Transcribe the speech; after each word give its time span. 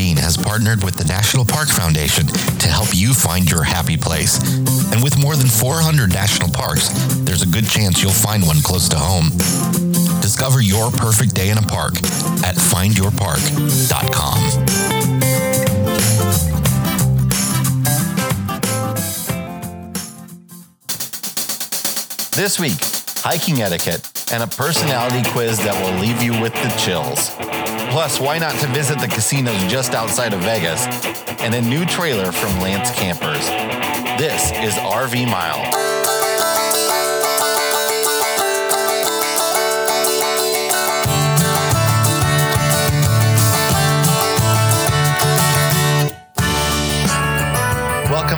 Has 0.00 0.34
partnered 0.34 0.82
with 0.82 0.94
the 0.94 1.04
National 1.04 1.44
Park 1.44 1.68
Foundation 1.68 2.26
to 2.26 2.68
help 2.68 2.88
you 2.94 3.12
find 3.12 3.50
your 3.50 3.62
happy 3.62 3.98
place. 3.98 4.38
And 4.92 5.02
with 5.02 5.20
more 5.20 5.36
than 5.36 5.46
400 5.46 6.10
national 6.10 6.48
parks, 6.50 6.88
there's 7.18 7.42
a 7.42 7.46
good 7.46 7.68
chance 7.68 8.02
you'll 8.02 8.10
find 8.10 8.46
one 8.46 8.62
close 8.62 8.88
to 8.88 8.96
home. 8.96 9.28
Discover 10.22 10.62
your 10.62 10.90
perfect 10.90 11.34
day 11.34 11.50
in 11.50 11.58
a 11.58 11.62
park 11.62 11.96
at 12.42 12.56
findyourpark.com. 12.56 14.40
This 22.34 22.58
week, 22.58 22.80
hiking 23.18 23.60
etiquette 23.60 24.32
and 24.32 24.42
a 24.42 24.46
personality 24.46 25.28
quiz 25.30 25.58
that 25.58 25.76
will 25.84 26.00
leave 26.00 26.22
you 26.22 26.40
with 26.40 26.54
the 26.54 26.74
chills. 26.78 27.69
Plus, 27.90 28.20
why 28.20 28.38
not 28.38 28.54
to 28.60 28.68
visit 28.68 29.00
the 29.00 29.08
casinos 29.08 29.64
just 29.64 29.94
outside 29.94 30.32
of 30.32 30.40
Vegas 30.40 30.86
and 31.40 31.54
a 31.54 31.60
new 31.60 31.84
trailer 31.84 32.30
from 32.30 32.60
Lance 32.60 32.92
Campers. 32.92 33.48
This 34.16 34.52
is 34.52 34.74
RV 34.74 35.26
Mile. 35.26 35.89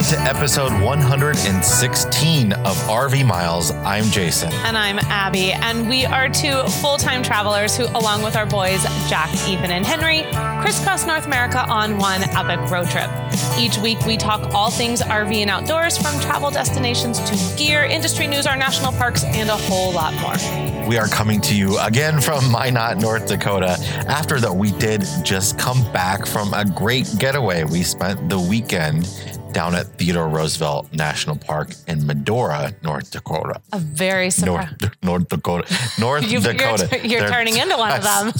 To 0.08 0.18
episode 0.22 0.72
116 0.82 2.52
of 2.52 2.76
RV 2.88 3.24
Miles. 3.24 3.70
I'm 3.70 4.04
Jason. 4.04 4.52
And 4.52 4.76
I'm 4.76 4.98
Abby. 4.98 5.52
And 5.52 5.88
we 5.88 6.04
are 6.04 6.28
two 6.28 6.64
full 6.80 6.96
time 6.96 7.22
travelers 7.22 7.76
who, 7.76 7.84
along 7.96 8.22
with 8.22 8.34
our 8.34 8.46
boys, 8.46 8.82
Jack, 9.08 9.32
Ethan, 9.48 9.70
and 9.70 9.86
Henry, 9.86 10.22
crisscross 10.60 11.06
North 11.06 11.26
America 11.26 11.64
on 11.68 11.98
one 11.98 12.22
epic 12.22 12.58
road 12.68 12.90
trip. 12.90 13.10
Each 13.56 13.78
week, 13.78 14.00
we 14.04 14.16
talk 14.16 14.52
all 14.52 14.70
things 14.70 15.02
RV 15.02 15.36
and 15.36 15.50
outdoors 15.50 15.96
from 15.96 16.18
travel 16.20 16.50
destinations 16.50 17.20
to 17.20 17.56
gear, 17.56 17.84
industry 17.84 18.26
news, 18.26 18.46
our 18.46 18.56
national 18.56 18.92
parks, 18.92 19.22
and 19.24 19.50
a 19.50 19.56
whole 19.56 19.92
lot 19.92 20.14
more. 20.14 20.88
We 20.88 20.98
are 20.98 21.06
coming 21.06 21.40
to 21.42 21.54
you 21.54 21.78
again 21.78 22.20
from 22.20 22.50
Minot, 22.50 22.98
North 22.98 23.28
Dakota. 23.28 23.76
After 24.08 24.40
that, 24.40 24.52
we 24.52 24.72
did 24.72 25.04
just 25.22 25.58
come 25.58 25.80
back 25.92 26.26
from 26.26 26.52
a 26.54 26.64
great 26.64 27.08
getaway. 27.18 27.62
We 27.62 27.84
spent 27.84 28.28
the 28.28 28.40
weekend 28.40 29.06
down 29.52 29.74
at 29.74 29.86
Theodore 29.98 30.28
Roosevelt 30.28 30.92
National 30.92 31.36
Park 31.36 31.70
in 31.86 32.06
Medora, 32.06 32.72
North 32.82 33.10
Dakota. 33.10 33.60
A 33.72 33.78
very 33.78 34.24
North, 34.24 34.34
surprise. 34.34 34.90
North 35.02 35.28
Dakota. 35.28 35.78
North 36.00 36.22
You- 36.30 36.40
Dakota. 36.40 37.06
you're 37.06 37.20
They're- 37.20 37.30
turning 37.30 37.56
into 37.56 37.76
one 37.76 37.92
of 37.92 38.02
them. 38.02 38.32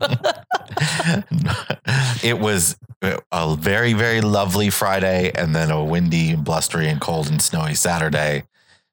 it 2.22 2.38
was 2.38 2.76
a 3.32 3.56
very, 3.58 3.92
very 3.92 4.20
lovely 4.20 4.70
Friday 4.70 5.32
and 5.34 5.54
then 5.54 5.70
a 5.70 5.84
windy, 5.84 6.34
blustery, 6.36 6.88
and 6.88 7.00
cold 7.00 7.28
and 7.28 7.40
snowy 7.40 7.74
Saturday. 7.74 8.44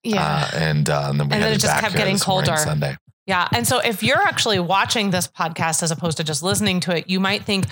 Yeah. 0.04 0.24
Uh, 0.24 0.50
and, 0.58 0.90
uh, 0.90 1.08
and 1.10 1.20
then 1.20 1.28
we 1.30 1.34
And 1.36 1.44
then 1.44 1.54
it 1.54 1.60
just 1.60 1.80
kept 1.80 1.96
getting 1.96 2.18
colder. 2.18 2.56
Sunday. 2.58 2.96
Yeah. 3.26 3.48
And 3.52 3.68
so 3.68 3.80
if 3.80 4.04
you're 4.04 4.22
actually 4.22 4.60
watching 4.60 5.10
this 5.12 5.28
podcast 5.28 5.84
as 5.84 5.92
opposed 5.92 6.16
to 6.18 6.24
just 6.24 6.42
listening 6.44 6.80
to 6.82 6.96
it, 6.96 7.10
you 7.10 7.20
might 7.20 7.44
think, 7.44 7.66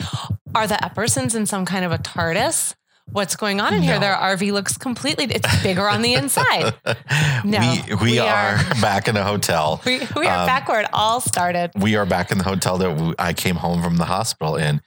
are 0.53 0.67
the 0.67 0.75
Eppersons 0.75 1.33
in 1.35 1.45
some 1.45 1.65
kind 1.65 1.85
of 1.85 1.91
a 1.93 1.97
TARDIS? 1.97 2.75
What's 3.11 3.35
going 3.35 3.61
on 3.61 3.73
in 3.73 3.81
here? 3.83 3.93
No. 3.95 3.99
Their 4.01 4.15
RV 4.15 4.51
looks 4.51 4.77
completely, 4.77 5.25
it's 5.25 5.63
bigger 5.63 5.87
on 5.87 6.01
the 6.01 6.13
inside. 6.15 6.73
No, 7.45 7.59
we, 7.59 7.95
we, 7.95 8.01
we 8.13 8.19
are, 8.19 8.55
are- 8.55 8.63
back 8.81 9.07
in 9.07 9.15
a 9.15 9.23
hotel. 9.23 9.79
We, 9.85 9.99
we 10.15 10.25
are 10.25 10.39
Um, 10.39 10.45
back 10.47 10.67
where 10.67 10.81
it 10.81 10.89
all 10.91 11.21
started. 11.21 11.69
we 11.75 11.95
are 11.95 12.05
back 12.05 12.31
in 12.31 12.39
the 12.39 12.43
hotel 12.43 12.77
that 12.79 12.91
we, 12.97 13.13
I 13.19 13.33
came 13.33 13.55
home 13.55 13.83
from 13.83 13.97
the 13.97 14.05
hospital 14.05 14.55
in. 14.55 14.81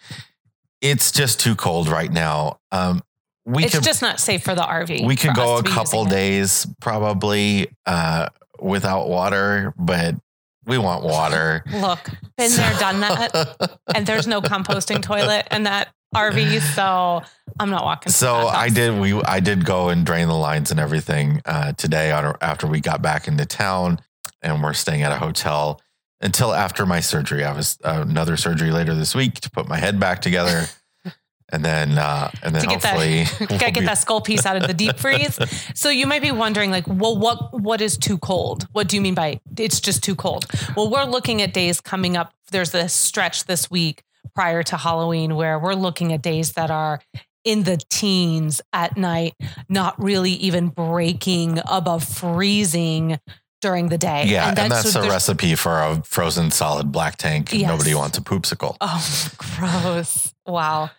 It's 0.80 1.12
just 1.12 1.38
too 1.40 1.54
cold 1.54 1.86
right 1.88 2.10
now. 2.10 2.58
Um, 2.72 3.02
we 3.46 3.64
It's 3.64 3.74
could 3.74 3.84
just 3.84 4.02
not 4.02 4.18
safe 4.18 4.42
for 4.42 4.54
the 4.56 4.62
RV. 4.62 5.06
we 5.06 5.14
could 5.16 5.34
go 5.34 5.56
a 5.58 5.62
couple 5.62 6.00
using 6.00 6.12
it. 6.12 6.20
days 6.20 6.66
probably 6.80 7.68
uh, 7.86 8.28
without 8.60 9.08
water, 9.08 9.72
but 9.78 10.16
we 10.66 10.76
want 10.78 11.04
water. 11.04 11.62
Look, 11.72 12.10
been 12.36 12.50
there, 12.56 12.74
done 12.80 13.00
that. 13.00 13.78
And 13.94 14.04
there's 14.06 14.26
no 14.26 14.42
composting 14.42 15.00
toilet 15.00 15.46
in 15.52 15.62
that 15.62 15.88
RV. 16.14 16.60
So 16.74 17.22
I'm 17.60 17.70
not 17.70 17.84
walking. 17.84 18.12
so 18.12 18.34
I 18.48 18.68
did. 18.68 18.98
We 18.98 19.20
I 19.22 19.40
did 19.40 19.64
go 19.64 19.88
and 19.88 20.06
drain 20.06 20.28
the 20.28 20.34
lines 20.34 20.70
and 20.70 20.80
everything 20.80 21.42
uh, 21.44 21.72
today 21.72 22.12
on 22.12 22.36
after 22.40 22.66
we 22.66 22.80
got 22.80 23.02
back 23.02 23.28
into 23.28 23.44
town, 23.46 24.00
and 24.42 24.62
we're 24.62 24.74
staying 24.74 25.02
at 25.02 25.12
a 25.12 25.18
hotel 25.18 25.80
until 26.20 26.52
after 26.52 26.86
my 26.86 27.00
surgery. 27.00 27.44
I 27.44 27.52
was 27.52 27.78
uh, 27.84 28.04
another 28.08 28.36
surgery 28.36 28.70
later 28.70 28.94
this 28.94 29.14
week 29.14 29.34
to 29.40 29.50
put 29.50 29.68
my 29.68 29.76
head 29.76 30.00
back 30.00 30.22
together, 30.22 30.66
and 31.52 31.64
then 31.64 31.98
uh, 31.98 32.30
and 32.42 32.54
then 32.54 32.62
to 32.62 32.68
get 32.68 32.82
that, 32.82 32.94
hopefully 32.94 33.24
gotta 33.24 33.46
we'll 33.50 33.58
get 33.58 33.74
be- 33.74 33.80
that 33.80 33.98
skull 33.98 34.20
piece 34.20 34.46
out 34.46 34.56
of 34.56 34.66
the 34.66 34.74
deep 34.74 34.98
freeze. 34.98 35.38
So 35.74 35.90
you 35.90 36.06
might 36.06 36.22
be 36.22 36.32
wondering, 36.32 36.70
like, 36.70 36.86
well, 36.86 37.18
what 37.18 37.60
what 37.60 37.80
is 37.80 37.98
too 37.98 38.18
cold? 38.18 38.66
What 38.72 38.88
do 38.88 38.96
you 38.96 39.02
mean 39.02 39.14
by 39.14 39.40
it's 39.58 39.80
just 39.80 40.02
too 40.02 40.14
cold? 40.14 40.46
Well, 40.76 40.90
we're 40.90 41.04
looking 41.04 41.42
at 41.42 41.52
days 41.52 41.80
coming 41.80 42.16
up. 42.16 42.32
There's 42.50 42.70
this 42.70 42.94
stretch 42.94 43.44
this 43.44 43.70
week 43.70 44.04
prior 44.34 44.62
to 44.64 44.76
Halloween 44.76 45.36
where 45.36 45.58
we're 45.58 45.74
looking 45.74 46.12
at 46.12 46.22
days 46.22 46.52
that 46.52 46.70
are 46.70 47.00
in 47.44 47.62
the 47.62 47.78
teens 47.90 48.60
at 48.72 48.96
night, 48.96 49.34
not 49.68 50.00
really 50.02 50.32
even 50.32 50.68
breaking 50.68 51.60
above 51.66 52.04
freezing 52.04 53.18
during 53.60 53.88
the 53.88 53.98
day. 53.98 54.24
Yeah, 54.26 54.48
and 54.48 54.70
that's, 54.70 54.92
so 54.92 55.02
a 55.02 55.08
recipe 55.08 55.54
for 55.54 55.80
a 55.80 56.02
frozen 56.04 56.50
solid 56.50 56.92
black 56.92 57.16
tank. 57.16 57.52
Yes. 57.52 57.68
Nobody 57.68 57.94
wants 57.94 58.18
a 58.18 58.20
poopsicle. 58.20 58.76
Oh, 58.80 59.28
gross. 59.38 60.32
Wow. 60.46 60.90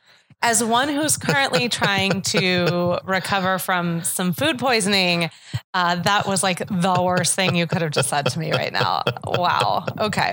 As 0.42 0.64
one 0.64 0.88
who's 0.88 1.18
currently 1.18 1.68
trying 1.68 2.22
to 2.22 3.00
recover 3.04 3.60
from 3.60 4.04
some 4.04 4.32
food 4.32 4.58
poisoning, 4.58 5.30
uh, 5.74 5.96
that 5.96 6.26
was 6.28 6.44
like 6.44 6.60
the 6.60 7.02
worst 7.04 7.36
thing 7.36 7.56
you 7.58 7.68
could 7.68 7.82
have 7.82 7.92
just 7.92 8.08
said 8.10 8.26
to 8.28 8.40
me 8.40 8.52
right 8.52 8.72
now. 8.72 9.04
Wow. 9.28 9.86
Okay. 10.00 10.32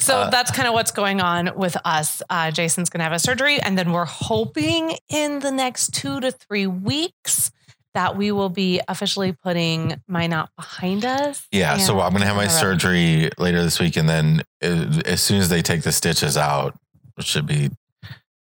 So 0.00 0.18
Uh, 0.20 0.30
that's 0.30 0.52
kind 0.52 0.68
of 0.68 0.74
what's 0.74 0.92
going 0.92 1.20
on 1.20 1.50
with 1.56 1.76
us. 1.84 2.22
Uh, 2.30 2.52
Jason's 2.52 2.90
going 2.90 3.00
to 3.00 3.04
have 3.04 3.12
a 3.12 3.18
surgery, 3.18 3.60
and 3.60 3.76
then 3.76 3.92
we're 3.92 4.04
hoping 4.04 4.96
in 5.08 5.40
the 5.40 5.50
next 5.50 5.92
two 5.94 6.20
to 6.20 6.30
three 6.30 6.66
weeks 6.68 7.50
that 7.94 8.16
we 8.16 8.30
will 8.30 8.50
be 8.50 8.80
officially 8.86 9.32
putting 9.32 10.00
Minot 10.06 10.50
behind 10.56 11.04
us. 11.04 11.46
Yeah, 11.50 11.78
so 11.78 11.98
I'm 12.00 12.12
gonna 12.12 12.26
have 12.26 12.36
my 12.36 12.46
surgery 12.46 13.30
later 13.38 13.62
this 13.62 13.80
week, 13.80 13.96
and 13.96 14.08
then 14.08 14.42
uh, 14.62 15.00
as 15.06 15.20
soon 15.22 15.40
as 15.40 15.48
they 15.48 15.62
take 15.62 15.82
the 15.82 15.90
stitches 15.90 16.36
out, 16.36 16.78
which 17.14 17.26
should 17.26 17.46
be 17.46 17.70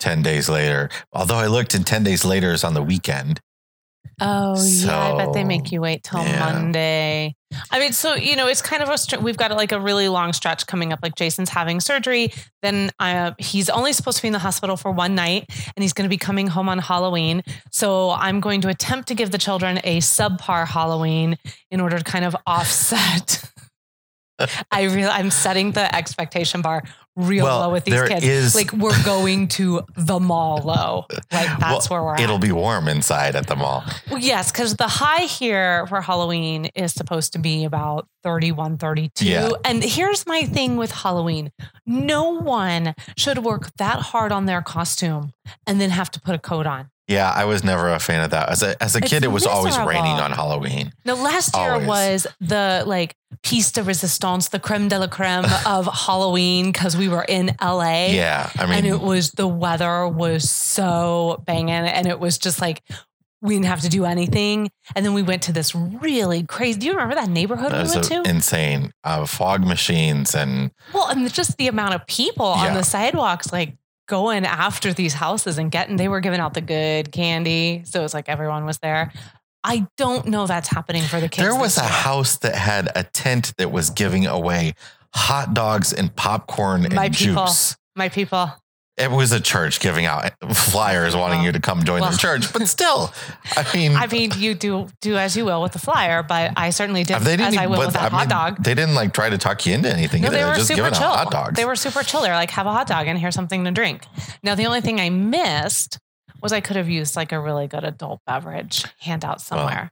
ten 0.03 0.21
days 0.21 0.49
later. 0.49 0.91
Although 1.13 1.37
I 1.37 1.47
looked, 1.47 1.75
and 1.75 1.87
ten 1.87 2.03
days 2.03 2.25
later 2.25 2.53
is 2.53 2.65
on 2.65 2.75
the 2.75 2.83
weekend. 2.83 3.41
Oh 4.21 4.61
yeah, 4.61 5.15
I 5.15 5.17
bet 5.17 5.33
they 5.33 5.45
make 5.45 5.73
you 5.73 5.81
wait 5.81 6.03
till 6.03 6.23
yeah. 6.23 6.41
Monday. 6.41 7.35
I 7.71 7.79
mean, 7.79 7.93
so 7.93 8.15
you 8.15 8.35
know, 8.35 8.49
it's 8.49 8.61
kind 8.61 8.83
of 8.83 8.89
a 8.89 9.21
we've 9.21 9.37
got 9.37 9.53
like 9.53 9.71
a 9.73 9.81
really 9.81 10.09
long 10.09 10.33
stretch 10.33 10.67
coming 10.67 10.93
up. 10.93 10.99
Like 11.03 11.15
Jason's 11.15 11.51
having 11.51 11.81
surgery, 11.81 12.33
then 12.63 12.91
uh, 12.99 13.33
he's 13.39 13.71
only 13.71 13.93
supposed 13.93 14.19
to 14.19 14.23
be 14.23 14.29
in 14.29 14.33
the 14.33 14.41
hospital 14.41 14.77
for 14.77 14.91
one 14.91 15.15
night, 15.15 15.47
and 15.77 15.83
he's 15.83 15.93
going 15.93 16.05
to 16.05 16.11
be 16.11 16.19
coming 16.19 16.49
home 16.49 16.69
on 16.69 16.79
Halloween. 16.79 17.43
So 17.71 18.11
I'm 18.11 18.41
going 18.41 18.61
to 18.63 18.69
attempt 18.69 19.09
to 19.09 19.15
give 19.15 19.31
the 19.31 19.39
children 19.39 19.81
a 19.85 19.99
subpar 19.99 20.67
Halloween 20.67 21.37
in 21.71 21.81
order 21.81 21.99
to 21.99 22.05
kind 22.05 22.25
of 22.25 22.37
offset. 22.47 23.49
I 24.71 24.85
really, 24.85 25.05
I'm 25.05 25.31
setting 25.31 25.73
the 25.73 25.95
expectation 25.95 26.63
bar 26.63 26.83
real 27.17 27.45
Well, 27.45 27.61
low 27.61 27.71
with 27.73 27.85
these 27.85 28.01
kids. 28.09 28.25
is- 28.25 28.55
like 28.55 28.73
we're 28.73 29.03
going 29.05 29.49
to 29.49 29.83
the 29.97 30.19
mall 30.19 30.59
low. 30.65 31.07
Like 31.33 31.49
that's 31.59 31.91
Well, 31.91 31.99
where 32.01 32.05
we're 32.07 32.15
at. 32.15 32.21
It'll 32.21 32.39
be 32.39 32.53
warm 32.53 32.89
inside 32.89 33.37
at 33.37 33.47
the 33.47 33.57
mall. 33.57 33.85
Well, 34.11 34.19
yes, 34.21 34.51
because 34.51 34.77
the 34.77 34.89
high 34.89 35.25
here 35.25 35.87
for 35.89 36.01
Halloween 36.01 36.67
is 36.75 36.93
supposed 36.93 37.33
to 37.35 37.39
be 37.39 37.65
about 37.65 38.09
31, 38.23 38.79
32. 38.79 39.27
Yeah. 39.27 39.51
And 39.65 39.83
here's 39.83 40.27
my 40.27 40.45
thing 40.45 40.77
with 40.77 40.91
Halloween 40.93 41.51
no 41.85 42.31
one 42.31 42.95
should 43.17 43.39
work 43.39 43.75
that 43.77 43.99
hard 44.01 44.33
on 44.33 44.47
their 44.47 44.63
costume 44.63 45.33
and 45.67 45.81
then 45.81 45.91
have 45.91 46.11
to 46.13 46.21
put 46.21 46.35
a 46.35 46.39
coat 46.39 46.67
on. 46.67 46.89
Yeah, 47.13 47.31
I 47.31 47.45
was 47.45 47.63
never 47.63 47.91
a 47.93 47.99
fan 47.99 48.25
of 48.25 48.31
that. 48.31 48.49
As 48.49 48.63
a 48.63 48.83
as 48.83 48.95
a 48.95 48.99
It's 48.99 49.09
kid, 49.09 49.25
it 49.25 49.29
was 49.29 49.47
always 49.47 49.79
raining 49.79 50.19
on 50.19 50.33
Halloween. 50.33 50.93
No, 51.05 51.15
last 51.15 51.57
year 51.57 51.73
Always. 51.73 51.87
was 51.89 52.27
the 52.41 52.85
like 52.87 53.15
piece 53.43 53.71
de 53.73 53.83
resistance, 53.83 54.49
the 54.49 54.59
creme 54.59 54.89
de 54.89 54.99
la 54.99 55.07
creme 55.07 55.45
of 55.67 55.87
Halloween 55.87 56.73
because 56.73 56.97
we 56.97 57.09
were 57.09 57.25
in 57.29 57.55
LA. 57.61 58.07
Yeah, 58.07 58.51
I 58.57 58.67
mean, 58.67 58.75
and 58.79 58.87
it 58.87 59.01
was 59.01 59.33
the 59.33 59.47
weather 59.49 60.09
was 60.09 60.49
so 60.51 61.43
banging 61.47 61.71
and 61.71 62.07
it 62.07 62.19
was 62.19 62.39
just 62.39 62.61
like 62.61 62.83
we 63.41 63.55
didn't 63.55 63.67
have 63.67 63.81
to 63.81 63.89
do 63.89 64.05
anything 64.05 64.71
and 64.95 65.05
then 65.05 65.15
we 65.15 65.23
went 65.23 65.43
to 65.43 65.53
this 65.53 65.75
really 65.75 66.45
crazy 66.45 66.79
do 66.79 66.87
you 66.87 66.93
remember 66.93 67.17
that 67.17 67.29
neighborhood 67.29 67.73
that 67.73 67.79
we 67.79 67.83
was 67.83 67.95
went 67.97 68.05
to 68.05 68.31
insane. 68.31 68.93
Uh, 69.03 69.27
fog 69.27 69.67
machines 69.67 70.33
and 70.35 70.71
well 70.95 71.09
and 71.09 71.33
just 71.33 71.57
the 71.57 71.67
amount 71.67 71.93
of 71.93 72.07
people 72.07 72.47
on 72.47 72.75
the 72.75 72.85
sidewalks 72.85 73.53
like 73.53 73.77
going 74.13 74.45
after 74.45 74.93
these 74.93 75.15
houses 75.15 75.57
and 75.57 75.71
getting 75.71 75.97
they 75.97 76.07
were 76.07 76.21
giving 76.21 76.39
out 76.39 76.53
the 76.53 76.61
good 76.61 77.11
candy 77.11 77.81
so 77.87 78.01
it 78.01 78.03
was 78.03 78.13
like 78.13 78.29
everyone 78.29 78.67
was 78.67 78.79
there 78.81 79.11
i 79.65 79.87
don't 79.97 80.27
know 80.27 80.47
that's 80.47 80.69
happening 80.69 81.03
for 81.03 81.19
the 81.19 81.31
kids 81.31 81.49
there 81.49 81.59
was 81.59 81.79
a 81.79 81.81
house 81.81 82.37
that 82.37 82.55
had 82.55 82.91
a 82.95 83.05
tent 83.05 83.55
that 83.57 83.73
was 83.73 83.89
giving 83.89 84.27
away 84.27 84.75
hot 85.15 85.55
dogs 85.55 85.95
and 85.95 86.15
popcorn 86.15 86.85
and 86.85 86.93
people. 87.15 87.47
juice. 87.47 87.75
my 87.97 88.11
people 88.11 88.51
It 88.99 89.11
was 89.11 89.33
a 89.33 89.41
church 89.41 89.81
giving 89.81 90.05
out 90.05 90.31
flyers 90.53 91.17
wanting 91.17 91.39
Well, 91.39 91.47
you 91.47 91.53
to 91.53 91.61
come 91.61 91.83
join 91.83 92.03
well. 92.03 92.11
their 92.11 92.19
church, 92.19 92.53
but 92.53 92.69
still, 92.69 93.11
I 93.57 93.65
mean, 93.75 93.93
I 93.97 94.07
mean, 94.07 94.33
you 94.37 94.55
do 94.55 94.89
do 95.01 95.17
as 95.17 95.35
you 95.35 95.47
will 95.47 95.63
with 95.63 95.73
the 95.73 95.79
flyer, 95.79 96.23
but 96.23 96.53
I 96.57 96.69
certainly 96.71 97.03
did 97.03 97.19
they 97.21 97.37
didn't 97.39 97.55
as 97.55 97.57
I 97.57 97.67
will 97.69 97.79
with 97.79 97.95
that 97.95 98.13
I 98.13 98.15
hot 98.15 98.21
mean, 98.21 98.29
dog. 98.29 98.63
They 98.63 98.75
didn't 98.75 98.95
like 98.95 99.15
try 99.15 99.31
to 99.31 99.39
talk 99.39 99.65
you 99.65 99.75
into 99.75 99.91
anything. 99.91 100.21
No, 100.21 100.29
either. 100.29 100.37
they 100.37 100.45
were 100.45 100.55
just 100.55 100.69
super 100.69 100.91
chill. 100.91 101.09
hot 101.09 101.31
dogs. 101.31 101.57
They 101.57 101.65
were 101.65 101.75
super 101.75 102.03
chill. 102.03 102.21
They're 102.21 102.35
like, 102.35 102.51
have 102.51 102.67
a 102.67 102.73
hot 102.73 102.87
dog 102.87 103.07
and 103.07 103.19
here's 103.19 103.35
something 103.35 103.65
to 103.65 103.71
drink. 103.71 104.03
Now, 104.43 104.55
the 104.55 104.67
only 104.67 104.83
thing 104.83 105.01
I 105.01 105.09
missed 105.09 105.99
was 106.43 106.53
I 106.53 106.61
could 106.61 106.77
have 106.77 106.91
used 106.91 107.17
like 107.17 107.33
a 107.33 107.41
really 107.41 107.69
good 107.69 107.85
adult 107.85 108.21
beverage 108.27 108.85
handout 109.01 109.41
somewhere. 109.41 109.91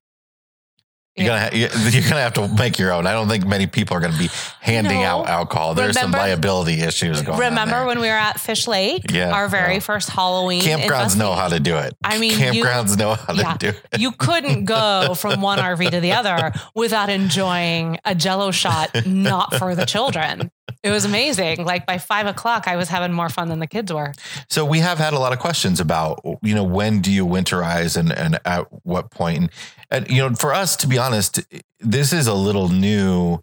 You're 1.20 1.28
gonna 1.28 1.40
ha- 1.40 1.50
you're 1.90 2.02
gonna 2.08 2.20
have 2.22 2.32
to 2.34 2.48
make 2.48 2.78
your 2.78 2.92
own. 2.92 3.06
I 3.06 3.12
don't 3.12 3.28
think 3.28 3.46
many 3.46 3.66
people 3.66 3.96
are 3.96 4.00
gonna 4.00 4.18
be 4.18 4.30
handing 4.60 5.00
No. 5.00 5.06
out 5.24 5.28
alcohol. 5.28 5.74
There's 5.74 5.98
some 5.98 6.10
liability 6.12 6.80
issues 6.80 7.22
going 7.22 7.34
on. 7.34 7.40
Remember 7.50 7.84
when 7.86 8.00
we 8.00 8.08
were 8.08 8.14
at 8.14 8.40
Fish 8.40 8.66
Lake? 8.66 9.10
Yeah, 9.10 9.30
Our 9.32 9.48
very 9.48 9.74
well, 9.74 9.80
first 9.80 10.10
Halloween. 10.10 10.62
campgrounds 10.62 11.16
know 11.16 11.32
how 11.34 11.48
to 11.48 11.60
do 11.60 11.76
it. 11.76 11.94
I 12.02 12.18
mean, 12.18 12.32
you- 12.32 12.64
campgrounds 12.64 12.96
know 12.98 13.14
how 13.14 13.34
yeah. 13.34 13.52
to 13.54 13.58
do 13.58 13.68
it. 13.92 14.00
you 14.00 14.12
couldn't 14.12 14.64
go 14.76 15.14
from 15.14 15.40
one 15.40 15.58
RV 15.58 15.90
to 15.90 16.00
the 16.00 16.12
other 16.12 16.52
without 16.74 17.08
enjoying 17.08 17.98
a 18.04 18.14
jello 18.14 18.50
shot, 18.50 19.06
not 19.06 19.54
for 19.56 19.74
the 19.74 19.84
children. 19.86 20.50
It 20.82 20.90
was 20.90 21.04
amazing. 21.04 21.64
Like 21.64 21.86
by 21.86 21.98
five 21.98 22.26
o'clock, 22.26 22.66
I 22.66 22.76
was 22.76 22.88
having 22.88 23.12
more 23.12 23.28
fun 23.28 23.48
than 23.48 23.58
the 23.58 23.66
kids 23.66 23.92
were. 23.92 24.12
So 24.48 24.64
we 24.64 24.80
have 24.80 24.98
had 24.98 25.12
a 25.12 25.18
lot 25.18 25.32
of 25.32 25.38
questions 25.38 25.80
about, 25.80 26.20
you 26.42 26.54
know, 26.54 26.64
when 26.64 27.00
do 27.00 27.12
you 27.12 27.26
winterize 27.26 27.96
and, 27.96 28.12
and 28.12 28.38
at 28.44 28.66
what 28.84 29.10
point? 29.10 29.38
And, 29.38 29.50
and, 29.90 30.10
you 30.10 30.18
know, 30.18 30.34
for 30.34 30.54
us, 30.54 30.76
to 30.76 30.86
be 30.86 30.98
honest, 30.98 31.40
this 31.80 32.12
is 32.12 32.26
a 32.26 32.34
little 32.34 32.68
new 32.68 33.40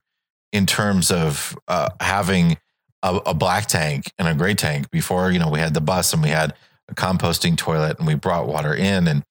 in 0.51 0.65
terms 0.65 1.11
of 1.11 1.57
uh, 1.67 1.89
having 1.99 2.57
a, 3.03 3.15
a 3.27 3.33
black 3.33 3.67
tank 3.67 4.11
and 4.17 4.27
a 4.27 4.33
gray 4.33 4.55
tank. 4.55 4.89
Before, 4.91 5.31
you 5.31 5.39
know, 5.39 5.49
we 5.49 5.59
had 5.59 5.73
the 5.73 5.81
bus 5.81 6.13
and 6.13 6.23
we 6.23 6.29
had 6.29 6.53
a 6.89 6.95
composting 6.95 7.57
toilet 7.57 7.97
and 7.97 8.07
we 8.07 8.15
brought 8.15 8.47
water 8.47 8.73
in 8.73 9.07
and 9.07 9.23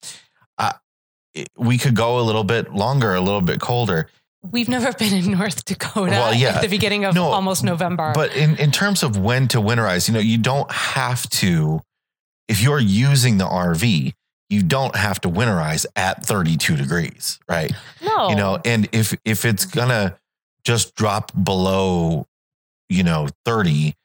uh, 0.57 0.73
we 1.57 1.77
could 1.77 1.95
go 1.95 2.19
a 2.19 2.21
little 2.21 2.43
bit 2.43 2.73
longer, 2.73 3.13
a 3.13 3.21
little 3.21 3.41
bit 3.41 3.59
colder. 3.59 4.09
We've 4.43 4.69
never 4.69 4.93
been 4.93 5.13
in 5.13 5.31
North 5.31 5.65
Dakota 5.65 6.11
Well, 6.11 6.33
yeah. 6.33 6.55
at 6.57 6.61
the 6.61 6.67
beginning 6.69 7.05
of 7.05 7.15
No, 7.15 7.25
almost 7.25 7.63
November. 7.63 8.11
But 8.13 8.35
in, 8.35 8.55
in 8.57 8.71
terms 8.71 9.03
of 9.03 9.17
when 9.17 9.47
to 9.49 9.57
winterize, 9.59 10.07
you 10.07 10.13
know, 10.13 10.19
you 10.19 10.37
don't 10.37 10.71
have 10.71 11.27
to, 11.31 11.81
if 12.47 12.61
you're 12.61 12.79
using 12.79 13.37
the 13.37 13.45
RV, 13.45 14.13
you 14.49 14.63
don't 14.63 14.95
have 14.95 15.19
to 15.21 15.29
winterize 15.29 15.85
at 15.95 16.25
32 16.25 16.77
degrees, 16.77 17.39
right? 17.49 17.73
no, 18.01 18.29
You 18.29 18.35
know, 18.35 18.59
and 18.63 18.87
if 18.93 19.13
if 19.25 19.43
it's 19.43 19.65
gonna 19.65 20.17
just 20.63 20.95
drop 20.95 21.31
below, 21.43 22.25
you 22.89 23.03
know, 23.03 23.27
30 23.43 23.95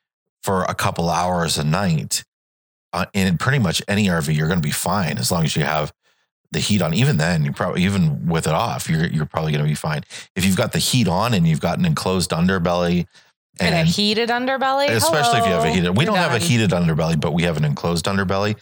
for 0.43 0.65
a 0.65 0.75
couple 0.75 1.09
hours 1.09 1.59
a 1.59 1.65
night, 1.65 2.25
uh, 2.93 3.07
in 3.13 3.39
pretty 3.39 3.61
much 3.61 3.83
any 3.87 4.07
RV, 4.07 4.35
you're 4.35 4.49
gonna 4.49 4.61
be 4.61 4.73
fine 4.73 5.19
as 5.19 5.31
long 5.31 5.45
as 5.45 5.55
you 5.55 5.63
have 5.63 5.93
the 6.53 6.61
heat 6.61 6.83
on. 6.83 6.95
Even 6.95 7.17
then, 7.17 7.45
you 7.45 7.53
probably 7.53 7.85
even 7.85 8.27
with 8.27 8.47
it 8.47 8.53
off, 8.53 8.89
you're 8.89 9.07
you're 9.07 9.27
probably 9.27 9.53
gonna 9.53 9.65
be 9.65 9.75
fine. 9.75 10.05
If 10.37 10.45
you've 10.45 10.57
got 10.57 10.73
the 10.73 10.79
heat 10.79 11.09
on 11.09 11.35
and 11.35 11.47
you've 11.47 11.61
got 11.61 11.79
an 11.79 11.85
enclosed 11.85 12.31
underbelly, 12.31 13.07
and, 13.61 13.75
a 13.75 13.85
heated 13.85 14.29
underbelly, 14.29 14.89
especially 14.89 15.41
if 15.41 15.47
you 15.47 15.53
have 15.53 15.65
a 15.65 15.71
heated. 15.71 15.97
We 15.97 16.05
you're 16.05 16.15
don't 16.15 16.23
have 16.23 16.35
a 16.35 16.39
heated 16.39 16.71
underbelly, 16.71 17.21
but 17.21 17.33
we 17.33 17.43
have 17.43 17.57
an 17.57 17.65
enclosed 17.65 18.07
underbelly. 18.07 18.57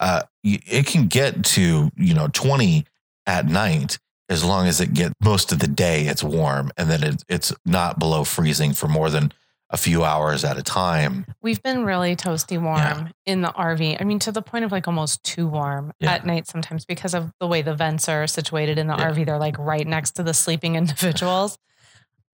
Uh, 0.00 0.22
it 0.42 0.86
can 0.86 1.06
get 1.06 1.44
to 1.44 1.90
you 1.96 2.14
know 2.14 2.28
twenty 2.28 2.86
at 3.26 3.46
night 3.46 3.98
as 4.28 4.44
long 4.44 4.66
as 4.66 4.80
it 4.80 4.94
gets 4.94 5.14
most 5.22 5.52
of 5.52 5.58
the 5.58 5.66
day 5.66 6.06
it's 6.06 6.22
warm 6.22 6.70
and 6.76 6.90
then 6.90 7.02
it, 7.02 7.22
it's 7.28 7.52
not 7.64 7.98
below 7.98 8.24
freezing 8.24 8.72
for 8.72 8.88
more 8.88 9.10
than 9.10 9.32
a 9.74 9.76
few 9.76 10.04
hours 10.04 10.44
at 10.44 10.56
a 10.56 10.62
time. 10.62 11.26
We've 11.42 11.60
been 11.60 11.84
really 11.84 12.14
toasty 12.14 12.62
warm 12.62 12.78
Yeah. 12.78 13.08
in 13.26 13.42
the 13.42 13.48
RV. 13.48 14.00
I 14.00 14.04
mean, 14.04 14.20
to 14.20 14.30
the 14.30 14.40
point 14.40 14.64
of 14.64 14.70
like 14.70 14.86
almost 14.86 15.24
too 15.24 15.48
warm 15.48 15.92
Yeah. 15.98 16.12
at 16.12 16.24
night 16.24 16.46
sometimes 16.46 16.84
because 16.84 17.12
of 17.12 17.32
the 17.40 17.48
way 17.48 17.60
the 17.60 17.74
vents 17.74 18.08
are 18.08 18.28
situated 18.28 18.78
in 18.78 18.86
the 18.86 18.94
Yeah. 18.96 19.10
RV. 19.10 19.24
They're 19.26 19.36
like 19.36 19.58
right 19.58 19.84
next 19.84 20.12
to 20.12 20.22
the 20.22 20.32
sleeping 20.32 20.76
individuals. 20.82 21.58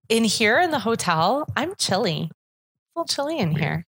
in 0.07 0.23
here 0.25 0.59
in 0.59 0.71
the 0.71 0.79
hotel, 0.79 1.47
I'm 1.55 1.73
chilly. 1.75 2.29
A 2.29 2.99
little 2.99 3.07
chilly 3.07 3.39
in 3.39 3.55
here. 3.55 3.85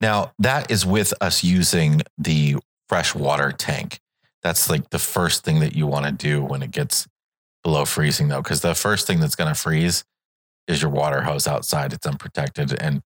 Now 0.00 0.32
that 0.38 0.70
is 0.70 0.84
with 0.84 1.14
us 1.20 1.42
using 1.44 2.02
the 2.18 2.56
freshwater 2.88 3.52
tank. 3.52 4.00
That's 4.42 4.68
like 4.68 4.90
the 4.90 4.98
first 4.98 5.44
thing 5.44 5.60
that 5.60 5.74
you 5.76 5.86
want 5.86 6.04
to 6.06 6.12
do 6.12 6.42
when 6.42 6.62
it 6.62 6.72
gets 6.72 7.06
below 7.62 7.84
freezing, 7.84 8.26
though, 8.28 8.42
because 8.42 8.60
the 8.60 8.74
first 8.74 9.06
thing 9.06 9.20
that's 9.20 9.36
going 9.36 9.48
to 9.54 9.58
freeze 9.58 10.02
is 10.68 10.80
your 10.82 10.90
water 10.90 11.22
hose 11.22 11.46
outside. 11.46 11.92
It's 11.92 12.06
unprotected, 12.06 12.72
and 12.80 13.02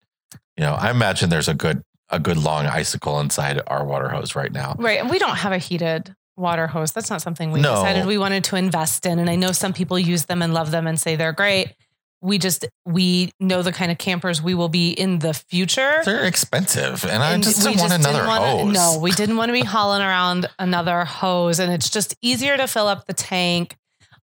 you 0.56 0.64
know 0.64 0.74
I 0.74 0.90
imagine 0.90 1.30
there's 1.30 1.48
a 1.48 1.54
good 1.54 1.82
a 2.10 2.18
good 2.18 2.36
long 2.36 2.66
icicle 2.66 3.18
inside 3.20 3.60
our 3.66 3.84
water 3.84 4.08
hose 4.08 4.36
right 4.36 4.52
now. 4.52 4.76
Right. 4.78 5.00
And 5.00 5.08
we 5.10 5.18
don't 5.18 5.36
have 5.36 5.52
a 5.52 5.58
heated 5.58 6.14
water 6.36 6.66
hose. 6.66 6.92
That's 6.92 7.08
not 7.10 7.22
something 7.22 7.50
we 7.50 7.60
No. 7.60 7.76
decided 7.76 8.04
we 8.06 8.18
wanted 8.18 8.44
to 8.44 8.56
invest 8.56 9.06
in. 9.06 9.18
And 9.18 9.30
I 9.30 9.36
know 9.36 9.52
some 9.52 9.72
people 9.72 9.98
use 9.98 10.26
them 10.26 10.42
and 10.42 10.52
love 10.52 10.70
them 10.70 10.86
and 10.86 11.00
say 11.00 11.16
they're 11.16 11.32
great. 11.32 11.72
We 12.20 12.38
just, 12.38 12.66
we 12.84 13.32
know 13.40 13.62
the 13.62 13.72
kind 13.72 13.90
of 13.90 13.98
campers 13.98 14.40
we 14.42 14.54
will 14.54 14.68
be 14.68 14.90
in 14.90 15.18
the 15.20 15.32
future. 15.34 16.02
They're 16.04 16.24
expensive, 16.24 17.04
and 17.04 17.22
I 17.22 17.36
just 17.38 17.62
didn't 17.62 17.78
want 17.80 17.90
just 17.92 18.00
another 18.00 18.18
didn't 18.18 18.28
wanna- 18.28 18.64
hose. 18.64 18.74
No, 18.74 18.98
we 19.00 19.10
didn't 19.12 19.36
want 19.36 19.48
to 19.48 19.52
be 19.54 19.62
hauling 19.64 20.02
around 20.02 20.48
another 20.58 21.04
hose. 21.04 21.58
And 21.58 21.72
it's 21.72 21.88
just 21.90 22.14
easier 22.22 22.56
to 22.56 22.66
fill 22.66 22.86
up 22.86 23.06
the 23.06 23.12
tank, 23.14 23.76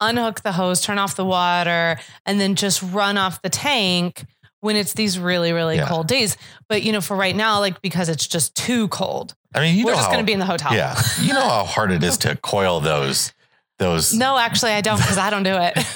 unhook 0.09 0.43
the 0.43 0.53
hose, 0.53 0.81
turn 0.81 0.99
off 0.99 1.17
the 1.17 1.25
water, 1.25 1.99
and 2.27 2.41
then 2.41 2.55
just 2.55 2.83
run 2.83 3.17
off 3.19 3.43
the 3.43 3.51
tank 3.51 4.25
when 4.61 4.77
it's 4.77 4.95
these 4.95 5.19
really, 5.19 5.53
really 5.53 5.77
Yeah. 5.77 5.87
cold 5.89 6.07
days. 6.09 6.37
But, 6.69 6.83
you 6.83 6.93
know, 6.93 7.01
for 7.01 7.17
right 7.17 7.37
now, 7.37 7.61
like 7.61 7.83
because 7.83 8.09
it's 8.09 8.27
just 8.27 8.55
too 8.55 8.89
cold, 8.89 9.35
I 9.55 9.61
mean, 9.61 9.77
you 9.77 9.85
we're 9.85 9.95
just 9.95 10.09
going 10.09 10.19
to 10.21 10.25
be 10.25 10.33
in 10.33 10.39
the 10.41 10.47
hotel. 10.47 10.75
yeah, 10.75 11.01
you 11.21 11.33
know 11.33 11.41
how 11.49 11.65
hard 11.65 11.93
it 11.93 12.03
is 12.03 12.17
to 12.19 12.37
coil 12.43 12.81
those 12.81 13.33
those 13.79 14.15
No, 14.15 14.39
actually, 14.39 14.71
I 14.73 14.81
don't 14.83 14.99
because 14.99 15.19
I 15.19 15.31
don't 15.31 15.43
do 15.43 15.55
it. 15.57 15.77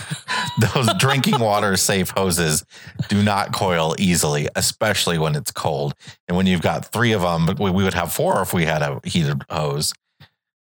those 0.74 0.92
drinking 0.98 1.38
water 1.38 1.76
safe 1.76 2.10
hoses 2.10 2.64
do 3.08 3.22
not 3.22 3.52
coil 3.52 3.94
easily, 3.98 4.48
especially 4.56 5.16
when 5.18 5.34
it's 5.36 5.50
cold. 5.52 5.94
And 6.26 6.36
when 6.36 6.46
you've 6.46 6.60
got 6.62 6.84
three 6.92 7.12
of 7.12 7.22
them, 7.22 7.46
we, 7.58 7.70
we 7.70 7.84
would 7.84 7.94
have 7.94 8.12
four 8.12 8.42
if 8.42 8.52
we 8.52 8.64
had 8.64 8.82
a 8.82 9.00
heated 9.04 9.42
hose. 9.48 9.92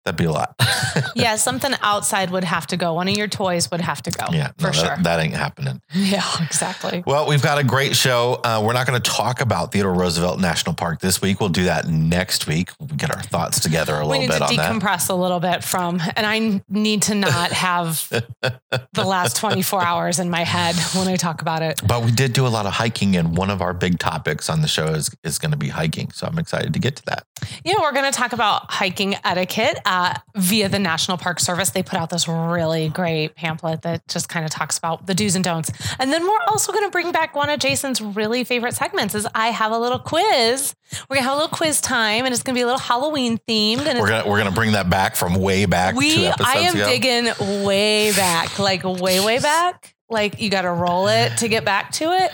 That'd 0.05 0.17
be 0.19 0.25
a 0.25 0.31
lot. 0.31 0.53
yeah, 1.15 1.35
something 1.35 1.71
outside 1.81 2.29
would 2.29 2.43
have 2.43 2.67
to 2.67 2.77
go. 2.77 2.93
One 2.93 3.07
of 3.07 3.17
your 3.17 3.27
toys 3.27 3.71
would 3.71 3.81
have 3.81 4.03
to 4.03 4.11
go. 4.11 4.25
yeah, 4.31 4.51
for 4.59 4.67
no, 4.67 4.71
sure. 4.71 4.83
that, 4.83 5.03
that 5.03 5.19
ain't 5.19 5.33
happening. 5.33 5.81
yeah, 5.93 6.23
exactly. 6.41 7.03
Well, 7.07 7.27
we've 7.27 7.41
got 7.41 7.57
a 7.57 7.63
great 7.63 7.95
show. 7.95 8.39
Uh, 8.43 8.61
we're 8.63 8.73
not 8.73 8.85
going 8.85 9.01
to 9.01 9.11
talk 9.11 9.41
about 9.41 9.71
Theodore 9.71 9.93
Roosevelt 9.95 10.39
National 10.39 10.75
Park 10.75 10.99
this 11.01 11.21
week. 11.23 11.39
We'll 11.39 11.49
do 11.49 11.63
that 11.63 11.87
next 11.87 12.45
week. 12.45 12.69
We'll 12.79 12.89
get 12.89 13.15
our 13.15 13.23
thoughts 13.23 13.59
together 13.59 13.95
a 13.95 14.01
We 14.01 14.19
little 14.19 14.21
need 14.21 14.27
bit 14.29 14.37
to 14.37 14.43
on 14.45 14.55
that. 14.57 14.71
decompress 14.73 15.09
a 15.09 15.15
little 15.15 15.39
bit 15.39 15.63
from, 15.63 15.99
and 16.15 16.25
I 16.25 16.61
need 16.69 17.01
to 17.03 17.15
not 17.15 17.51
have 17.51 18.07
the 18.09 19.03
last 19.03 19.35
24 19.37 19.81
hours 19.83 20.19
in 20.19 20.29
my 20.29 20.43
head 20.43 20.75
when 20.95 21.07
I 21.07 21.15
talk 21.15 21.41
about 21.41 21.63
it. 21.63 21.81
But 21.87 22.03
we 22.05 22.11
did 22.11 22.33
do 22.33 22.45
a 22.45 22.49
lot 22.49 22.67
of 22.67 22.73
hiking, 22.73 23.15
and 23.15 23.35
one 23.35 23.49
of 23.49 23.59
our 23.61 23.73
big 23.73 23.97
topics 23.97 24.51
on 24.51 24.61
the 24.61 24.67
show 24.67 24.85
is, 24.89 25.09
is 25.23 25.39
going 25.39 25.51
to 25.51 25.57
be 25.57 25.69
hiking. 25.69 26.11
So 26.11 26.27
I'm 26.27 26.37
excited 26.37 26.73
to 26.73 26.79
get 26.79 26.95
to 26.97 27.05
that. 27.07 27.25
Yeah, 27.63 27.75
we're 27.81 27.91
going 27.91 28.05
to 28.11 28.15
talk 28.15 28.33
about 28.33 28.71
hiking 28.71 29.15
etiquette 29.23 29.79
uh, 29.95 30.13
via 30.35 30.67
the 30.67 30.77
National 30.79 31.17
Park 31.17 31.39
Service. 31.39 31.69
They 31.69 31.81
put 31.81 31.97
out 31.97 32.09
this 32.09 32.27
really 32.27 32.89
great 32.89 33.35
pamphlet 33.35 33.83
that 33.83 34.05
just 34.09 34.27
kind 34.27 34.43
of 34.43 34.51
talks 34.51 34.77
about 34.77 35.07
the 35.07 35.13
do's 35.13 35.35
and 35.35 35.43
don'ts. 35.43 35.71
And 35.99 36.11
then 36.11 36.23
we're 36.23 36.41
also 36.47 36.73
going 36.73 36.83
to 36.83 36.91
bring 36.91 37.13
back 37.13 37.33
one 37.33 37.49
of 37.49 37.59
Jason's 37.59 38.01
really 38.01 38.43
favorite 38.43 38.73
segments 38.73 39.15
is 39.15 39.25
I 39.33 39.47
have 39.47 39.71
a 39.71 39.79
little 39.79 39.99
quiz. 39.99 40.75
We're 41.09 41.15
going 41.15 41.23
to 41.23 41.29
have 41.29 41.33
a 41.33 41.41
little 41.41 41.55
quiz 41.55 41.79
time 41.79 42.25
and 42.25 42.33
it's 42.33 42.43
going 42.43 42.55
to 42.55 42.57
be 42.57 42.63
a 42.63 42.65
little 42.65 42.79
Halloween 42.79 43.37
themed. 43.47 43.85
And 43.85 43.99
We're 43.99 44.09
gonna 44.09 44.29
we're 44.29 44.37
gonna 44.37 44.51
bring 44.51 44.73
that 44.73 44.89
back 44.89 45.15
from 45.15 45.35
way 45.35 45.65
back 45.65 45.95
we 45.95 46.27
I 46.27 46.57
am 46.59 46.75
ago. 46.75 46.85
digging 46.89 47.63
way 47.63 48.11
back, 48.11 48.59
like 48.59 48.83
way, 48.83 49.23
way 49.23 49.39
back. 49.39 49.95
Like 50.09 50.41
you 50.41 50.49
got 50.49 50.63
to 50.63 50.71
roll 50.71 51.07
it 51.07 51.37
to 51.37 51.47
get 51.47 51.63
back 51.63 51.91
to 51.93 52.11
it. 52.11 52.31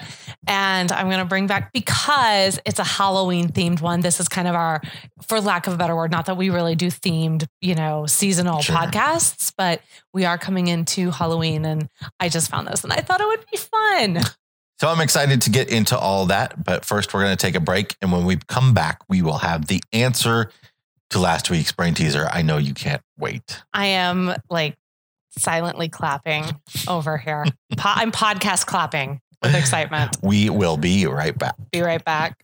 And 0.47 0.91
I'm 0.91 1.05
going 1.07 1.19
to 1.19 1.25
bring 1.25 1.45
back 1.47 1.71
because 1.71 2.59
it's 2.65 2.79
a 2.79 2.83
Halloween 2.83 3.49
themed 3.49 3.79
one. 3.79 4.01
This 4.01 4.19
is 4.19 4.27
kind 4.27 4.47
of 4.47 4.55
our, 4.55 4.81
for 5.27 5.39
lack 5.39 5.67
of 5.67 5.73
a 5.73 5.77
better 5.77 5.95
word, 5.95 6.09
not 6.11 6.25
that 6.25 6.35
we 6.37 6.49
really 6.49 6.73
do 6.75 6.87
themed, 6.87 7.45
you 7.61 7.75
know, 7.75 8.07
seasonal 8.07 8.61
Sure. 8.61 8.75
podcasts, 8.75 9.53
but 9.55 9.81
we 10.13 10.25
are 10.25 10.37
coming 10.39 10.67
into 10.67 11.11
Halloween 11.11 11.63
and 11.65 11.89
I 12.19 12.29
just 12.29 12.49
found 12.49 12.67
this 12.67 12.83
and 12.83 12.91
I 12.91 12.97
thought 13.01 13.21
it 13.21 13.27
would 13.27 13.45
be 13.51 13.57
fun. 13.57 14.19
So 14.79 14.87
I'm 14.87 14.99
excited 14.99 15.43
to 15.43 15.51
get 15.51 15.69
into 15.69 15.95
all 15.95 16.25
that. 16.25 16.63
But 16.63 16.85
first, 16.85 17.13
we're 17.13 17.23
going 17.23 17.37
to 17.37 17.41
take 17.45 17.53
a 17.53 17.59
break. 17.59 17.95
And 18.01 18.11
when 18.11 18.25
we 18.25 18.37
come 18.47 18.73
back, 18.73 18.99
we 19.07 19.21
will 19.21 19.37
have 19.37 19.67
the 19.67 19.79
answer 19.93 20.49
to 21.11 21.19
last 21.19 21.51
week's 21.51 21.71
brain 21.71 21.93
teaser. 21.93 22.27
I 22.31 22.41
know 22.41 22.57
you 22.57 22.73
can't 22.73 23.03
wait. 23.19 23.61
I 23.75 23.85
am 23.87 24.33
like 24.49 24.75
silently 25.37 25.87
clapping 25.87 26.45
over 26.87 27.19
here. 27.19 27.45
Po- 27.77 27.91
I'm 27.93 28.11
podcast 28.11 28.65
clapping 28.65 29.21
with 29.41 29.55
excitement. 29.55 30.17
We 30.21 30.49
will 30.49 30.77
be 30.77 31.05
right 31.07 31.37
back. 31.37 31.55
Be 31.71 31.81
right 31.81 32.03
back. 32.03 32.37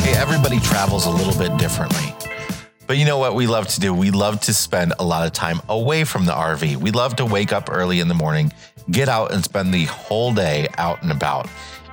Hey, 0.00 0.16
everybody 0.16 0.58
travels 0.60 1.06
a 1.06 1.10
little 1.10 1.38
bit 1.38 1.56
differently. 1.58 2.14
But 2.86 2.96
you 2.96 3.04
know 3.04 3.18
what 3.18 3.34
we 3.34 3.46
love 3.46 3.68
to 3.68 3.80
do? 3.80 3.92
We 3.92 4.10
love 4.10 4.40
to 4.40 4.54
spend 4.54 4.94
a 4.98 5.04
lot 5.04 5.26
of 5.26 5.34
time 5.34 5.60
away 5.68 6.04
from 6.04 6.24
the 6.24 6.32
RV. 6.32 6.76
We 6.76 6.90
love 6.90 7.16
to 7.16 7.26
wake 7.26 7.52
up 7.52 7.68
early 7.70 8.00
in 8.00 8.08
the 8.08 8.14
morning, 8.14 8.50
get 8.90 9.10
out 9.10 9.30
and 9.32 9.44
spend 9.44 9.74
the 9.74 9.84
whole 9.84 10.32
day 10.32 10.68
out 10.78 11.02
and 11.02 11.12
about. 11.12 11.48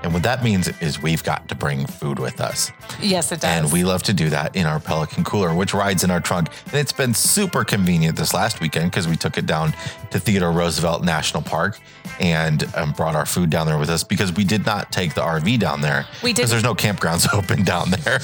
And 0.05 0.13
what 0.13 0.21
that 0.21 0.43
means 0.43 0.67
is 0.81 1.01
we've 1.01 1.23
got 1.23 1.49
to 1.49 1.55
bring 1.55 1.87
food 1.87 2.19
with 2.19 2.39
us. 2.39 2.71
Yes, 3.01 3.31
it 3.31 3.41
does. 3.41 3.45
And 3.45 3.73
we 3.73 3.83
love 3.83 4.03
to 4.03 4.13
do 4.13 4.29
that 4.29 4.55
in 4.55 4.67
our 4.67 4.79
Pelican 4.79 5.23
cooler, 5.23 5.51
which 5.55 5.73
rides 5.73 6.03
in 6.03 6.11
our 6.11 6.19
trunk. 6.19 6.49
And 6.67 6.75
it's 6.75 6.91
been 6.93 7.15
super 7.15 7.63
convenient 7.63 8.15
this 8.15 8.31
last 8.31 8.61
weekend 8.61 8.91
because 8.91 9.07
we 9.07 9.15
took 9.15 9.39
it 9.39 9.47
down 9.47 9.73
to 10.11 10.19
Theodore 10.19 10.51
Roosevelt 10.51 11.03
National 11.03 11.41
Park 11.41 11.79
and 12.19 12.63
um, 12.75 12.91
brought 12.91 13.15
our 13.15 13.25
food 13.25 13.49
down 13.49 13.65
there 13.65 13.79
with 13.79 13.89
us 13.89 14.03
because 14.03 14.31
we 14.31 14.43
did 14.43 14.63
not 14.63 14.91
take 14.91 15.15
the 15.15 15.21
RV 15.21 15.57
down 15.57 15.81
there. 15.81 16.05
We 16.21 16.33
Because 16.33 16.35
didn't. 16.35 16.49
there's 16.51 16.63
no 16.63 16.75
campgrounds 16.75 17.27
open 17.33 17.63
down 17.63 17.89
there. 17.89 18.19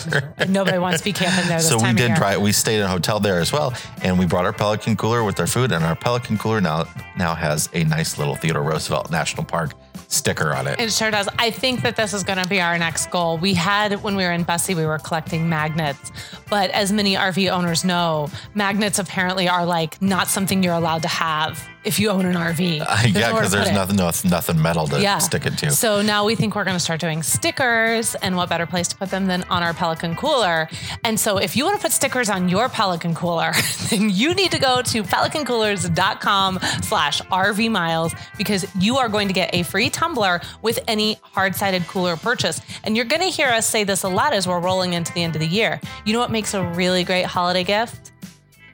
Nobody 0.48 0.78
wants 0.78 1.00
to 1.00 1.04
be 1.04 1.14
camping 1.14 1.48
there. 1.48 1.58
This 1.58 1.70
so 1.70 1.80
we 1.82 1.94
did 1.94 2.16
try 2.16 2.38
We 2.38 2.52
stayed 2.52 2.78
in 2.78 2.84
a 2.84 2.90
hotel 2.90 3.20
there 3.20 3.40
as 3.40 3.52
well. 3.52 3.74
And 4.04 4.20
we 4.20 4.28
brought 4.28 4.46
our 4.46 4.54
Pelican 4.54 4.98
cooler 4.98 5.24
with 5.24 5.40
our 5.40 5.48
food. 5.48 5.72
And 5.72 5.84
our 5.84 5.96
Pelican 5.96 6.38
cooler 6.38 6.62
now, 6.62 6.86
now 7.18 7.34
has 7.34 7.70
a 7.74 7.84
nice 7.86 8.20
little 8.20 8.36
Theodore 8.36 8.62
Roosevelt 8.62 9.10
National 9.10 9.44
Park 9.44 9.72
sticker 10.12 10.54
on 10.54 10.68
it. 10.68 10.80
It 10.80 10.92
sure 10.92 11.10
does. 11.12 11.28
I 11.40 11.52
think 11.52 11.82
that 11.84 11.96
this 11.96 12.14
is 12.14 12.24
going 12.24 12.42
to 12.42 12.48
be 12.48 12.62
our 12.62 12.78
next 12.78 13.10
goal. 13.12 13.38
We 13.38 13.54
had, 13.54 14.04
when 14.04 14.16
we 14.16 14.24
were 14.24 14.32
in 14.32 14.44
Bussy, 14.44 14.76
we 14.76 14.86
were 14.86 15.00
collecting 15.00 15.48
magnets. 15.48 16.12
But 16.50 16.70
as 16.72 16.92
many 16.92 17.16
RV 17.16 17.50
owners 17.52 17.84
know, 17.86 18.30
magnets 18.54 19.00
apparently 19.00 19.48
are 19.48 19.66
like 19.66 20.02
not 20.02 20.28
something 20.28 20.64
you're 20.64 20.74
allowed 20.74 21.02
to 21.04 21.08
have 21.08 21.68
if 21.84 22.00
you 22.00 22.10
own 22.10 22.26
an 22.26 22.36
RV. 22.36 22.60
yeah, 22.78 22.84
nowhere 22.84 23.12
to 23.12 23.36
because 23.36 23.52
there's 23.52 23.72
nothing, 23.72 23.96
no, 23.96 24.12
nothing 24.26 24.62
metal 24.62 24.88
to 24.88 25.02
yeah. 25.02 25.18
stick 25.18 25.46
it 25.46 25.58
to. 25.60 25.72
So 25.72 26.02
now 26.02 26.26
we 26.26 26.36
think 26.36 26.56
we're 26.56 26.64
going 26.64 26.76
to 26.76 26.84
start 26.84 27.00
doing 27.00 27.24
stickers, 27.24 28.16
and 28.16 28.36
what 28.36 28.50
better 28.50 28.66
place 28.66 28.88
to 28.90 28.96
put 28.96 29.10
them 29.10 29.26
than 29.26 29.44
on 29.44 29.64
our 29.64 29.74
Pelican 29.74 30.16
cooler? 30.16 30.70
And 31.04 31.20
so 31.20 31.38
if 31.38 31.56
you 31.56 31.66
want 31.66 31.78
to 31.78 31.82
put 31.82 31.92
stickers 31.92 32.30
on 32.30 32.50
your 32.50 32.70
Pelican 32.70 33.16
cooler, 33.16 33.52
then 33.90 34.10
you 34.10 34.34
need 34.34 34.52
to 34.52 34.60
go 34.60 34.82
to 34.82 35.04
pelicancoolers.com 35.04 36.60
slash 36.84 37.22
RV 37.22 37.72
miles 37.72 38.14
because 38.38 38.66
you 38.76 38.98
are 38.98 39.10
going 39.10 39.28
to 39.28 39.34
get 39.34 39.54
a 39.54 39.64
free 39.64 39.90
tumbler 39.90 40.42
with 40.62 40.80
any 40.88 41.18
hard-sided 41.24 41.88
cooler 41.88 42.16
purchase. 42.16 42.62
And 42.84 42.96
you're 42.96 43.06
going 43.06 43.22
to 43.22 43.30
hear 43.30 43.48
us 43.48 43.68
say 43.68 43.84
this 43.84 44.04
a 44.04 44.10
lot 44.10 44.34
as 44.34 44.48
we're 44.48 44.60
rolling 44.60 44.94
into 44.94 45.14
the 45.14 45.24
end 45.24 45.36
of 45.36 45.42
the 45.42 45.48
year. 45.48 45.80
You 46.06 46.14
know 46.14 46.20
what 46.20 46.32
makes 46.32 46.54
a 46.54 46.64
really 46.64 47.04
great 47.04 47.26
holiday 47.26 47.64
gift? 47.64 48.12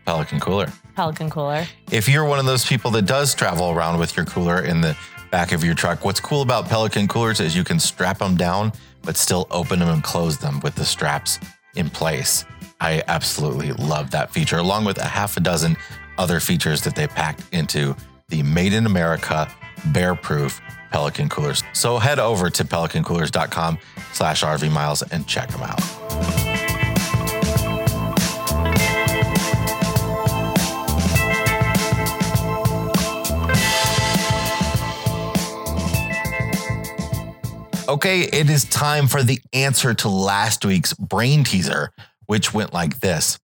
Pelican 0.06 0.40
cooler. 0.40 0.72
Pelican 0.98 1.30
cooler. 1.30 1.68
If 1.92 2.10
you're 2.10 2.26
one 2.26 2.40
of 2.40 2.46
those 2.46 2.66
people 2.66 2.90
that 2.92 3.04
does 3.04 3.36
travel 3.36 3.70
around 3.70 4.00
with 4.00 4.18
your 4.18 4.26
cooler 4.26 4.62
in 4.62 4.82
the 4.82 4.98
back 5.30 5.52
of 5.52 5.64
your 5.64 5.76
truck, 5.76 6.04
what's 6.04 6.20
cool 6.20 6.42
about 6.42 6.68
Pelican 6.68 7.08
coolers 7.08 7.40
is 7.40 7.56
you 7.56 7.64
can 7.64 7.80
strap 7.80 8.18
them 8.18 8.36
down, 8.36 8.74
but 9.04 9.16
still 9.16 9.46
open 9.52 9.78
them 9.78 9.90
and 9.90 10.04
close 10.04 10.40
them 10.40 10.60
with 10.62 10.74
the 10.74 10.84
straps 10.84 11.40
in 11.76 11.88
place. 11.88 12.46
I 12.82 13.04
absolutely 13.08 13.74
love 13.74 14.10
that 14.12 14.34
feature, 14.34 14.58
along 14.58 14.86
with 14.86 14.98
a 14.98 15.06
half 15.06 15.38
a 15.38 15.40
dozen 15.40 15.78
other 16.18 16.40
features 16.40 16.82
that 16.82 16.96
they 16.96 17.06
packed 17.06 17.44
into 17.52 17.96
the 18.30 18.42
Made 18.42 18.74
in 18.74 18.88
America 18.88 19.48
bear 19.94 20.16
proof 20.16 20.60
Pelican 20.92 21.30
coolers. 21.30 21.64
So 21.74 22.00
head 22.00 22.18
over 22.18 22.50
to 22.50 22.64
pelicancoolers.com 22.64 23.78
slash 24.14 24.44
RV 24.44 24.72
miles 24.72 25.04
and 25.04 25.28
check 25.28 25.50
them 25.50 25.62
out. 25.62 26.47
Okay, 37.90 38.24
it 38.24 38.50
is 38.50 38.66
time 38.66 39.08
for 39.08 39.24
the 39.24 39.40
answer 39.54 39.94
to 39.94 40.10
last 40.10 40.66
week's 40.66 40.94
brain 40.94 41.46
teaser, 41.46 41.92
which 42.26 42.54
went 42.54 42.74
like 42.74 43.00
this 43.00 43.40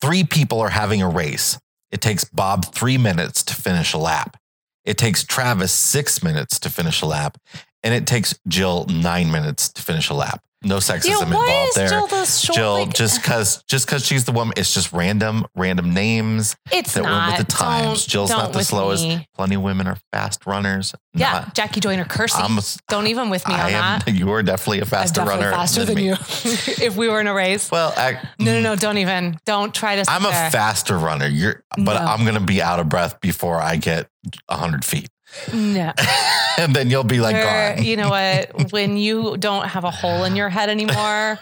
Three 0.00 0.22
people 0.22 0.60
are 0.60 0.68
having 0.68 1.02
a 1.02 1.08
race. 1.08 1.58
It 1.90 2.00
takes 2.00 2.24
Bob 2.24 2.72
three 2.72 2.98
minutes 2.98 3.42
to 3.44 3.54
finish 3.54 3.92
a 3.92 3.98
lap. 3.98 4.36
It 4.84 4.96
takes 4.96 5.24
Travis 5.24 5.72
six 5.72 6.22
minutes 6.22 6.60
to 6.60 6.70
finish 6.70 7.02
a 7.02 7.06
lap. 7.06 7.38
And 7.82 7.94
it 7.94 8.06
takes 8.06 8.38
Jill 8.46 8.86
nine 8.86 9.30
minutes 9.30 9.68
to 9.70 9.82
finish 9.82 10.08
a 10.08 10.14
lap. 10.14 10.42
No 10.64 10.78
sexism 10.78 11.08
Yeah, 11.20 11.22
involved 11.26 11.76
there. 11.76 11.88
Jill 11.88 12.08
short? 12.08 12.56
Jill, 12.56 12.72
Like- 12.86 12.94
just 12.94 13.20
because 13.22 13.62
just 13.68 13.86
because 13.86 14.04
she's 14.06 14.24
the 14.24 14.32
woman, 14.32 14.54
it's 14.56 14.72
just 14.72 14.92
random 14.92 15.46
random 15.54 15.92
names 15.92 16.56
It's 16.72 16.94
that 16.94 17.02
not. 17.04 17.38
with 17.38 17.46
the 17.46 17.52
times. 17.52 17.84
Don't- 18.04 18.08
Jill's 18.08 18.30
don't 18.30 18.38
not 18.38 18.52
the 18.52 18.64
slowest. 18.64 19.04
me. 19.04 19.26
Plenty 19.36 19.56
of 19.56 19.62
women 19.62 19.86
are 19.86 19.98
fast 20.12 20.46
runners. 20.46 20.94
Yeah, 21.12 21.32
Not- 21.32 21.54
Jackie 21.54 21.80
Joyner 21.80 22.04
Kersee. 22.04 22.40
I'm 22.42 22.58
Don't 22.88 23.06
even 23.08 23.30
with 23.30 23.46
me 23.46 23.54
on 23.54 23.60
am. 23.60 23.70
that. 24.00 24.08
You 24.14 24.32
are 24.32 24.42
definitely 24.42 24.78
a 24.80 24.82
I'm 24.82 24.88
faster 24.88 25.20
definitely 25.20 25.44
runner 25.44 25.56
faster 25.56 25.84
than, 25.84 25.94
me. 25.96 26.06
you. 26.06 26.12
if 26.82 26.96
we 26.96 27.08
were 27.08 27.20
in 27.20 27.26
a 27.26 27.34
race. 27.34 27.70
Well, 27.70 27.92
I, 27.96 28.12
No, 28.38 28.52
no, 28.54 28.58
mm. 28.58 28.62
no, 28.62 28.76
don't 28.76 28.98
even. 28.98 29.38
Don't 29.44 29.74
try 29.74 29.96
to. 29.96 30.04
I'm 30.10 30.24
a 30.24 30.30
faster 30.50 30.96
runner. 30.98 31.26
You're, 31.28 31.62
but 31.76 32.00
No. 32.00 32.06
I'm 32.10 32.24
gonna 32.24 32.40
be 32.40 32.62
out 32.62 32.80
of 32.80 32.88
breath 32.88 33.20
before 33.20 33.60
I 33.60 33.76
get 33.76 34.08
hundred 34.50 34.84
feet, 34.84 35.08
No. 35.52 35.92
and 36.58 36.74
then 36.74 36.90
you'll 36.90 37.04
be 37.04 37.20
like 37.20 37.36
gone. 37.36 37.84
you 37.84 37.96
know 37.96 38.10
what? 38.10 38.50
When 38.72 38.96
you 38.96 39.36
don't 39.36 39.66
have 39.68 39.84
a 39.84 39.90
hole 39.90 40.24
in 40.24 40.36
your 40.36 40.48
head 40.48 40.68
anymore, 40.68 41.38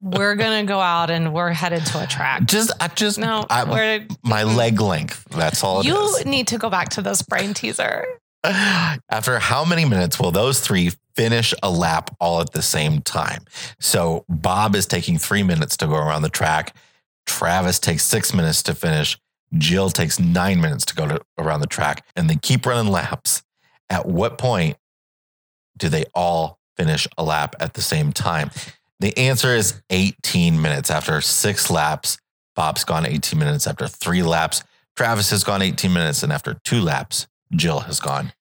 we're 0.00 0.34
gonna 0.36 0.64
go 0.64 0.80
out 0.80 1.10
and 1.10 1.32
we're 1.32 1.50
headed 1.52 1.84
to 1.86 2.02
a 2.02 2.06
track. 2.06 2.44
Just, 2.46 2.72
I 2.80 2.88
just, 2.88 3.18
No, 3.18 3.46
I, 3.50 3.64
we're, 3.64 4.06
my 4.24 4.42
leg 4.44 4.80
length. 4.80 5.24
That's 5.30 5.62
all 5.62 5.80
it 5.80 5.86
you 5.86 6.16
is. 6.16 6.24
need 6.24 6.48
to 6.48 6.58
go 6.58 6.70
back 6.70 6.90
to 6.90 7.02
this 7.02 7.22
brain 7.22 7.54
teaser. 7.54 8.04
After 8.44 9.38
how 9.38 9.64
many 9.64 9.84
minutes 9.84 10.18
will 10.18 10.30
those 10.32 10.60
three 10.60 10.90
finish 11.14 11.54
a 11.62 11.70
lap 11.70 12.14
all 12.20 12.40
at 12.40 12.52
the 12.52 12.62
same 12.62 13.00
time? 13.02 13.44
So 13.80 14.24
Bob 14.28 14.74
is 14.74 14.86
taking 14.86 15.18
three 15.18 15.42
minutes 15.42 15.76
to 15.78 15.86
go 15.86 15.94
around 15.94 16.22
the 16.22 16.28
track. 16.28 16.74
Travis 17.26 17.78
takes 17.78 18.04
six 18.04 18.34
minutes 18.34 18.62
to 18.64 18.74
finish. 18.74 19.18
Jill 19.58 19.90
takes 19.90 20.18
nine 20.18 20.60
minutes 20.60 20.84
to 20.86 20.94
go 20.94 21.06
to, 21.08 21.20
around 21.38 21.60
the 21.60 21.66
track, 21.66 22.04
and 22.16 22.28
they 22.28 22.36
keep 22.36 22.66
running 22.66 22.90
laps. 22.90 23.42
At 23.90 24.06
what 24.06 24.38
point 24.38 24.76
do 25.76 25.88
they 25.88 26.04
all 26.14 26.58
finish 26.76 27.06
a 27.18 27.24
lap 27.24 27.54
at 27.60 27.74
the 27.74 27.82
same 27.82 28.12
time? 28.12 28.50
The 29.00 29.16
answer 29.18 29.54
is 29.54 29.82
18 29.90 30.60
minutes. 30.60 30.90
After 30.90 31.20
six 31.20 31.70
laps, 31.70 32.18
Bob's 32.54 32.84
gone 32.84 33.06
18 33.06 33.38
minutes. 33.38 33.66
After 33.66 33.88
three 33.88 34.22
laps, 34.22 34.62
Travis 34.96 35.30
has 35.30 35.44
gone 35.44 35.60
18 35.60 35.92
minutes. 35.92 36.22
And 36.22 36.32
after 36.32 36.54
two 36.64 36.80
laps, 36.80 37.26
Jill 37.50 37.80
has 37.80 38.00
gone 38.00 38.32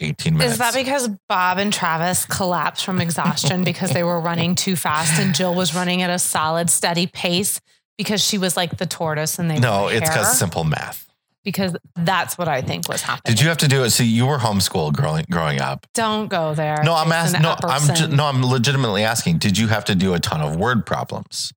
18 0.00 0.34
minutes. 0.36 0.52
Is 0.52 0.58
that 0.58 0.74
because 0.74 1.08
Bob 1.28 1.58
and 1.58 1.72
Travis 1.72 2.26
collapsed 2.26 2.84
from 2.84 3.00
exhaustion 3.00 3.64
because 3.64 3.90
they 3.90 4.02
were 4.02 4.20
running 4.20 4.54
too 4.54 4.76
fast 4.76 5.20
and 5.20 5.34
Jill 5.34 5.54
was 5.54 5.74
running 5.74 6.02
at 6.02 6.10
a 6.10 6.18
solid, 6.18 6.68
steady 6.70 7.06
pace 7.06 7.60
because 7.98 8.22
she 8.22 8.38
was 8.38 8.56
like 8.56 8.76
the 8.78 8.86
tortoise 8.86 9.38
and 9.38 9.50
they 9.50 9.58
no, 9.58 9.88
it's 9.88 10.08
because 10.08 10.38
simple 10.38 10.64
math. 10.64 11.06
because 11.44 11.76
that's 11.96 12.36
what 12.38 12.48
I 12.48 12.60
think 12.62 12.88
was 12.88 13.02
happening. 13.02 13.34
Did 13.34 13.42
you 13.42 13.48
have 13.48 13.58
to 13.58 13.68
do 13.68 13.84
it? 13.84 13.90
See, 13.90 14.04
you 14.06 14.26
were 14.26 14.38
homeschooled 14.38 14.94
growing 14.94 15.24
growing 15.30 15.60
up. 15.60 15.86
Don't 15.94 16.28
go 16.28 16.54
there. 16.54 16.82
No, 16.84 16.94
I'm 16.94 17.12
asking. 17.12 17.42
No, 17.42 17.56
I'm 17.62 17.94
ju- 17.94 18.08
no, 18.08 18.26
I'm 18.26 18.44
legitimately 18.44 19.04
asking. 19.04 19.38
Did 19.38 19.58
you 19.58 19.68
have 19.68 19.84
to 19.86 19.94
do 19.94 20.14
a 20.14 20.18
ton 20.20 20.40
of 20.40 20.56
word 20.56 20.86
problems? 20.86 21.52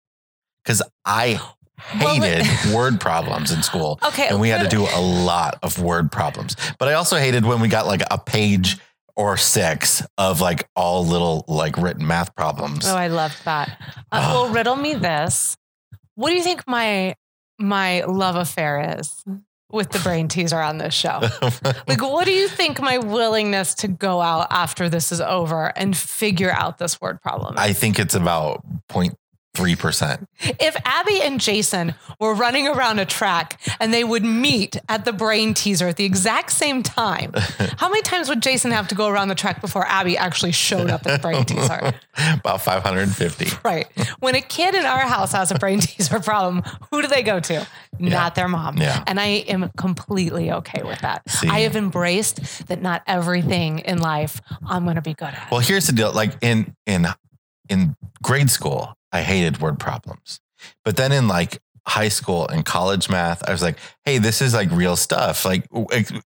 Because 0.64 0.82
I 1.06 1.40
Well, 2.00 2.20
hated 2.20 2.46
but- 2.66 2.74
word 2.76 3.00
problems 3.00 3.52
in 3.52 3.62
school, 3.64 4.00
Okay, 4.06 4.28
and 4.28 4.40
we 4.42 4.50
had 4.50 4.62
to 4.62 4.68
do 4.68 4.82
a 4.96 5.02
lot 5.02 5.58
of 5.64 5.80
word 5.82 6.12
problems. 6.12 6.56
But 6.80 6.88
I 6.90 6.94
also 6.94 7.18
hated 7.18 7.46
when 7.46 7.60
we 7.62 7.68
got 7.68 7.86
like 7.88 8.02
a 8.12 8.18
page 8.18 8.78
or 9.16 9.38
six 9.38 10.04
of 10.18 10.42
like 10.42 10.68
all 10.76 11.06
little 11.06 11.46
like 11.48 11.78
written 11.78 12.06
math 12.06 12.36
problems. 12.36 12.88
Oh, 12.88 12.96
I 12.96 13.08
loved 13.08 13.44
that. 13.46 13.80
Uh, 14.12 14.32
well, 14.34 14.50
riddle 14.50 14.76
me 14.76 14.94
this. 14.96 15.56
What 16.18 16.32
do 16.32 16.36
you 16.36 16.42
think 16.42 16.68
my 16.68 17.16
my 17.60 18.02
love 18.02 18.36
affair 18.36 18.98
is 19.00 19.24
with 19.72 19.92
the 19.92 20.00
brain 20.00 20.28
teaser 20.28 20.60
on 20.60 20.80
this 20.80 20.96
show? 20.96 21.22
like, 21.88 22.02
what 22.02 22.26
do 22.26 22.32
you 22.32 22.48
think 22.48 22.82
my 22.82 22.98
willingness 22.98 23.76
to 23.76 23.88
go 23.88 24.20
out 24.20 24.48
after 24.50 24.90
this 24.90 25.12
is 25.12 25.22
over 25.22 25.68
and 25.78 25.96
figure 25.96 26.50
out 26.50 26.80
this 26.80 27.00
word 27.00 27.22
problem? 27.22 27.54
Is? 27.54 27.60
I 27.60 27.74
think 27.74 28.00
it's 28.00 28.16
about 28.16 28.66
point 28.90 29.14
3%. 29.58 30.28
If 30.60 30.78
Abby 30.86 31.20
and 31.22 31.42
Jason 31.42 31.96
were 32.20 32.36
running 32.36 32.68
around 32.68 33.00
a 33.00 33.06
track 33.06 33.60
and 33.80 33.94
they 33.94 34.04
would 34.04 34.24
meet 34.24 34.78
at 34.88 35.06
the 35.06 35.14
brain 35.14 35.54
teaser 35.54 35.88
at 35.88 35.98
the 35.98 36.06
exact 36.06 36.52
same 36.52 36.84
time, 36.84 37.34
how 37.78 37.90
many 37.90 38.02
times 38.04 38.30
would 38.30 38.42
Jason 38.42 38.72
have 38.72 38.88
to 38.90 38.96
go 38.96 39.08
around 39.08 39.30
the 39.30 39.36
track 39.36 39.60
before 39.62 39.86
Abby 39.88 40.18
actually 40.18 40.52
showed 40.52 40.90
up 40.90 41.06
at 41.08 41.14
the 41.14 41.28
brain 41.28 41.44
teaser? 41.46 41.94
About 42.34 42.62
550. 42.62 43.48
Right. 43.66 43.88
When 44.20 44.36
a 44.36 44.42
kid 44.42 44.76
in 44.76 44.86
our 44.86 45.08
house 45.08 45.32
has 45.32 45.52
a 45.52 45.56
brain 45.56 45.80
teaser 45.82 46.20
problem, 46.20 46.64
who 46.92 47.02
do 47.02 47.08
they 47.08 47.24
go 47.24 47.40
to? 47.40 47.68
Yeah. 48.00 48.10
Not 48.10 48.36
their 48.36 48.48
mom. 48.48 48.78
Yeah. 48.78 49.04
And 49.08 49.20
I 49.20 49.44
am 49.48 49.72
completely 49.78 50.52
okay 50.52 50.84
with 50.84 51.00
that. 51.00 51.28
See? 51.30 51.48
I 51.48 51.62
have 51.62 51.76
embraced 51.76 52.68
that 52.68 52.82
not 52.82 53.02
everything 53.08 53.80
in 53.80 53.98
life 54.00 54.40
I'm 54.68 54.84
going 54.84 54.96
to 54.96 55.02
be 55.02 55.16
good 55.16 55.30
at. 55.30 55.50
Well, 55.50 55.62
here's 55.62 55.88
the 55.88 55.94
deal 55.94 56.12
like 56.12 56.34
in 56.42 56.76
in 56.86 57.08
in 57.70 57.96
grade 58.22 58.50
school, 58.50 58.96
I 59.18 59.22
hated 59.22 59.60
word 59.62 59.80
problems. 59.80 60.40
But 60.86 60.96
then 60.98 61.12
in 61.12 61.28
like 61.28 61.60
high 61.88 62.10
school 62.10 62.48
and 62.48 62.66
college 62.66 63.10
math, 63.10 63.48
I 63.48 63.52
was 63.52 63.62
like, 63.62 63.78
hey, 64.06 64.18
this 64.18 64.42
is 64.42 64.54
like 64.54 64.70
real 64.72 64.96
stuff. 64.96 65.46
Like 65.46 65.66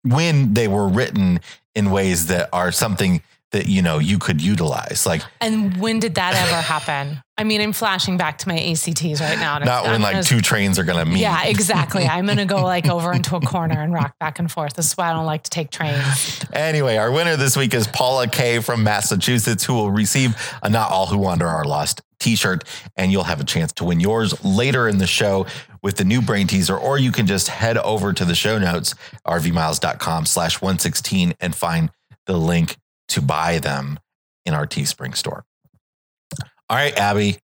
when 0.02 0.54
they 0.54 0.68
were 0.68 0.88
written 0.88 1.40
in 1.74 1.90
ways 1.90 2.26
that 2.28 2.48
are 2.52 2.72
something 2.72 3.22
that 3.50 3.66
you 3.66 3.80
know 3.80 3.98
you 3.98 4.18
could 4.18 4.42
utilize. 4.42 5.06
Like 5.06 5.22
And 5.40 5.80
when 5.80 6.00
did 6.00 6.16
that 6.16 6.34
ever 6.34 6.60
happen? 6.60 7.22
I 7.38 7.44
mean, 7.44 7.60
I'm 7.62 7.72
flashing 7.72 8.18
back 8.18 8.36
to 8.38 8.48
my 8.48 8.58
ACTs 8.58 9.20
right 9.22 9.38
now. 9.38 9.58
not 9.58 9.84
when 9.84 10.02
like 10.02 10.12
gonna- 10.14 10.22
two 10.24 10.40
trains 10.42 10.78
are 10.78 10.84
gonna 10.84 11.06
meet. 11.06 11.20
Yeah, 11.20 11.44
exactly. 11.44 12.06
I'm 12.06 12.26
going 12.26 12.38
to 12.38 12.44
go 12.44 12.62
like 12.62 12.88
over 12.90 13.12
into 13.12 13.36
a 13.36 13.40
corner 13.40 13.80
and 13.80 13.92
rock 13.92 14.18
back 14.20 14.38
and 14.38 14.50
forth. 14.52 14.74
This 14.74 14.88
is 14.88 14.96
why 14.96 15.10
I 15.10 15.12
don't 15.14 15.24
like 15.24 15.44
to 15.44 15.50
take 15.50 15.70
trains. 15.70 16.44
Anyway, 16.52 16.96
our 16.96 17.10
winner 17.10 17.36
this 17.36 17.56
week 17.56 17.72
is 17.72 17.86
Paula 17.86 18.28
Kay 18.28 18.58
from 18.58 18.84
Massachusetts, 18.84 19.64
who 19.64 19.72
will 19.74 19.90
receive 19.90 20.36
a 20.62 20.68
Not 20.68 20.90
All 20.90 21.06
Who 21.06 21.18
Wander 21.18 21.46
Are 21.46 21.64
Lost 21.64 22.02
t-shirt, 22.18 22.64
and 22.96 23.10
you'll 23.12 23.24
have 23.24 23.40
a 23.40 23.44
chance 23.44 23.72
to 23.74 23.84
win 23.84 24.00
yours 24.00 24.44
later 24.44 24.88
in 24.88 24.98
the 24.98 25.06
show 25.06 25.46
with 25.82 25.96
the 25.96 26.04
new 26.04 26.20
brain 26.20 26.46
teaser, 26.46 26.76
or 26.76 26.98
you 26.98 27.12
can 27.12 27.26
just 27.26 27.48
head 27.48 27.78
over 27.78 28.12
to 28.12 28.24
the 28.24 28.34
show 28.34 28.58
notes, 28.58 28.94
rvmiles.com 29.26 30.26
slash 30.26 30.60
116 30.60 31.34
and 31.40 31.54
find 31.54 31.90
the 32.26 32.36
link 32.36 32.76
to 33.08 33.22
buy 33.22 33.58
them 33.58 33.98
in 34.44 34.54
our 34.54 34.66
Teespring 34.66 35.16
store. 35.16 35.44
All 36.70 36.76
right, 36.76 36.94
Abby, 36.98 37.38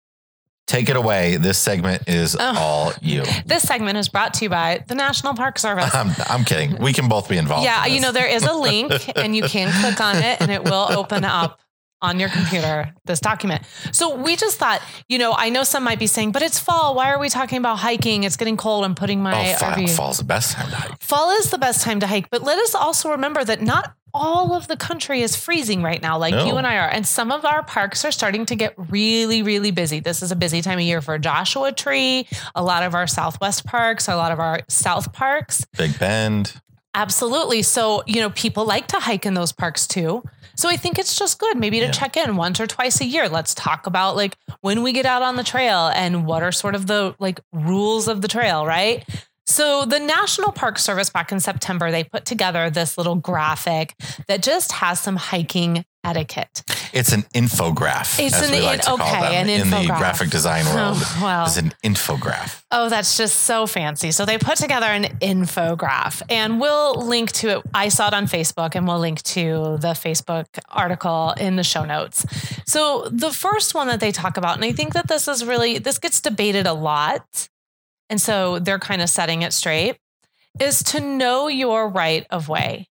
take 0.67 0.89
it 0.91 0.97
away. 0.97 1.37
This 1.37 1.57
segment 1.59 2.09
is 2.09 2.37
Oh. 2.39 2.55
all 2.59 2.93
you. 3.01 3.23
This 3.47 3.63
segment 3.63 3.97
is 3.97 4.09
brought 4.09 4.35
to 4.35 4.45
you 4.45 4.51
by 4.51 4.85
the 4.87 4.95
National 4.95 5.35
Park 5.35 5.59
Service. 5.59 5.95
I'm, 5.95 6.11
I'm 6.29 6.45
kidding. 6.45 6.77
We 6.79 6.93
can 6.93 7.09
both 7.09 7.29
be 7.29 7.39
involved. 7.39 7.65
Yeah, 7.65 7.87
in 7.87 7.93
you 7.95 8.01
know, 8.01 8.13
there 8.13 8.27
is 8.29 8.43
a 8.45 8.53
link 8.55 8.93
and 9.17 9.35
you 9.35 9.45
can 9.45 9.71
click 9.81 10.01
on 10.01 10.17
it 10.17 10.41
and 10.43 10.51
it 10.51 10.65
will 10.65 10.87
open 10.91 11.25
up 11.25 11.61
on 12.05 12.21
your 12.21 12.29
computer 12.29 12.93
this 13.05 13.21
document. 13.21 13.63
So 13.93 14.15
we 14.17 14.37
just 14.37 14.59
thought, 14.59 14.81
you 15.09 15.19
know, 15.19 15.35
I 15.37 15.51
know 15.51 15.65
some 15.65 15.83
might 15.85 15.99
be 15.99 16.07
saying, 16.07 16.33
but 16.33 16.43
it's 16.43 16.59
fall. 16.59 16.95
Why 16.95 17.11
are 17.13 17.19
we 17.19 17.29
talking 17.29 17.59
about 17.59 17.79
hiking? 17.79 18.25
It's 18.25 18.37
getting 18.37 18.57
cold. 18.57 18.85
I'm 18.85 18.95
putting 18.95 19.23
my 19.23 19.53
Oh, 19.55 19.55
fall, 19.59 19.71
RV. 19.73 19.91
fall's 19.97 20.19
the 20.19 20.25
best 20.25 20.53
time 20.53 20.71
to 20.71 20.77
hike. 20.77 21.03
Fall 21.03 21.31
is 21.39 21.51
the 21.51 21.59
best 21.59 21.83
time 21.83 22.01
to 22.01 22.07
hike, 22.07 22.31
but 22.31 22.43
let 22.43 22.59
us 22.59 22.75
also 22.75 23.11
remember 23.11 23.43
that 23.45 23.61
not 23.63 23.95
all 24.17 24.53
of 24.55 24.69
the 24.69 24.77
country 24.77 25.23
is 25.23 25.35
freezing 25.35 25.83
right 25.83 26.01
now, 26.01 26.17
like 26.17 26.33
No. 26.35 26.47
you 26.47 26.57
and 26.57 26.65
I 26.67 26.77
are. 26.79 26.89
And 26.89 27.05
some 27.05 27.33
of 27.33 27.45
our 27.45 27.65
parks 27.65 28.05
are 28.05 28.13
starting 28.13 28.47
to 28.47 28.55
get 28.55 28.73
really, 28.77 29.43
really 29.43 29.73
busy. 29.73 29.99
This 29.99 30.23
is 30.23 30.31
a 30.31 30.37
busy 30.37 30.63
time 30.63 30.79
of 30.79 30.85
year 30.85 31.03
for 31.03 31.19
Joshua 31.19 31.73
Tree, 31.73 32.29
a 32.55 32.63
lot 32.63 32.85
of 32.85 32.95
our 32.95 33.09
Southwest 33.09 33.67
parks, 33.67 34.07
a 34.07 34.15
lot 34.15 34.31
of 34.31 34.39
our 34.39 34.61
South 34.69 35.13
parks. 35.13 35.65
Big 35.77 35.99
Bend. 35.99 36.53
Absolutely. 36.95 37.63
So, 37.63 38.03
you 38.07 38.21
know, 38.21 38.31
people 38.31 38.65
like 38.65 38.87
to 38.89 39.01
hike 39.01 39.27
in 39.27 39.35
those 39.35 39.53
parks 39.53 39.87
too. 39.87 40.23
So 40.57 40.69
I 40.69 40.77
think 40.77 40.99
it's 40.99 41.19
just 41.19 41.41
good 41.41 41.57
maybe 41.59 41.81
to 41.81 41.87
Yeah. 41.87 41.91
check 41.93 42.17
in 42.17 42.37
once 42.37 42.61
or 42.61 42.67
twice 42.69 43.01
a 43.01 43.05
year. 43.05 43.29
Let's 43.29 43.55
talk 43.55 43.87
about 43.89 44.15
like 44.15 44.37
when 44.61 44.83
we 44.85 44.93
get 44.93 45.05
out 45.05 45.23
on 45.23 45.35
the 45.35 45.43
trail 45.43 45.89
and 45.89 46.25
what 46.25 46.43
are 46.45 46.53
sort 46.53 46.77
of 46.77 46.87
the 46.87 47.17
like 47.19 47.41
rules 47.53 48.07
of 48.07 48.21
the 48.23 48.29
trail, 48.29 48.65
right? 48.65 49.05
So 49.47 49.85
the 49.85 49.99
National 49.99 50.53
Park 50.53 50.79
Service 50.79 51.11
back 51.11 51.33
in 51.33 51.41
September, 51.41 51.91
they 51.91 52.05
put 52.05 52.25
together 52.25 52.71
this 52.71 52.97
little 52.97 53.17
graphic 53.17 53.95
that 54.29 54.43
just 54.43 54.73
has 54.73 55.01
some 55.01 55.17
hiking 55.17 55.85
etiquette. 56.05 56.63
It's 56.93 57.13
an 57.13 57.23
infograph. 57.35 58.21
It's 58.21 58.41
an 58.41 58.63
like 58.63 58.87
in- 58.87 58.93
okay, 58.93 59.37
an 59.37 59.49
in 59.49 59.71
the 59.71 59.85
graphic 59.87 60.31
design 60.31 60.65
oh, 60.69 60.75
world. 60.75 60.99
Oh, 61.01 61.21
well. 61.23 61.47
It's 61.47 61.57
an 61.57 61.75
infograph. 61.83 62.63
Oh, 62.71 62.89
that's 62.89 63.17
just 63.17 63.41
so 63.41 63.67
fancy. 63.67 64.13
So 64.13 64.25
they 64.25 64.39
put 64.39 64.57
together 64.59 64.87
an 64.87 65.05
infograph 65.21 66.23
and 66.29 66.61
we'll 66.61 66.95
link 67.05 67.33
to 67.33 67.59
it. 67.59 67.63
I 67.75 67.89
saw 67.89 68.09
it 68.09 68.15
on 68.15 68.27
Facebook 68.27 68.75
and 68.75 68.87
we'll 68.87 69.01
link 69.01 69.23
to 69.23 69.79
the 69.81 69.95
Facebook 69.95 70.47
article 70.69 71.35
in 71.39 71.57
the 71.57 71.65
show 71.65 71.85
notes. 71.85 72.25
So 72.67 73.09
the 73.11 73.33
first 73.33 73.75
one 73.75 73.89
that 73.89 74.01
they 74.01 74.13
talk 74.13 74.37
about, 74.37 74.57
and 74.57 74.65
I 74.65 74.73
think 74.73 74.95
that 74.95 75.09
this 75.09 75.27
is 75.27 75.45
really, 75.45 75.79
this 75.79 75.99
gets 75.99 76.21
debated 76.21 76.67
a 76.67 76.75
lot. 76.75 77.49
And 78.11 78.21
so 78.21 78.59
they're 78.59 78.79
kind 78.79 79.03
of 79.03 79.09
setting 79.09 79.43
it 79.43 79.53
straight, 79.53 79.97
is 80.61 80.83
to 80.85 81.01
know 81.01 81.49
your 81.49 81.89
right 81.89 82.27
of 82.31 82.49
way. 82.49 82.89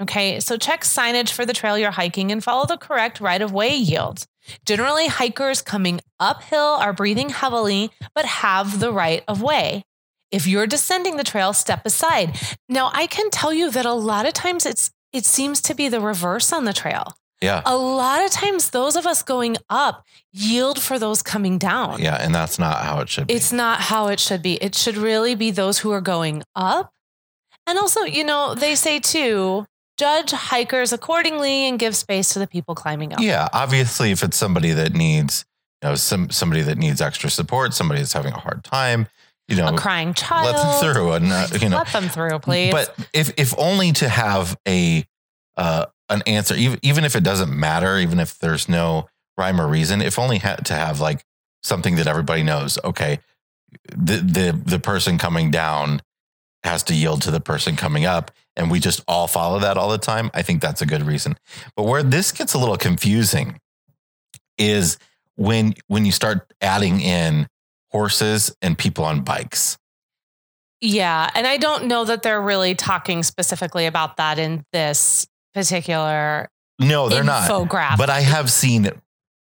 Okay, 0.00 0.38
so 0.40 0.56
check 0.56 0.82
signage 0.82 1.30
for 1.30 1.44
the 1.44 1.52
trail 1.52 1.76
you're 1.76 1.90
hiking 1.90 2.30
and 2.30 2.42
follow 2.42 2.66
the 2.66 2.76
correct 2.76 3.20
right 3.20 3.42
of 3.42 3.52
way 3.52 3.74
yield. 3.74 4.26
Generally, 4.64 5.08
hikers 5.08 5.60
coming 5.60 6.00
uphill 6.20 6.78
are 6.80 6.92
breathing 6.92 7.30
heavily, 7.30 7.90
but 8.14 8.24
have 8.24 8.80
the 8.80 8.92
right 8.92 9.24
of 9.26 9.42
way. 9.42 9.84
If 10.30 10.46
you're 10.46 10.66
descending 10.66 11.16
the 11.16 11.24
trail, 11.24 11.52
step 11.52 11.84
aside. 11.84 12.38
Now, 12.68 12.90
I 12.92 13.06
can 13.06 13.30
tell 13.30 13.52
you 13.52 13.70
that 13.70 13.86
a 13.86 13.92
lot 13.92 14.26
of 14.26 14.34
times 14.34 14.66
it's 14.66 14.90
it 15.12 15.24
seems 15.24 15.60
to 15.62 15.74
be 15.74 15.88
the 15.88 16.00
reverse 16.00 16.52
on 16.52 16.64
the 16.64 16.72
trail. 16.72 17.14
Yeah. 17.40 17.62
A 17.64 17.76
lot 17.76 18.24
of 18.24 18.30
times 18.30 18.70
those 18.70 18.96
of 18.96 19.06
us 19.06 19.22
going 19.22 19.56
up 19.70 20.04
yield 20.32 20.82
for 20.82 20.98
those 20.98 21.22
coming 21.22 21.56
down. 21.56 22.00
Yeah. 22.02 22.16
And 22.16 22.34
that's 22.34 22.58
not 22.58 22.78
how 22.78 23.00
it 23.00 23.08
should 23.08 23.28
be. 23.28 23.34
It's 23.34 23.52
not 23.52 23.80
how 23.80 24.08
it 24.08 24.20
should 24.20 24.42
be. 24.42 24.54
It 24.54 24.74
should 24.74 24.96
really 24.96 25.34
be 25.34 25.50
those 25.50 25.78
who 25.78 25.90
are 25.92 26.00
going 26.00 26.42
up. 26.54 26.92
And 27.66 27.78
also, 27.78 28.02
you 28.02 28.24
know, 28.24 28.54
they 28.54 28.74
say 28.74 28.98
too, 28.98 29.66
judge 29.98 30.30
hikers 30.30 30.92
accordingly 30.92 31.68
and 31.68 31.78
give 31.78 31.94
space 31.96 32.32
to 32.32 32.38
the 32.38 32.46
people 32.46 32.74
climbing 32.74 33.12
up. 33.12 33.20
yeah. 33.20 33.48
Obviously, 33.52 34.10
if 34.12 34.22
it's 34.22 34.36
somebody 34.36 34.72
that 34.72 34.94
needs, 34.94 35.44
you 35.82 35.88
know, 35.88 35.94
some 35.96 36.30
somebody 36.30 36.62
that 36.62 36.78
needs 36.78 37.00
extra 37.00 37.28
support, 37.28 37.74
somebody 37.74 38.00
that's 38.00 38.12
having 38.12 38.32
a 38.32 38.38
hard 38.38 38.64
time, 38.64 39.08
you 39.48 39.56
know, 39.56 39.68
A 39.68 39.76
crying 39.76 40.14
child. 40.14 40.46
let 40.46 40.56
them 40.56 40.94
through 40.94 41.12
and, 41.12 41.32
uh, 41.32 41.46
you 41.60 41.68
know, 41.68 41.78
Let 41.78 41.88
them 41.88 42.08
through, 42.08 42.38
please. 42.38 42.72
But 42.72 42.94
if 43.12 43.32
if 43.36 43.54
only 43.58 43.92
to 43.92 44.08
have 44.08 44.56
a 44.66 45.04
uh, 45.56 45.86
an 46.08 46.22
answer, 46.26 46.54
even 46.54 46.78
even 46.82 47.04
if 47.04 47.16
it 47.16 47.24
doesn't 47.24 47.50
matter, 47.50 47.98
even 47.98 48.20
if 48.20 48.38
there's 48.38 48.68
no 48.68 49.08
rhyme 49.36 49.60
or 49.60 49.66
reason, 49.66 50.00
if 50.00 50.18
only 50.18 50.38
had 50.38 50.64
to 50.66 50.74
have 50.74 51.00
like 51.00 51.24
something 51.62 51.96
that 51.96 52.06
everybody 52.06 52.42
knows. 52.42 52.78
Okay, 52.84 53.18
the 53.90 54.16
the 54.16 54.60
the 54.64 54.78
person 54.78 55.18
coming 55.18 55.50
down 55.50 56.02
has 56.64 56.82
to 56.84 56.94
yield 56.94 57.22
to 57.22 57.30
the 57.30 57.40
person 57.40 57.76
coming 57.76 58.04
up, 58.04 58.30
and 58.58 58.70
we 58.70 58.80
just 58.80 59.02
all 59.08 59.26
follow 59.26 59.58
that 59.60 59.78
all 59.78 59.88
the 59.88 59.96
time. 59.98 60.30
I 60.34 60.42
think 60.42 60.60
that's 60.60 60.82
a 60.82 60.86
good 60.86 61.02
reason. 61.02 61.38
But 61.76 61.84
where 61.84 62.02
this 62.02 62.32
gets 62.32 62.52
a 62.54 62.58
little 62.58 62.76
confusing 62.76 63.58
is 64.58 64.98
when 65.36 65.74
when 65.86 66.04
you 66.04 66.12
start 66.12 66.52
adding 66.60 67.00
in 67.00 67.46
horses 67.90 68.54
and 68.60 68.76
people 68.76 69.04
on 69.04 69.22
bikes. 69.22 69.78
Yeah. 70.80 71.30
And 71.34 71.46
I 71.46 71.56
don't 71.56 71.86
know 71.86 72.04
that 72.04 72.22
they're 72.22 72.42
really 72.42 72.74
talking 72.74 73.22
specifically 73.22 73.86
about 73.86 74.16
that 74.18 74.38
in 74.38 74.64
this 74.72 75.26
particular 75.54 76.48
No, 76.78 77.08
they're 77.08 77.24
not. 77.24 77.48
infographic. 77.50 77.96
But 77.98 78.10
I 78.10 78.20
have 78.20 78.50
seen 78.50 78.90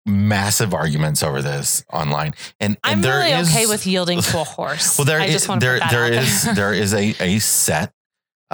massive 0.05 0.73
arguments 0.73 1.23
over 1.23 1.41
this 1.41 1.83
online, 1.91 2.35
and, 2.59 2.77
and 2.83 3.03
I'm 3.05 3.11
really 3.11 3.31
is- 3.31 3.49
okay 3.49 3.65
with 3.65 3.87
yielding 3.87 4.21
to 4.21 4.39
a 4.41 4.43
horse. 4.43 4.97
Well, 4.97 5.05
there 5.05 5.19
I 5.19 5.25
is 5.25 5.33
just 5.33 5.49
want 5.49 5.61
to 5.61 5.65
there 5.67 5.79
there 5.89 6.13
is 6.13 6.43
there. 6.43 6.53
there 6.55 6.73
is 6.73 6.93
a 6.93 7.15
a 7.19 7.39
set 7.39 7.91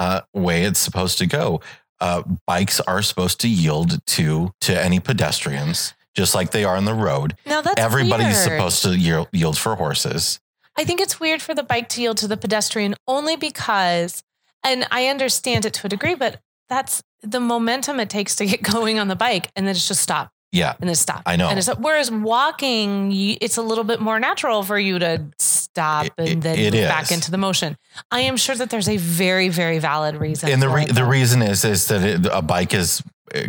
uh, 0.02 0.20
way 0.34 0.64
it's 0.64 0.80
supposed 0.80 1.18
to 1.18 1.26
go. 1.26 1.60
Uh, 2.00 2.22
bikes 2.46 2.80
are 2.80 3.02
supposed 3.02 3.40
to 3.40 3.48
yield 3.48 4.04
to 4.06 4.52
to 4.60 4.72
any 4.84 4.98
pedestrians, 4.98 5.94
just 6.14 6.34
like 6.34 6.50
they 6.50 6.64
are 6.64 6.76
on 6.76 6.84
the 6.84 6.94
road. 6.94 7.36
now 7.46 7.60
that's 7.60 7.80
Everybody's 7.80 8.34
weird. 8.34 8.58
supposed 8.58 8.82
to 8.82 8.98
yield, 8.98 9.28
yield 9.32 9.56
for 9.56 9.76
horses. 9.76 10.40
I 10.76 10.84
think 10.84 11.00
it's 11.00 11.20
weird 11.20 11.40
for 11.42 11.54
the 11.54 11.62
bike 11.62 11.88
to 11.90 12.00
yield 12.02 12.16
to 12.18 12.26
the 12.26 12.36
pedestrian 12.36 12.94
only 13.06 13.36
because, 13.36 14.24
and 14.64 14.86
I 14.90 15.06
understand 15.06 15.64
it 15.66 15.74
to 15.74 15.86
a 15.86 15.90
degree, 15.90 16.16
but 16.16 16.40
that's 16.68 17.02
the 17.22 17.38
momentum 17.40 18.00
it 18.00 18.10
takes 18.10 18.34
to 18.36 18.46
get 18.46 18.62
going 18.74 18.98
on 18.98 19.06
the 19.08 19.16
bike, 19.16 19.50
and 19.54 19.66
then 19.66 19.76
it's 19.76 19.86
just 19.86 20.00
stop 20.00 20.32
Yeah, 20.52 20.74
and 20.80 20.86
then 20.88 20.94
stop. 20.94 21.22
I 21.24 21.36
know. 21.36 21.48
And 21.48 21.58
it's, 21.58 21.68
whereas 21.78 22.10
walking, 22.10 23.10
it's 23.40 23.56
a 23.56 23.62
little 23.62 23.84
bit 23.84 24.00
more 24.00 24.20
natural 24.20 24.62
for 24.62 24.78
you 24.78 24.98
to 24.98 25.24
stop 25.38 26.06
It- 26.06 26.12
and 26.18 26.42
then 26.42 26.58
move 26.58 26.72
back 26.88 27.10
into 27.10 27.30
the 27.30 27.38
motion. 27.38 27.76
I 28.10 28.20
am 28.20 28.36
sure 28.36 28.54
that 28.54 28.68
there's 28.68 28.88
a 28.88 28.98
very, 28.98 29.48
very 29.48 29.78
valid 29.78 30.16
reason. 30.16 30.50
and 30.50 30.60
the 30.60 30.68
re- 30.68 30.84
the 30.86 31.04
reason 31.06 31.40
is 31.42 31.64
is 31.64 31.88
that 31.88 32.02
it, 32.02 32.26
a 32.30 32.42
bike 32.42 32.74
is 32.74 33.02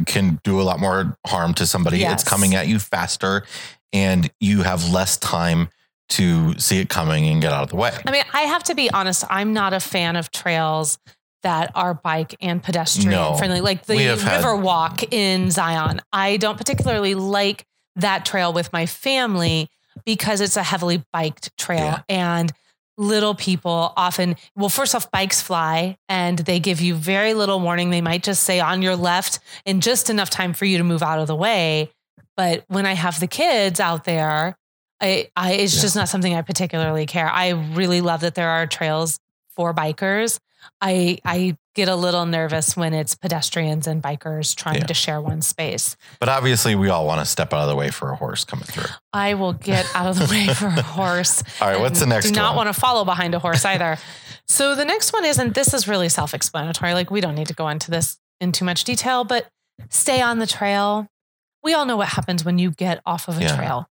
can 0.06 0.40
do 0.46 0.62
a 0.62 0.64
lot 0.64 0.80
more 0.80 1.18
harm 1.28 1.54
to 1.56 1.66
somebody. 1.68 1.98
Yes. 1.98 2.22
It's 2.22 2.30
coming 2.30 2.56
at 2.56 2.68
you 2.68 2.80
faster, 2.80 3.44
and 3.92 4.32
you 4.40 4.64
have 4.64 4.90
less 4.90 5.18
time 5.18 5.68
to 6.10 6.58
see 6.60 6.80
it 6.80 6.88
coming 6.90 7.28
and 7.28 7.42
get 7.42 7.52
out 7.52 7.64
of 7.64 7.70
the 7.70 7.76
way. 7.76 7.92
I 8.06 8.12
mean, 8.12 8.24
I 8.34 8.42
have 8.44 8.64
to 8.66 8.76
be 8.76 8.90
honest. 8.92 9.26
I'm 9.30 9.52
not 9.52 9.74
a 9.74 9.80
fan 9.82 10.16
of 10.16 10.32
trails 10.32 11.00
that 11.44 11.72
are 11.76 11.94
bike 11.94 12.36
and 12.42 12.64
pedestrian 12.64 13.12
No. 13.12 13.36
friendly, 13.36 13.62
like 13.62 13.86
the 13.86 13.98
have 14.04 14.22
had- 14.22 14.38
river 14.38 14.56
walk 14.56 15.04
in 15.14 15.52
Zion. 15.52 16.02
I 16.12 16.38
don't 16.38 16.58
particularly 16.58 17.16
like 17.16 17.66
that 17.96 18.26
trail 18.26 18.52
with 18.54 18.72
my 18.74 18.86
family 18.86 19.70
because 20.06 20.42
it's 20.42 20.58
a 20.58 20.64
heavily 20.64 21.04
biked 21.14 21.56
trail 21.58 21.80
Yeah. 21.86 22.00
and 22.10 22.52
little 22.98 23.34
people 23.34 23.92
often 23.98 24.36
well 24.56 24.70
first 24.70 24.94
off 24.94 25.10
bikes 25.10 25.42
fly 25.42 25.98
and 26.08 26.38
they 26.40 26.60
give 26.60 26.80
you 26.80 26.94
very 26.94 27.34
little 27.34 27.60
warning 27.60 27.90
they 27.90 28.02
might 28.02 28.22
just 28.22 28.44
say 28.44 28.60
on 28.60 28.84
your 28.84 28.96
left 28.96 29.40
in 29.66 29.82
just 29.82 30.12
enough 30.12 30.30
time 30.30 30.54
for 30.54 30.66
you 30.66 30.78
to 30.78 30.84
move 30.84 31.02
out 31.02 31.18
of 31.18 31.26
the 31.26 31.36
way 31.36 31.90
but 32.38 32.64
when 32.68 32.86
i 32.86 32.94
have 32.94 33.20
the 33.20 33.26
kids 33.26 33.80
out 33.80 34.04
there 34.04 34.56
I, 35.02 35.30
I 35.36 35.54
it's 35.54 35.76
Yeah. 35.76 35.82
just 35.82 35.96
not 35.96 36.08
something 36.08 36.34
I 36.36 36.44
particularly 36.44 37.06
care. 37.08 37.28
I 37.30 37.50
really 37.50 38.00
love 38.00 38.22
that 38.22 38.36
there 38.36 38.50
are 38.50 38.66
trails 38.68 39.20
for 39.56 39.74
bikers. 39.74 40.40
I 40.82 41.18
I 41.26 41.58
get 41.76 41.90
a 41.90 41.96
little 41.96 42.26
nervous 42.26 42.78
when 42.78 42.94
it's 42.94 43.16
pedestrians 43.16 43.88
and 43.88 44.02
bikers 44.02 44.56
trying 44.56 44.78
Yeah. 44.80 44.86
to 44.86 44.94
share 44.94 45.20
one 45.20 45.42
space. 45.42 45.98
But 46.20 46.30
obviously, 46.30 46.76
we 46.76 46.90
all 46.90 47.06
want 47.06 47.20
to 47.20 47.26
step 47.26 47.52
out 47.54 47.62
of 47.64 47.68
the 47.70 47.76
way 47.76 47.90
for 47.90 48.12
a 48.12 48.16
horse 48.16 48.46
coming 48.46 48.66
through. 48.66 48.86
I 49.12 49.34
will 49.34 49.54
get 49.54 49.86
out 49.96 50.08
of 50.08 50.20
the 50.20 50.28
way 50.34 50.48
for 50.54 50.68
a 50.68 50.82
horse. 50.82 51.44
All 51.62 51.68
right, 51.70 51.80
what's 51.80 52.00
the 52.00 52.06
next 52.06 52.30
Do 52.30 52.36
not 52.36 52.56
one? 52.56 52.66
want 52.68 52.76
to 52.76 52.80
follow 52.80 53.04
behind 53.06 53.34
a 53.36 53.40
horse 53.40 53.66
either. 53.66 53.98
so 54.48 54.76
the 54.76 54.86
next 54.86 55.12
one 55.14 55.26
is, 55.26 55.38
and 55.40 55.54
this 55.54 55.74
is 55.74 55.88
really 55.88 56.10
self-explanatory. 56.10 56.94
Like 56.94 57.12
we 57.12 57.20
don't 57.22 57.36
need 57.36 57.48
to 57.48 57.54
go 57.56 57.68
into 57.70 57.92
this 57.92 58.18
in 58.40 58.52
too 58.52 58.66
much 58.66 58.84
detail, 58.84 59.24
but 59.24 59.48
stay 59.90 60.22
on 60.22 60.40
the 60.40 60.48
trail. 60.48 61.08
we 61.64 61.74
all 61.74 61.86
know 61.86 61.96
what 61.98 62.10
happens 62.10 62.44
when 62.46 62.60
you 62.60 62.72
get 62.72 63.02
off 63.06 63.28
of 63.30 63.38
a 63.38 63.42
Yeah. 63.42 63.56
trail. 63.56 63.88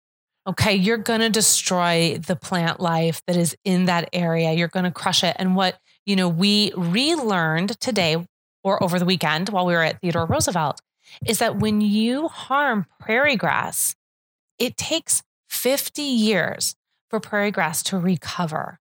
Okay, 0.46 0.74
you're 0.74 0.96
going 0.96 1.20
to 1.20 1.29
destroy 1.29 2.18
the 2.18 2.37
plant 2.37 2.81
life 2.81 3.22
that 3.26 3.37
is 3.37 3.57
in 3.64 3.85
that 3.87 4.09
area. 4.12 4.53
You're 4.53 4.68
going 4.68 4.85
to 4.85 4.90
crush 4.90 5.22
it. 5.22 5.37
And 5.38 5.55
what, 5.55 5.79
you 6.07 6.16
know, 6.16 6.29
we 6.29 6.72
relearned 6.76 7.79
today 7.81 8.26
or 8.64 8.83
over 8.83 8.98
the 8.98 9.05
weekend 9.05 9.50
while 9.50 9.66
we 9.66 9.74
were 9.74 9.83
at 9.83 10.00
Theodore 10.00 10.26
Roosevelt 10.26 10.81
is 11.26 11.38
that 11.38 11.57
when 11.57 11.81
you 11.81 12.29
harm 12.29 12.87
prairie 12.98 13.37
grass, 13.37 13.94
it 14.59 14.76
takes 14.76 15.22
50 15.48 16.03
years 16.03 16.76
for 17.09 17.20
prairie 17.20 17.50
grass 17.50 17.83
to 17.85 17.98
recover. 17.98 18.79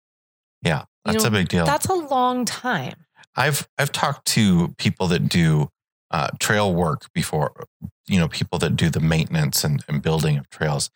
Yeah, 0.61 0.83
You 1.05 1.13
that's 1.13 1.23
know, 1.23 1.29
a 1.29 1.31
big 1.31 1.49
deal. 1.49 1.65
That's 1.65 1.87
a 1.87 1.93
long 1.93 2.45
time. 2.45 3.05
I've 3.35 3.67
I've 3.77 3.91
talked 3.91 4.25
to 4.27 4.69
people 4.77 5.07
that 5.07 5.29
do 5.29 5.69
uh, 6.11 6.29
trail 6.39 6.73
work 6.73 7.11
before, 7.13 7.65
you 8.07 8.19
know, 8.19 8.27
people 8.27 8.59
that 8.59 8.75
do 8.75 8.89
the 8.89 8.99
maintenance 8.99 9.63
and, 9.63 9.83
and 9.87 10.01
building 10.01 10.37
of 10.37 10.49
trails, 10.49 10.89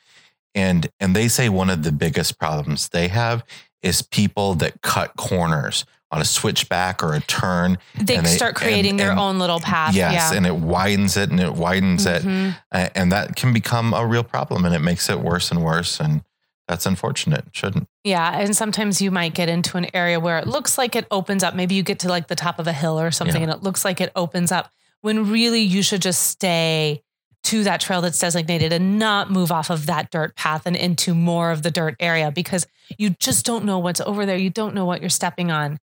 and 0.56 0.90
and 1.00 1.16
they 1.16 1.28
say 1.28 1.50
one 1.50 1.70
of 1.70 1.84
the 1.84 1.92
biggest 1.92 2.38
problems 2.40 2.90
they 2.90 3.08
have 3.08 3.44
is 3.82 4.02
people 4.02 4.54
that 4.56 4.82
cut 4.82 5.16
corners 5.18 5.86
on 6.12 6.22
a 6.22 6.26
switchback 6.26 7.02
or 7.04 7.14
a 7.16 7.22
turn. 7.22 7.78
They 8.00 8.24
start 8.26 8.56
creating 8.56 8.92
and- 8.92 9.00
their 9.00 9.12
and- 9.12 9.20
own 9.20 9.40
little 9.40 9.60
path. 9.60 9.96
yes, 9.96 10.14
yeah. 10.14 10.38
and 10.38 10.46
it 10.46 10.56
widens 10.56 11.18
it 11.18 11.32
and 11.32 11.40
it 11.40 11.54
widens 11.56 12.06
it, 12.06 12.22
Mhm. 12.24 12.56
a- 12.72 12.96
and 12.98 13.12
that 13.12 13.36
can 13.36 13.52
become 13.52 13.94
a 13.94 14.06
real 14.06 14.24
problem, 14.24 14.64
and 14.64 14.76
it 14.76 14.80
makes 14.80 15.10
it 15.10 15.20
worse 15.20 15.50
and 15.50 15.64
worse, 15.64 16.00
and 16.00 16.22
that's 16.68 16.86
unfortunate. 16.86 17.46
Shouldn't. 17.52 17.88
Yeah. 18.04 18.38
And 18.40 18.56
sometimes 18.56 19.02
you 19.02 19.10
might 19.12 19.34
get 19.34 19.50
into 19.50 19.76
an 19.76 19.88
area 19.94 20.20
where 20.20 20.38
it 20.38 20.48
looks 20.48 20.78
like 20.78 20.96
it 20.96 21.06
opens 21.12 21.44
up. 21.44 21.56
Maybe 21.56 21.76
you 21.76 21.84
get 21.84 22.00
to 22.00 22.10
like 22.10 22.28
the 22.28 22.36
top 22.36 22.60
of 22.60 22.68
a 22.68 22.74
hill 22.74 23.00
or 23.00 23.10
something 23.12 23.42
Yeah. 23.42 23.50
and 23.50 23.52
it 23.52 23.64
looks 23.64 23.84
like 23.84 24.00
it 24.00 24.12
opens 24.16 24.52
up 24.52 24.72
when 25.02 25.30
really 25.32 25.62
you 25.62 25.82
should 25.82 26.02
just 26.02 26.22
stay 26.24 27.02
to 27.44 27.64
that 27.64 27.82
trail 27.82 28.02
that's 28.02 28.20
designated 28.20 28.72
and 28.72 28.98
not 28.98 29.30
move 29.30 29.52
off 29.52 29.70
of 29.70 29.86
that 29.86 30.12
dirt 30.12 30.36
path 30.36 30.66
and 30.66 30.76
into 30.76 31.14
more 31.14 31.52
of 31.52 31.62
the 31.62 31.72
dirt 31.72 31.96
area 32.00 32.32
because 32.32 32.66
you 32.98 33.12
just 33.20 33.46
don't 33.46 33.66
know 33.66 33.80
what's 33.80 34.02
over 34.02 34.26
there. 34.26 34.38
You 34.38 34.50
don't 34.50 34.74
know 34.74 34.86
what 34.86 35.02
you're 35.02 35.10
stepping 35.10 35.52
on. 35.52 35.78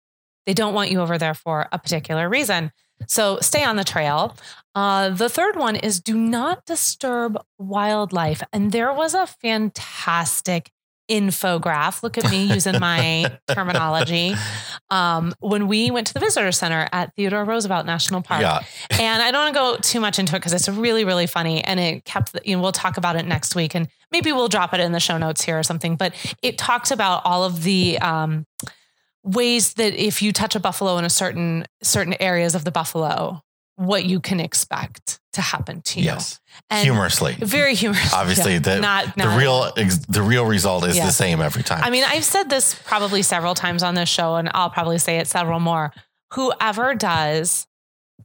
They 0.47 0.55
don't 0.55 0.75
want 0.75 0.91
you 0.91 1.01
over 1.01 1.19
there 1.19 1.35
for 1.35 1.69
a 1.71 1.79
particular 1.79 2.29
reason. 2.29 2.73
So 3.07 3.39
stay 3.41 3.65
on 3.65 3.77
the 3.77 3.85
trail. 3.85 4.37
Uh, 4.75 5.11
the 5.11 5.29
third 5.29 5.57
one 5.57 5.77
is 5.77 6.01
do 6.01 6.17
not 6.17 6.65
disturb 6.65 7.39
wildlife. 7.59 8.43
And 8.53 8.73
there 8.73 8.93
was 8.93 9.15
a 9.15 9.27
fantastic 9.27 10.71
infograph. 11.11 12.03
Look 12.03 12.17
at 12.17 12.31
me 12.31 12.45
using 12.55 12.79
my 12.79 13.39
terminology. 13.49 14.35
Um, 14.91 15.35
when 15.41 15.67
we 15.69 15.91
went 15.91 16.07
to 16.09 16.15
the 16.15 16.21
visitor 16.21 16.53
center 16.53 16.89
at 16.93 17.15
Theodore 17.17 17.45
Roosevelt 17.45 17.87
National 17.87 18.23
Park, 18.23 18.41
Yeah, 18.41 18.63
and 18.93 19.23
I 19.23 19.31
don't 19.31 19.43
want 19.43 19.55
to 19.55 19.61
go 19.61 19.77
too 19.83 20.01
much 20.01 20.19
into 20.19 20.37
it 20.37 20.39
because 20.39 20.53
it's 20.53 20.69
really, 20.69 21.05
really 21.05 21.27
funny. 21.27 21.63
And 21.63 21.79
it 21.79 22.05
kept, 22.05 22.37
you 22.45 22.57
know, 22.57 22.63
we'll 22.63 22.73
talk 22.73 22.97
about 22.97 23.17
it 23.17 23.27
next 23.27 23.55
week 23.55 23.75
and 23.75 23.89
maybe 24.13 24.33
we'll 24.33 24.49
drop 24.49 24.73
it 24.73 24.81
in 24.81 24.93
the 24.93 25.01
show 25.01 25.19
notes 25.19 25.43
here 25.43 25.59
or 25.59 25.63
something. 25.63 25.97
But 25.97 26.15
it 26.43 26.59
talks 26.59 26.91
about 26.91 27.23
all 27.25 27.45
of 27.45 27.63
the 27.63 27.99
um, 27.99 28.47
ways 29.23 29.75
that 29.75 29.95
if 29.95 30.23
you 30.23 30.33
touch 30.33 30.55
a 30.55 30.61
buffalo 30.61 30.97
in 30.99 31.05
a 31.05 31.11
certain 31.11 31.67
certain 31.83 32.15
areas 32.21 32.55
of 32.55 32.65
the 32.65 32.71
buffalo, 32.71 33.43
what 33.81 34.05
you 34.05 34.21
can 34.21 34.41
expect 34.41 35.19
to 35.33 35.41
happen 35.41 35.81
to 35.81 36.01
you. 36.01 36.05
yes, 36.07 36.39
And 36.69 36.85
humorously. 36.85 37.35
Very 37.41 37.75
humorous. 37.75 38.13
Obviously, 38.13 38.55
Yeah. 38.55 38.59
the 38.59 38.81
not, 38.81 39.17
the 39.17 39.25
not 39.25 39.39
real 39.39 39.73
ex- 39.77 40.05
the 40.07 40.21
real 40.23 40.45
result 40.45 40.85
is 40.87 40.97
Yeah. 40.99 41.07
the 41.07 41.13
same 41.13 41.41
every 41.41 41.63
time. 41.63 41.83
I 41.83 41.89
mean, 41.89 42.05
I've 42.07 42.25
said 42.25 42.51
this 42.51 42.75
probably 42.85 43.23
several 43.23 43.55
times 43.55 43.83
on 43.83 43.95
this 43.95 44.09
show, 44.09 44.37
and 44.37 44.51
I'll 44.53 44.69
probably 44.69 44.99
say 44.99 45.17
it 45.19 45.29
several 45.29 45.61
more. 45.61 45.93
Whoever 46.35 46.95
does 46.95 47.67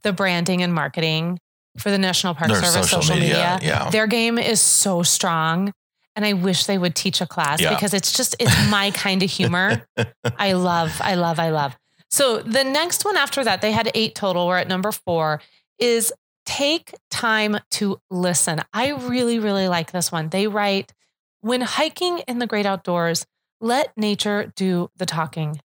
the 0.02 0.12
branding 0.12 0.62
and 0.62 0.74
marketing 0.74 1.38
for 1.78 1.90
the 1.90 1.96
National 1.98 2.34
Park 2.34 2.50
Their 2.50 2.56
Service 2.62 2.90
social 2.90 3.02
social, 3.02 3.16
media, 3.16 3.56
media, 3.56 3.58
yeah. 3.62 3.90
their 3.90 4.06
game 4.06 4.38
is 4.38 4.60
so 4.60 5.02
strong. 5.02 5.72
And 6.16 6.24
I 6.26 6.34
wish 6.34 6.64
they 6.66 6.76
would 6.78 6.94
teach 6.94 7.20
a 7.22 7.26
class 7.26 7.60
because 7.60 7.94
it's 7.94 8.12
just 8.12 8.36
it's 8.38 8.70
my 8.70 8.90
kind 8.90 9.22
of 9.22 9.30
humor. 9.30 9.86
I 10.38 10.52
love, 10.52 11.00
I 11.02 11.14
love, 11.14 11.38
I 11.38 11.48
love. 11.50 11.76
So 12.10 12.38
the 12.38 12.64
next 12.64 13.04
one 13.04 13.16
after 13.16 13.44
that, 13.44 13.60
they 13.60 13.72
had 13.72 13.90
eight 13.94 14.14
total. 14.14 14.46
We're 14.46 14.58
at 14.58 14.68
number 14.68 14.92
four. 14.92 15.40
Is 15.78 16.12
take 16.46 16.94
time 17.10 17.58
to 17.72 18.00
listen. 18.10 18.62
I 18.72 18.92
really, 18.92 19.38
really 19.38 19.68
like 19.68 19.90
this 19.90 20.10
one. 20.10 20.28
They 20.28 20.46
write, 20.46 20.94
when 21.40 21.60
hiking 21.60 22.20
in 22.20 22.38
the 22.38 22.46
great 22.46 22.66
outdoors, 22.66 23.26
let 23.60 23.96
nature 23.96 24.52
do 24.56 24.90
the 24.96 25.06
talking. 25.06 25.60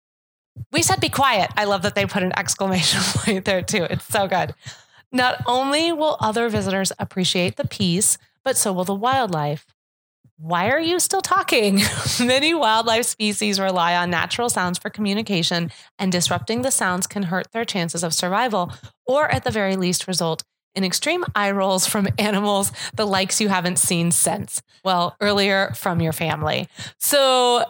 We 0.73 0.83
said 0.83 1.01
be 1.01 1.09
quiet. 1.09 1.51
I 1.57 1.65
love 1.65 1.83
that 1.83 1.95
they 1.95 2.07
put 2.07 2.23
an 2.23 2.33
exclamation 2.37 3.01
point 3.05 3.45
there 3.45 3.63
too. 3.63 3.85
It's 3.85 4.07
so 4.07 4.29
good. 4.29 4.55
Not 5.13 5.43
only 5.47 5.93
will 5.93 6.17
other 6.21 6.49
visitors 6.49 6.93
appreciate 6.99 7.57
the 7.57 7.67
peace, 7.67 8.19
but 8.45 8.57
so 8.57 8.73
will 8.73 8.85
the 8.85 8.95
wildlife. 8.95 9.67
Why 10.39 10.69
are 10.69 10.81
you 10.81 11.01
still 11.01 11.23
talking? 11.23 11.81
Many 12.21 12.53
wildlife 12.53 13.07
species 13.07 13.59
rely 13.59 13.97
on 13.97 14.11
natural 14.11 14.51
sounds 14.51 14.79
for 14.79 14.91
communication, 14.91 15.71
and 15.99 16.13
disrupting 16.13 16.61
the 16.61 16.71
sounds 16.71 17.07
can 17.07 17.25
hurt 17.25 17.51
their 17.53 17.65
chances 17.65 18.05
of 18.05 18.13
survival, 18.13 18.71
or 19.07 19.31
at 19.33 19.45
the 19.45 19.51
very 19.51 19.77
least, 19.77 20.07
result 20.07 20.45
in 20.75 20.85
extreme 20.85 21.25
eye 21.35 21.51
rolls 21.51 21.87
from 21.87 22.07
animals, 22.19 22.71
the 22.95 23.07
likes 23.07 23.41
you 23.41 23.49
haven't 23.49 23.79
seen 23.79 24.11
since. 24.13 24.61
Well, 24.85 25.17
earlier 25.23 25.73
from 25.75 26.03
your 26.03 26.13
family. 26.13 26.69
So, 26.99 27.65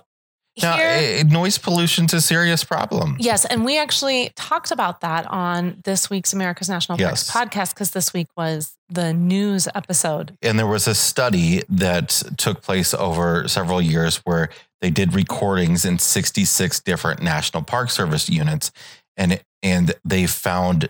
now, 0.63 0.77
here, 0.77 0.87
eh, 0.89 1.23
noise 1.25 1.59
pollution's 1.59 2.15
a 2.15 2.21
serious 2.21 2.65
problem. 2.65 3.17
Yes, 3.19 3.45
and 3.45 3.65
we 3.65 3.79
actually 3.79 4.31
talked 4.37 4.71
about 4.71 5.01
that 5.03 5.27
on 5.27 5.81
this 5.85 6.09
week's 6.09 6.33
America's 6.33 6.69
National 6.69 6.97
Parks 6.99 7.29
Yes. 7.29 7.31
podcast 7.31 7.75
because 7.75 7.91
this 7.91 8.13
week 8.13 8.29
was 8.37 8.75
the 8.89 9.13
news 9.13 9.69
episode. 9.75 10.37
And 10.43 10.59
there 10.59 10.67
was 10.67 10.87
a 10.87 10.95
study 10.95 11.63
that 11.69 12.23
took 12.37 12.63
place 12.63 12.95
over 12.95 13.47
several 13.49 13.83
years 13.83 14.19
where 14.25 14.49
they 14.81 14.91
did 14.91 15.15
recordings 15.15 15.85
in 15.85 15.99
66 15.99 16.81
different 16.81 17.23
National 17.23 17.63
Park 17.63 17.91
Service 17.91 18.29
units, 18.29 18.71
and 19.17 19.41
and 19.63 19.95
they 20.05 20.27
found 20.27 20.89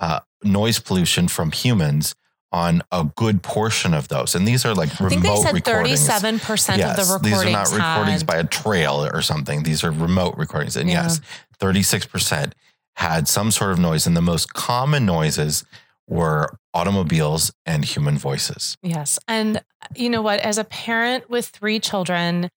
uh, 0.00 0.20
noise 0.42 0.78
pollution 0.78 1.28
from 1.28 1.52
humans 1.52 2.14
on 2.54 2.82
a 2.92 3.02
good 3.16 3.42
portion 3.42 3.92
of 3.94 4.06
those. 4.06 4.36
And 4.36 4.46
these 4.46 4.64
are 4.64 4.74
like 4.74 4.90
remote 5.00 5.06
I 5.06 5.08
think 5.08 5.22
they 5.24 5.36
said 5.42 5.54
recordings. 5.54 6.06
thirty-seven 6.06 6.38
percent 6.38 6.80
of 6.80 6.94
the 6.94 7.02
Yes, 7.02 7.12
recordings 7.12 7.42
these 7.42 7.48
are 7.48 7.78
not 7.78 7.94
recordings 7.96 8.20
had- 8.20 8.26
by 8.28 8.36
a 8.36 8.44
trail 8.44 9.04
or 9.12 9.22
something. 9.22 9.64
These 9.64 9.82
are 9.82 9.90
remote 9.90 10.36
recordings. 10.38 10.76
And 10.76 10.88
Yeah. 10.88 11.02
yes, 11.02 11.20
36% 11.60 12.52
had 12.96 13.26
some 13.26 13.50
sort 13.50 13.72
of 13.72 13.80
noise. 13.80 14.06
And 14.06 14.16
the 14.16 14.22
most 14.22 14.54
common 14.54 15.04
noises 15.04 15.64
were 16.06 16.56
automobiles 16.72 17.50
and 17.66 17.84
human 17.84 18.16
voices. 18.18 18.76
Yes, 18.82 19.18
and 19.26 19.60
you 19.96 20.08
know 20.08 20.22
what? 20.22 20.38
As 20.40 20.56
a 20.56 20.64
parent 20.64 21.28
with 21.28 21.48
three 21.48 21.80
children, 21.80 22.50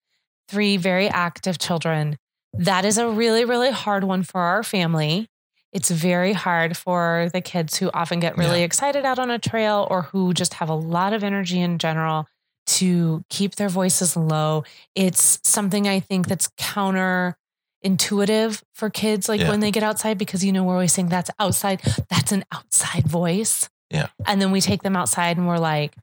three 0.48 0.76
very 0.76 1.08
active 1.08 1.58
children, 1.58 2.16
that 2.52 2.84
is 2.84 2.98
a 2.98 3.08
really, 3.08 3.44
really 3.44 3.72
hard 3.72 4.04
one 4.04 4.22
for 4.22 4.40
our 4.40 4.62
family. 4.62 5.26
It's 5.72 5.90
very 5.90 6.32
hard 6.32 6.76
for 6.76 7.28
the 7.32 7.40
kids 7.40 7.76
who 7.76 7.90
often 7.92 8.20
get 8.20 8.36
really 8.38 8.60
Yeah. 8.60 8.64
excited 8.64 9.04
out 9.04 9.18
on 9.18 9.30
a 9.30 9.38
trail 9.38 9.86
or 9.90 10.02
who 10.02 10.32
just 10.32 10.54
have 10.54 10.68
a 10.68 10.74
lot 10.74 11.12
of 11.12 11.22
energy 11.22 11.60
in 11.60 11.78
general 11.78 12.26
to 12.68 13.24
keep 13.30 13.56
their 13.56 13.68
voices 13.68 14.16
low. 14.16 14.64
It's 14.94 15.38
something 15.44 15.86
I 15.88 16.00
think 16.00 16.26
that's 16.28 16.48
counter 16.56 17.36
intuitive 17.82 18.62
for 18.74 18.90
kids 18.90 19.28
like 19.28 19.40
Yeah. 19.40 19.50
when 19.50 19.60
they 19.60 19.70
get 19.70 19.82
outside 19.82 20.18
because 20.18 20.44
you 20.44 20.52
know 20.52 20.64
we're 20.64 20.74
always 20.74 20.92
saying 20.92 21.08
that's 21.10 21.30
outside 21.38 21.80
that's 22.10 22.32
an 22.32 22.44
outside 22.52 23.06
voice 23.06 23.68
Yeah. 23.90 24.08
and 24.26 24.42
then 24.42 24.50
we 24.50 24.60
take 24.60 24.82
them 24.82 24.96
outside 24.96 25.36
and 25.36 25.46
we're 25.46 25.58
like 25.60 25.94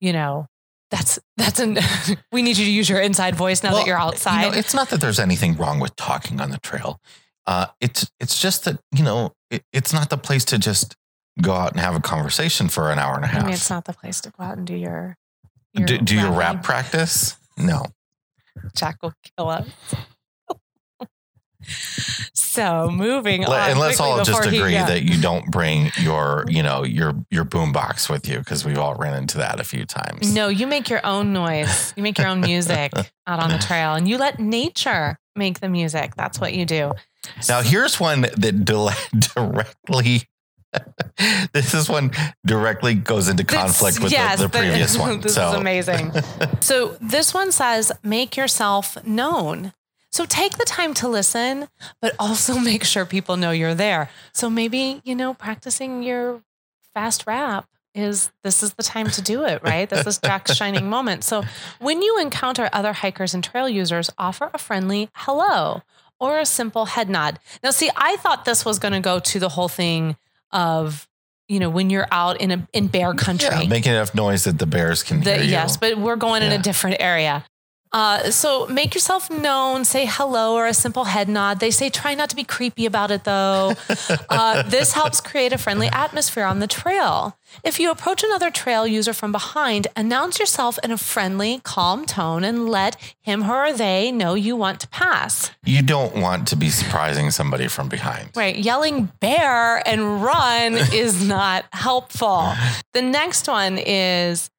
you 0.00 0.12
know 0.12 0.46
that's 0.92 1.18
that's 1.36 1.58
an 1.58 1.78
we 2.32 2.40
need 2.42 2.56
you 2.56 2.64
to 2.64 2.70
use 2.70 2.88
your 2.88 3.00
inside 3.00 3.34
voice 3.34 3.64
now 3.64 3.70
Well, 3.70 3.80
that 3.80 3.86
you're 3.88 3.98
You 3.98 4.04
outside 4.04 4.42
know, 4.52 4.56
it's 4.56 4.74
not 4.74 4.90
that 4.90 5.00
there's 5.00 5.18
anything 5.18 5.56
wrong 5.56 5.80
with 5.80 5.96
talking 5.96 6.40
on 6.40 6.50
the 6.50 6.58
trail. 6.58 7.00
Uh, 7.46 7.66
it's 7.80 8.10
it's 8.20 8.40
just 8.40 8.64
that 8.64 8.80
you 8.94 9.04
know 9.04 9.32
it, 9.50 9.62
it's 9.72 9.92
not 9.92 10.10
the 10.10 10.16
place 10.16 10.44
to 10.46 10.58
just 10.58 10.96
go 11.40 11.52
out 11.52 11.72
and 11.72 11.80
have 11.80 11.94
a 11.94 12.00
conversation 12.00 12.68
for 12.68 12.90
an 12.90 12.98
hour 12.98 13.16
and 13.16 13.24
a 13.24 13.28
half. 13.28 13.44
mean, 13.44 13.52
it's 13.54 13.70
not 13.70 13.84
the 13.84 13.92
place 13.92 14.20
to 14.22 14.30
go 14.30 14.44
out 14.44 14.56
and 14.56 14.66
do 14.66 14.74
your, 14.74 15.16
do, 15.74 15.98
do 15.98 16.14
your 16.14 16.30
rap 16.30 16.62
practice? 16.62 17.36
No. 17.58 17.86
Jack 18.76 18.98
will 19.02 19.12
kill 19.36 19.48
us. 19.48 19.66
so 22.34 22.90
moving 22.90 23.40
Let- 23.42 23.50
on. 23.50 23.70
and 23.70 23.80
let's 23.80 23.98
all 24.00 24.22
just 24.22 24.44
he- 24.44 24.58
agree 24.58 24.72
yeah. 24.74 24.86
that 24.86 25.02
you 25.02 25.20
don't 25.20 25.50
bring 25.50 25.90
your 26.00 26.44
you 26.48 26.62
know 26.62 26.84
your 26.84 27.14
your 27.30 27.44
boom 27.44 27.72
box 27.72 28.08
with 28.08 28.28
you 28.28 28.38
because 28.38 28.64
we've 28.64 28.78
all 28.78 28.94
ran 28.94 29.14
into 29.14 29.38
that 29.38 29.60
a 29.60 29.64
few 29.64 29.84
times. 29.84 30.32
No, 30.34 30.48
you 30.48 30.66
make 30.66 30.88
your 30.90 31.04
own 31.04 31.32
noise. 31.32 31.92
You 31.96 32.02
make 32.02 32.18
your 32.18 32.28
own 32.28 32.40
music 32.40 32.92
out 33.26 33.40
on 33.40 33.50
the 33.50 33.58
trail 33.58 33.94
and 33.94 34.06
you 34.06 34.18
let 34.18 34.38
nature 34.38 35.18
make 35.36 35.60
the 35.60 35.68
music. 35.68 36.14
That's 36.16 36.38
what 36.40 36.54
you 36.54 36.64
do. 36.64 36.92
Now 37.48 37.62
here's 37.62 37.98
one 37.98 38.22
that 38.22 38.64
directly. 39.34 40.28
this 41.52 41.72
is 41.72 41.88
one 41.88 42.10
directly 42.44 42.94
goes 42.94 43.28
into 43.28 43.44
conflict 43.44 44.00
with 44.00 44.10
Yes, 44.10 44.40
the, 44.40 44.48
the 44.48 44.48
previous 44.58 44.98
one. 44.98 45.20
this 45.20 45.34
so 45.34 45.50
is 45.50 45.54
amazing. 45.54 46.12
So 46.60 46.96
this 47.00 47.32
one 47.32 47.52
says, 47.52 47.92
make 48.02 48.36
yourself 48.36 49.04
known. 49.06 49.72
So 50.10 50.24
take 50.26 50.58
the 50.58 50.64
time 50.64 50.94
to 50.94 51.08
listen, 51.08 51.68
but 52.00 52.14
also 52.18 52.58
make 52.58 52.84
sure 52.84 53.04
people 53.04 53.36
know 53.36 53.50
you're 53.50 53.74
there. 53.74 54.10
So 54.32 54.50
maybe, 54.50 55.00
you 55.04 55.14
know, 55.14 55.34
practicing 55.34 56.02
your 56.02 56.42
fast 56.92 57.24
rap 57.26 57.68
is 57.94 58.30
this 58.42 58.62
is 58.62 58.74
the 58.74 58.82
time 58.82 59.08
to 59.10 59.22
do 59.22 59.44
it, 59.44 59.62
right? 59.62 59.88
This 59.88 60.06
is 60.06 60.18
Jack's 60.24 60.54
shining 60.54 60.88
moment. 60.88 61.24
So 61.24 61.42
when 61.78 62.02
you 62.02 62.18
encounter 62.20 62.68
other 62.72 62.92
hikers 62.92 63.34
and 63.34 63.42
trail 63.44 63.68
users, 63.68 64.10
offer 64.18 64.50
a 64.52 64.58
friendly 64.58 65.08
hello 65.14 65.82
or 66.20 66.38
a 66.38 66.46
simple 66.46 66.86
head 66.86 67.08
nod. 67.08 67.38
Now, 67.62 67.70
see, 67.70 67.90
I 67.96 68.16
thought 68.16 68.44
this 68.44 68.64
was 68.64 68.78
going 68.78 68.92
to 68.94 69.00
go 69.00 69.18
to 69.20 69.38
the 69.40 69.48
whole 69.48 69.68
thing 69.68 70.16
of 70.50 71.08
you 71.48 71.60
know 71.60 71.68
when 71.68 71.90
you're 71.90 72.08
out 72.10 72.40
in 72.40 72.50
a 72.50 72.68
in 72.72 72.86
bear 72.86 73.12
country, 73.14 73.48
Yeah, 73.50 73.66
making 73.68 73.92
enough 73.92 74.14
noise 74.14 74.44
that 74.44 74.58
the 74.58 74.66
bears 74.66 75.02
can 75.02 75.20
the, 75.20 75.34
hear 75.34 75.44
you. 75.44 75.50
yes, 75.50 75.76
but 75.76 75.98
we're 75.98 76.16
going 76.16 76.42
in 76.42 76.52
a 76.52 76.58
different 76.58 76.96
area. 77.00 77.44
Uh, 77.94 78.28
so 78.28 78.66
make 78.66 78.92
yourself 78.92 79.30
known, 79.30 79.84
say 79.84 80.04
hello 80.04 80.56
or 80.56 80.66
a 80.66 80.74
simple 80.74 81.04
head 81.04 81.28
nod. 81.28 81.60
They 81.60 81.70
say 81.70 81.90
try 81.90 82.14
not 82.14 82.28
to 82.30 82.36
be 82.36 82.42
creepy 82.42 82.86
about 82.86 83.12
it 83.12 83.22
though. 83.22 83.74
uh, 84.28 84.64
this 84.64 84.94
helps 84.94 85.20
create 85.20 85.52
a 85.52 85.58
friendly 85.58 85.86
atmosphere 85.86 86.42
on 86.42 86.58
the 86.58 86.66
trail. 86.66 87.38
If 87.62 87.78
you 87.78 87.92
approach 87.92 88.24
another 88.24 88.50
trail 88.50 88.84
user 88.84 89.12
from 89.12 89.30
behind, 89.30 89.86
announce 89.94 90.40
yourself 90.40 90.76
in 90.82 90.90
a 90.90 90.98
friendly, 90.98 91.60
calm 91.62 92.04
tone 92.04 92.42
and 92.42 92.68
let 92.68 92.96
him 93.20 93.42
her, 93.42 93.66
or 93.66 93.72
they 93.72 94.10
know 94.10 94.34
you 94.34 94.56
want 94.56 94.80
to 94.80 94.88
pass. 94.88 95.52
you 95.64 95.80
don't 95.80 96.16
want 96.16 96.48
to 96.48 96.56
be 96.56 96.70
surprising 96.70 97.30
somebody 97.30 97.68
from 97.68 97.88
behind. 97.88 98.30
Right. 98.34 98.56
Yelling 98.56 99.12
bear 99.20 99.86
and 99.86 100.20
run 100.20 100.74
is 100.92 101.24
not 101.24 101.64
helpful. 101.72 102.52
The 102.92 103.02
next 103.02 103.46
one 103.46 103.78
is 103.78 104.50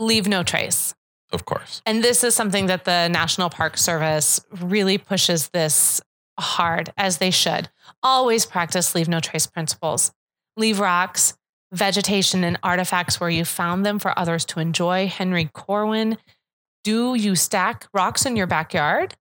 leave 0.00 0.26
no 0.26 0.42
trace. 0.42 0.92
Of 1.32 1.44
course. 1.44 1.80
And 1.86 2.02
this 2.02 2.24
is 2.24 2.34
something 2.34 2.66
that 2.66 2.84
the 2.84 3.08
National 3.08 3.50
Park 3.50 3.76
Service 3.78 4.40
really 4.60 4.98
pushes 4.98 5.48
this 5.48 6.00
hard, 6.38 6.92
as 6.96 7.18
they 7.18 7.30
should. 7.30 7.68
Always 8.02 8.46
practice 8.46 8.94
leave 8.94 9.08
no 9.08 9.20
trace 9.20 9.46
principles. 9.46 10.12
Leave 10.56 10.80
rocks, 10.80 11.34
vegetation, 11.72 12.42
and 12.42 12.58
artifacts 12.62 13.20
where 13.20 13.30
you 13.30 13.44
found 13.44 13.86
them 13.86 13.98
for 13.98 14.18
others 14.18 14.44
to 14.46 14.60
enjoy. 14.60 15.06
Henry 15.06 15.48
Corwin. 15.52 16.18
Do 16.82 17.14
you 17.14 17.36
stack 17.36 17.86
rocks 17.92 18.26
in 18.26 18.36
your 18.36 18.46
backyard? 18.46 19.14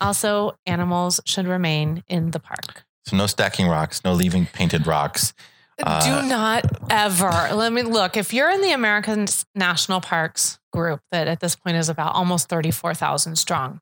Also, 0.00 0.56
animals 0.64 1.20
should 1.24 1.46
remain 1.46 2.02
in 2.08 2.30
the 2.30 2.40
park. 2.40 2.84
So 3.04 3.16
no 3.16 3.26
stacking 3.26 3.66
rocks, 3.66 4.02
no 4.04 4.12
leaving 4.14 4.46
painted 4.46 4.86
rocks. 4.86 5.34
Uh, 5.82 6.22
Do 6.22 6.28
not 6.28 6.64
ever. 6.90 7.50
Let 7.54 7.72
me 7.72 7.82
look. 7.82 8.16
If 8.16 8.32
you're 8.32 8.50
in 8.50 8.60
the 8.60 8.72
American 8.72 9.26
National 9.54 10.00
Parks 10.00 10.58
group, 10.72 11.00
that 11.10 11.26
at 11.28 11.40
this 11.40 11.56
point 11.56 11.76
is 11.76 11.88
about 11.88 12.14
almost 12.14 12.48
34,000 12.48 13.36
strong, 13.36 13.80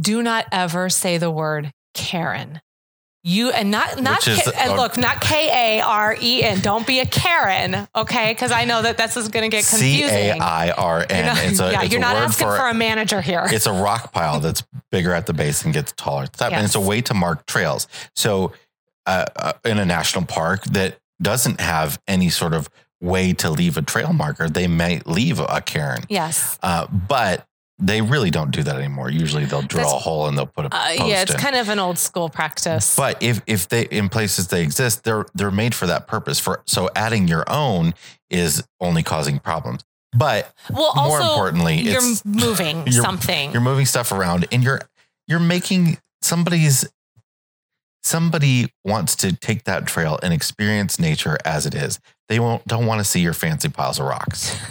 do 0.00 0.22
not 0.22 0.46
ever 0.52 0.88
say 0.88 1.18
the 1.18 1.30
word 1.30 1.72
Karen. 1.94 2.60
You 3.22 3.50
and 3.50 3.70
not 3.70 4.00
not 4.00 4.26
is, 4.26 4.38
K- 4.40 4.50
and 4.56 4.72
uh, 4.72 4.76
look 4.76 4.96
not 4.96 5.20
K 5.20 5.78
A 5.78 5.82
R 5.84 6.16
E 6.18 6.42
N. 6.42 6.60
Don't 6.60 6.86
be 6.86 7.00
a 7.00 7.04
Karen, 7.04 7.86
okay? 7.94 8.32
Because 8.32 8.50
I 8.50 8.64
know 8.64 8.80
that 8.80 8.96
this 8.96 9.14
is 9.18 9.28
going 9.28 9.42
to 9.50 9.54
get 9.54 9.66
confusing. 9.66 10.08
A 10.08 10.38
I 10.40 10.70
R 10.70 11.04
N. 11.10 11.26
not, 11.26 11.44
It's 11.44 11.60
a, 11.60 11.70
yeah, 11.70 11.82
it's 11.82 11.92
you're 11.92 12.00
not 12.00 12.16
asking 12.16 12.46
for, 12.46 12.56
for, 12.56 12.68
a 12.68 12.72
manager 12.72 13.20
here. 13.20 13.42
it's 13.44 13.66
a 13.66 13.72
rock 13.74 14.12
pile 14.14 14.40
that's 14.40 14.62
bigger 14.90 15.12
at 15.12 15.26
the 15.26 15.34
base 15.34 15.66
and 15.66 15.74
gets 15.74 15.92
taller. 15.92 16.28
That- 16.38 16.54
And 16.54 16.64
it's 16.64 16.74
a 16.74 16.80
way 16.80 17.02
to 17.02 17.12
mark 17.12 17.44
trails. 17.44 17.88
So 18.16 18.52
uh, 19.06 19.52
in 19.64 19.78
a 19.78 19.84
national 19.84 20.24
park 20.26 20.64
that 20.64 20.98
doesn't 21.22 21.60
have 21.60 22.00
any 22.08 22.28
sort 22.30 22.54
of 22.54 22.68
way 23.00 23.32
to 23.34 23.50
leave 23.50 23.76
a 23.76 23.82
trail 23.82 24.12
marker, 24.12 24.48
they 24.48 24.66
may 24.66 25.00
leave 25.06 25.38
a 25.40 25.60
cairn. 25.60 26.00
yes. 26.08 26.58
Uh, 26.62 26.86
but 26.86 27.46
they 27.82 28.02
really 28.02 28.30
don't 28.30 28.50
do 28.50 28.62
that 28.62 28.76
anymore. 28.76 29.08
Usually 29.08 29.46
they'll 29.46 29.62
drill 29.62 29.84
That's- 29.86 29.94
a 30.02 30.04
hole 30.04 30.26
and 30.28 30.36
they'll 30.36 30.44
put 30.46 30.66
a 30.66 30.76
Uh, 30.76 30.90
yeah, 31.06 31.22
it's 31.22 31.32
in. 31.32 31.38
kind 31.40 31.56
of 31.56 31.70
an 31.70 31.78
old 31.78 31.98
school 31.98 32.28
practice. 32.28 32.94
But 32.94 33.22
if 33.22 33.40
if 33.46 33.68
they 33.68 33.84
in 33.84 34.10
places 34.10 34.48
they 34.48 34.62
exist, 34.62 35.02
they're 35.04 35.24
they're 35.34 35.50
made 35.50 35.74
for 35.74 35.86
that 35.86 36.06
purpose. 36.06 36.38
For 36.38 36.62
so 36.66 36.90
adding 36.94 37.26
your 37.26 37.44
own 37.50 37.94
is 38.28 38.62
only 38.80 39.02
causing 39.02 39.38
problems. 39.38 39.80
But 40.12 40.52
well, 40.70 40.92
more 40.94 41.20
importantly, 41.22 41.80
you're 41.80 41.96
it's 41.96 42.22
moving 42.24 42.78
you're- 42.86 43.02
something. 43.02 43.50
you're 43.52 43.62
moving 43.62 43.86
stuff 43.86 44.12
around 44.12 44.46
and 44.52 44.62
you're 44.62 44.82
you're 45.26 45.40
making 45.40 45.96
somebody's 46.20 46.86
somebody 48.02 48.72
wants 48.84 49.14
to 49.16 49.34
take 49.34 49.64
that 49.64 49.86
trail 49.86 50.18
and 50.22 50.32
experience 50.32 50.98
nature 50.98 51.38
as 51.44 51.66
it 51.66 51.74
is. 51.74 51.98
They 52.28 52.38
won't 52.40 52.66
don't 52.66 52.86
want 52.86 53.00
to 53.00 53.04
see 53.04 53.20
your 53.20 53.32
fancy 53.34 53.68
piles 53.68 53.98
of 53.98 54.06
rocks. 54.06 54.56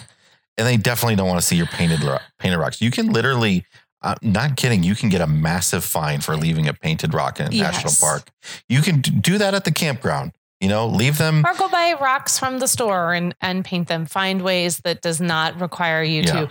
And 0.58 0.68
they 0.68 0.76
definitely 0.76 1.16
don't 1.16 1.30
want 1.30 1.40
to 1.40 1.48
see 1.48 1.56
your 1.56 1.68
painted 1.68 2.02
painted 2.38 2.58
rocks. 2.58 2.82
You 2.82 2.92
can 2.92 3.14
literally 3.14 3.66
uh, 4.02 4.16
not 4.22 4.58
kidding, 4.58 4.84
you 4.84 4.94
can 4.94 5.08
get 5.08 5.22
a 5.22 5.26
massive 5.28 5.86
fine 5.86 6.20
for 6.20 6.36
leaving 6.36 6.68
a 6.68 6.74
painted 6.74 7.14
rock 7.14 7.40
in 7.40 7.48
a 7.48 7.50
national 7.50 7.94
park. 7.98 8.30
You 8.68 8.82
can 8.82 9.00
do 9.00 9.38
that 9.38 9.54
at 9.54 9.64
the 9.64 9.72
campground. 9.72 10.34
You 10.60 10.68
know, 10.68 10.86
leave 10.86 11.18
them 11.18 11.46
or 11.46 11.54
go 11.54 11.70
buy 11.70 11.96
rocks 12.02 12.38
from 12.38 12.60
the 12.60 12.68
store 12.68 13.14
and, 13.14 13.34
and 13.40 13.64
paint 13.64 13.88
them. 13.88 14.06
Find 14.06 14.42
ways 14.42 14.80
that 14.80 15.02
does 15.02 15.22
not 15.22 15.62
require 15.62 16.04
you 16.04 16.24
Yeah. 16.24 16.32
to 16.34 16.50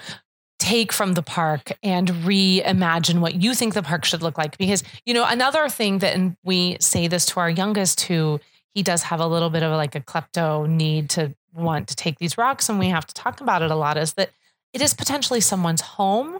take 0.69 0.93
from 0.93 1.15
the 1.15 1.23
park 1.23 1.73
and 1.83 2.09
reimagine 2.09 3.21
what 3.21 3.35
you 3.35 3.55
think 3.55 3.73
the 3.73 3.83
park 3.83 4.05
should 4.05 4.23
look 4.23 4.37
like. 4.37 4.59
Because, 4.59 4.85
you 5.07 5.15
know, 5.15 5.25
another 5.27 5.69
thing 5.69 5.99
that, 6.01 6.15
and 6.15 6.37
we 6.45 6.77
say 6.81 7.09
this 7.09 7.25
to 7.27 7.41
our 7.41 7.49
youngest 7.49 8.03
who 8.03 8.39
he 8.75 8.83
does 8.83 9.03
have 9.05 9.21
a 9.21 9.27
little 9.27 9.49
bit 9.49 9.63
of 9.63 9.73
like 9.73 9.95
a 9.95 10.01
klepto 10.01 10.69
need 10.69 11.09
to 11.11 11.35
want 11.55 11.89
to 11.89 11.97
take 11.97 12.19
these 12.19 12.37
rocks, 12.37 12.69
and 12.69 12.79
we 12.79 12.89
have 12.89 13.07
to 13.07 13.15
talk 13.15 13.41
about 13.41 13.63
it 13.63 13.71
a 13.71 13.75
lot, 13.75 13.97
is 13.97 14.13
that 14.15 14.31
it 14.73 14.83
is 14.83 14.93
potentially 14.93 15.41
someone's 15.41 15.81
home. 15.81 16.39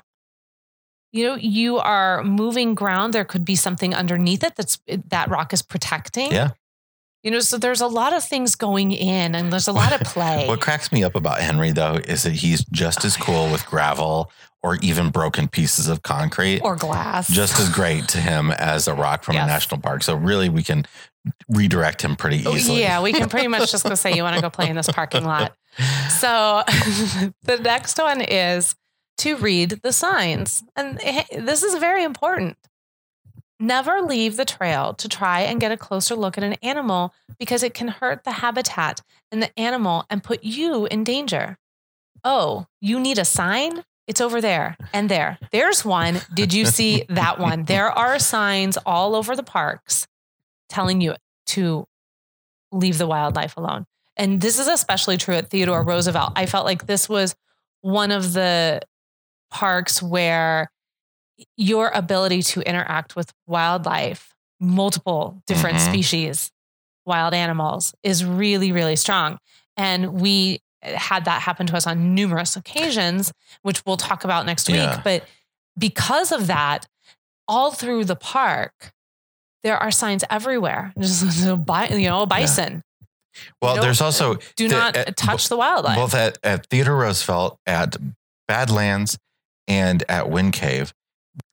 You 1.11 1.25
know, 1.25 1.35
you 1.37 1.79
are 1.79 2.23
moving 2.23 2.75
ground. 2.75 3.15
There 3.15 3.25
could 3.25 3.45
be 3.45 3.57
something 3.57 3.95
underneath 3.95 4.45
it 4.45 4.55
that's 4.57 4.79
that 4.87 5.31
rock 5.31 5.55
is 5.55 5.63
protecting. 5.63 6.31
Yeah. 6.31 6.51
You 7.23 7.33
know, 7.33 7.41
so 7.41 7.59
there's 7.59 7.81
a 7.81 7.87
lot 7.89 8.13
of 8.13 8.23
things 8.25 8.55
going 8.55 8.93
in 8.93 9.35
and 9.35 9.53
there's 9.53 9.67
a 9.69 9.73
lot 9.73 9.93
of 9.93 10.01
play. 10.07 10.47
What 10.47 10.61
cracks 10.61 10.93
me 10.93 11.03
up 11.05 11.15
about 11.17 11.41
Henry 11.41 11.73
though 11.73 11.95
is 11.95 12.23
that 12.23 12.33
he's 12.33 12.65
just 12.67 13.05
as 13.05 13.17
cool 13.17 13.51
with 13.51 13.67
gravel 13.67 14.31
or 14.63 14.77
even 14.83 15.11
broken 15.11 15.49
pieces 15.49 15.89
of 15.89 16.03
concrete. 16.03 16.61
or 16.63 16.75
glass. 16.77 17.29
just 17.29 17.59
as 17.61 17.69
great 17.69 18.09
to 18.09 18.19
him 18.19 18.51
as 18.53 18.89
a 18.89 18.95
rock 18.95 19.25
from 19.25 19.37
a 19.37 19.47
national 19.47 19.81
park. 19.81 20.03
So 20.03 20.15
really 20.17 20.49
we 20.49 20.63
can 20.63 20.85
redirect 21.49 22.03
him 22.03 22.17
pretty 22.17 22.45
Oh, 22.47 22.55
easily. 22.55 22.81
Yeah, 22.81 23.01
we 23.03 23.13
can 23.13 23.29
pretty 23.31 23.49
much 23.49 23.71
just 23.71 23.85
go 23.85 23.95
say 23.95 24.15
you 24.17 24.23
want 24.23 24.37
to 24.37 24.43
go 24.43 24.51
play 24.51 24.69
in 24.69 24.77
this 24.77 24.89
parking 24.89 25.25
lot. 25.25 25.55
So 26.19 26.65
the 27.45 27.57
next 27.63 27.99
one 27.99 28.21
is 28.21 28.75
to 29.19 29.37
read 29.37 29.79
the 29.85 29.93
signs. 29.93 30.65
And 30.75 30.99
this 31.33 31.63
is 31.63 31.77
very 31.79 32.03
important. 32.03 32.57
Never 33.61 34.01
leave 34.03 34.37
the 34.37 34.45
trail 34.45 34.95
to 34.95 35.09
try 35.09 35.41
and 35.41 35.61
get 35.61 35.73
a 35.73 35.77
closer 35.77 36.15
look 36.15 36.39
at 36.39 36.45
an 36.45 36.55
animal 36.63 37.13
because 37.39 37.63
it 37.63 37.75
can 37.75 37.89
hurt 37.89 38.25
the 38.25 38.33
habitat 38.33 39.03
and 39.33 39.43
the 39.43 39.59
animal 39.59 40.05
and 40.09 40.23
put 40.23 40.45
you 40.45 40.87
in 40.87 41.03
danger. 41.03 41.59
Oh, 42.23 42.67
you 42.81 43.01
need 43.01 43.19
a 43.19 43.25
sign? 43.25 43.85
It's 44.07 44.21
over 44.21 44.41
there 44.41 44.77
and 44.93 45.09
there. 45.09 45.39
There's 45.51 45.85
one. 45.85 46.21
Did 46.33 46.55
you 46.55 46.65
see 46.67 47.05
that 47.09 47.39
one? 47.39 47.65
There 47.67 47.91
are 47.91 48.19
signs 48.19 48.79
all 48.87 49.15
over 49.15 49.35
the 49.35 49.43
parks 49.43 50.07
telling 50.69 51.01
you 51.01 51.15
to 51.47 51.87
leave 52.73 52.99
the 52.99 53.07
wildlife 53.07 53.57
alone. 53.57 53.87
And 54.17 54.41
this 54.41 54.59
is 54.59 54.69
especially 54.69 55.17
true 55.17 55.35
at 55.35 55.51
Theodore 55.51 55.83
Roosevelt. 55.83 56.33
I 56.37 56.47
felt 56.47 56.65
like 56.65 56.87
this 56.87 57.09
was 57.09 57.35
one 57.81 58.11
of 58.11 58.33
the 58.33 58.81
parks 59.51 60.03
where 60.03 60.71
your 61.57 61.89
ability 61.91 62.43
to 62.43 62.61
interact 62.63 63.17
with 63.17 63.33
wildlife, 63.47 64.35
multiple 64.61 65.43
different 65.47 65.77
Mhm. 65.79 65.87
species, 65.89 66.51
wild 67.07 67.35
animals, 67.35 67.95
is 68.03 68.25
really, 68.25 68.73
really 68.73 68.97
strong. 68.97 69.39
And 69.77 70.15
we 70.21 70.61
eh, 70.83 70.97
had 70.97 71.25
that 71.25 71.43
happen 71.43 71.67
to 71.67 71.77
us 71.77 71.87
on 71.89 72.15
numerous 72.15 72.55
occasions, 72.57 73.33
which 73.63 73.83
we'll 73.85 73.97
talk 73.97 74.23
about 74.25 74.47
next 74.47 74.69
Yeah. 74.69 74.95
week. 74.97 75.05
But 75.05 75.25
because 75.77 76.31
of 76.33 76.47
that, 76.49 76.87
all 77.49 77.73
through 77.73 78.05
the 78.05 78.15
park, 78.17 78.93
there 79.65 79.77
are 79.77 79.91
signs 79.91 80.23
everywhere. 80.31 80.93
Just 81.01 81.23
a 81.47 81.89
you 81.91 82.09
know, 82.09 82.27
bison. 82.27 82.83
Well, 83.63 83.75
Nope. 83.77 83.83
there's 83.85 84.01
also 84.01 84.37
Do 84.57 84.69
the- 84.69 84.77
not 84.77 84.97
eh, 84.97 85.01
eh, 85.01 85.05
at- 85.09 85.17
touch 85.17 85.49
the 85.49 85.57
wildlife. 85.57 85.97
both 85.97 86.15
at, 86.15 86.39
at 86.45 86.67
Theodore 86.71 86.97
Roosevelt, 86.97 87.59
at 87.67 87.97
Badlands, 88.47 89.19
and 89.67 90.03
at 90.09 90.31
Wind 90.31 90.53
Cave, 90.55 90.93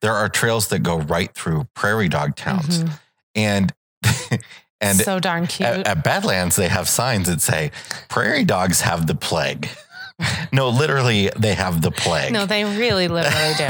there 0.01 0.13
are 0.13 0.29
trails 0.29 0.67
that 0.69 0.79
go 0.79 0.97
right 0.97 1.33
through 1.33 1.67
prairie 1.73 2.09
dog 2.09 2.35
towns. 2.35 2.83
Mhm. 2.83 2.99
And 3.35 3.73
and 4.81 4.97
so 4.97 5.19
darn 5.19 5.47
cute. 5.47 5.67
at, 5.69 5.87
at 5.87 6.03
Badlands, 6.03 6.55
they 6.55 6.67
have 6.67 6.87
signs 6.87 7.27
that 7.27 7.41
say 7.41 7.71
prairie 8.09 8.43
dogs 8.45 8.81
have 8.81 9.07
the 9.07 9.15
plague. 9.15 9.69
no, 10.53 10.69
literally, 10.69 11.29
they 11.37 11.53
have 11.55 11.81
the 11.81 11.91
plague. 11.91 12.31
no, 12.31 12.45
they 12.45 12.63
really 12.63 13.07
literally 13.09 13.53
do. 13.57 13.67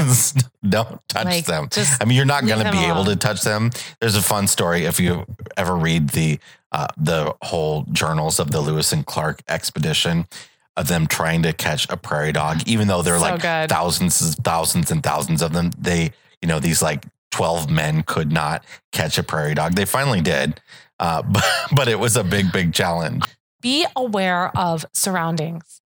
Don't 0.68 1.00
touch 1.08 1.24
Like, 1.24 1.46
them. 1.46 1.68
I 2.00 2.04
mean, 2.04 2.16
you're 2.16 2.24
not 2.24 2.46
going 2.46 2.64
to 2.64 2.70
be 2.70 2.84
able 2.84 3.04
to 3.06 3.16
touch 3.16 3.42
them. 3.42 3.70
There's 4.00 4.14
a 4.14 4.22
fun 4.22 4.46
story 4.46 4.84
if 4.84 5.00
you 5.00 5.26
ever 5.56 5.74
read 5.74 6.10
the 6.10 6.38
uh, 6.72 6.86
the 6.96 7.34
whole 7.42 7.84
journals 7.92 8.38
of 8.38 8.50
the 8.50 8.60
Lewis 8.60 8.92
and 8.92 9.04
Clark 9.06 9.40
expedition 9.48 10.26
of 10.76 10.88
them 10.88 11.06
trying 11.06 11.42
to 11.42 11.52
catch 11.52 11.88
a 11.88 11.96
prairie 11.96 12.32
dog, 12.32 12.62
even 12.66 12.88
though 12.88 13.02
there 13.02 13.14
are 13.14 13.18
So 13.20 13.24
like 13.24 13.42
good. 13.42 13.68
thousands, 13.70 14.34
thousands, 14.36 14.90
and 14.90 15.02
thousands 15.02 15.42
of 15.42 15.52
them. 15.52 15.70
They, 15.78 16.12
you 16.42 16.48
know, 16.48 16.60
these 16.60 16.82
like 16.82 17.04
twelve 17.30 17.70
men 17.70 18.02
could 18.02 18.30
not 18.32 18.64
catch 18.92 19.18
a 19.18 19.22
prairie 19.22 19.54
dog. 19.54 19.74
They 19.74 19.84
finally 19.86 20.20
did, 20.20 20.60
uh, 21.00 21.22
but 21.30 21.44
but 21.74 21.88
it 21.88 21.98
was 21.98 22.16
a 22.16 22.24
big, 22.24 22.52
big 22.52 22.72
challenge. 22.74 23.24
be 23.62 23.86
aware 23.96 24.56
of 24.56 24.84
surroundings. 24.92 25.80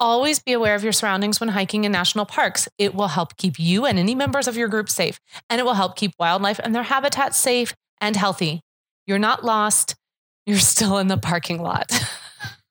Always 0.00 0.38
be 0.38 0.52
aware 0.52 0.76
of 0.76 0.84
your 0.84 0.92
surroundings 0.92 1.40
when 1.40 1.48
hiking 1.48 1.82
in 1.84 1.90
national 1.90 2.24
parks. 2.24 2.68
It 2.78 2.94
will 2.94 3.08
help 3.08 3.36
keep 3.36 3.58
you 3.58 3.84
and 3.84 3.98
any 3.98 4.14
members 4.14 4.46
of 4.46 4.56
your 4.56 4.68
group 4.68 4.88
safe, 4.88 5.18
and 5.50 5.58
it 5.60 5.64
will 5.64 5.74
help 5.74 5.96
keep 5.96 6.12
wildlife 6.20 6.60
and 6.62 6.72
their 6.72 6.84
habitat 6.84 7.34
safe 7.34 7.74
and 8.00 8.14
healthy. 8.14 8.60
You're 9.08 9.18
not 9.18 9.44
lost, 9.44 9.96
you're 10.46 10.58
still 10.58 10.98
in 10.98 11.08
the 11.08 11.16
parking 11.18 11.60
lot. 11.60 11.90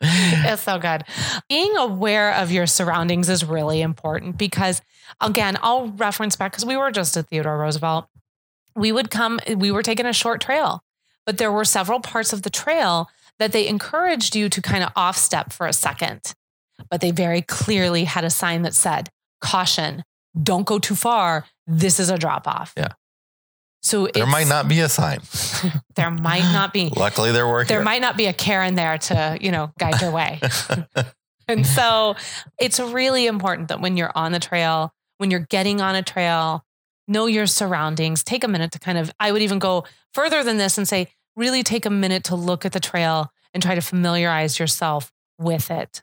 it's 0.00 0.62
so 0.62 0.78
good. 0.78 1.04
Being 1.48 1.76
aware 1.76 2.34
of 2.34 2.50
your 2.52 2.66
surroundings 2.66 3.28
is 3.28 3.44
really 3.44 3.80
important 3.80 4.38
because, 4.38 4.82
again, 5.20 5.56
I'll 5.62 5.88
reference 5.88 6.36
back 6.36 6.52
because 6.52 6.64
we 6.64 6.76
were 6.76 6.90
just 6.90 7.16
at 7.16 7.28
Theodore 7.28 7.58
Roosevelt. 7.58 8.06
We 8.74 8.92
would 8.92 9.10
come, 9.10 9.40
we 9.56 9.70
were 9.70 9.82
taking 9.82 10.06
a 10.06 10.12
short 10.12 10.40
trail, 10.40 10.82
but 11.24 11.38
there 11.38 11.52
were 11.52 11.64
several 11.64 12.00
parts 12.00 12.32
of 12.32 12.42
the 12.42 12.50
trail 12.50 13.08
that 13.38 13.52
they 13.52 13.66
encouraged 13.66 14.36
you 14.36 14.48
to 14.48 14.62
kind 14.62 14.84
of 14.84 14.90
off 14.96 15.16
step 15.16 15.52
for 15.52 15.66
a 15.66 15.72
second. 15.72 16.34
But 16.90 17.00
they 17.00 17.10
very 17.10 17.42
clearly 17.42 18.04
had 18.04 18.24
a 18.24 18.30
sign 18.30 18.62
that 18.62 18.74
said, 18.74 19.08
caution, 19.40 20.04
don't 20.40 20.66
go 20.66 20.78
too 20.78 20.94
far. 20.94 21.46
This 21.66 21.98
is 21.98 22.10
a 22.10 22.18
drop 22.18 22.46
off. 22.46 22.74
Yeah. 22.76 22.88
So 23.86 24.08
there 24.08 24.26
might 24.26 24.48
not 24.48 24.66
be 24.66 24.80
a 24.80 24.88
sign. 24.88 25.20
there 25.94 26.10
might 26.10 26.42
not 26.52 26.72
be. 26.72 26.90
Luckily, 26.96 27.30
there 27.30 27.46
were. 27.46 27.64
There 27.64 27.84
might 27.84 28.00
not 28.02 28.16
be 28.16 28.26
a 28.26 28.32
Karen 28.32 28.74
there 28.74 28.98
to, 28.98 29.38
you 29.40 29.52
know, 29.52 29.70
guide 29.78 30.00
your 30.02 30.10
way. 30.10 30.40
and 31.48 31.64
so 31.64 32.16
it's 32.58 32.80
really 32.80 33.28
important 33.28 33.68
that 33.68 33.80
when 33.80 33.96
you're 33.96 34.10
on 34.16 34.32
the 34.32 34.40
trail, 34.40 34.92
when 35.18 35.30
you're 35.30 35.46
getting 35.48 35.80
on 35.80 35.94
a 35.94 36.02
trail, 36.02 36.64
know 37.06 37.26
your 37.26 37.46
surroundings. 37.46 38.24
Take 38.24 38.42
a 38.42 38.48
minute 38.48 38.72
to 38.72 38.80
kind 38.80 38.98
of, 38.98 39.12
I 39.20 39.30
would 39.30 39.42
even 39.42 39.60
go 39.60 39.84
further 40.12 40.42
than 40.42 40.56
this 40.56 40.76
and 40.76 40.88
say, 40.88 41.06
really 41.36 41.62
take 41.62 41.86
a 41.86 41.90
minute 41.90 42.24
to 42.24 42.34
look 42.34 42.66
at 42.66 42.72
the 42.72 42.80
trail 42.80 43.30
and 43.54 43.62
try 43.62 43.76
to 43.76 43.80
familiarize 43.80 44.58
yourself 44.58 45.12
with 45.38 45.70
it. 45.70 46.02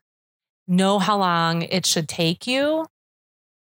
Know 0.70 1.00
how 1.00 1.18
long 1.18 1.64
it 1.64 1.86
should 1.86 2.08
take 2.08 2.48
you. 2.48 2.86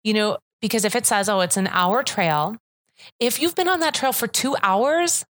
You 0.04 0.14
know, 0.14 0.38
because 0.61 0.85
if 0.85 0.94
it 0.94 1.06
says, 1.06 1.28
oh, 1.28 1.40
it's 1.40 1.56
an 1.56 1.66
hour 1.66 2.04
trail, 2.04 2.56
if 3.20 3.40
you've 3.40 3.54
been 3.54 3.68
on 3.68 3.80
that 3.80 3.94
trail 3.94 4.12
for 4.12 4.26
two 4.26 4.56
hours, 4.62 5.24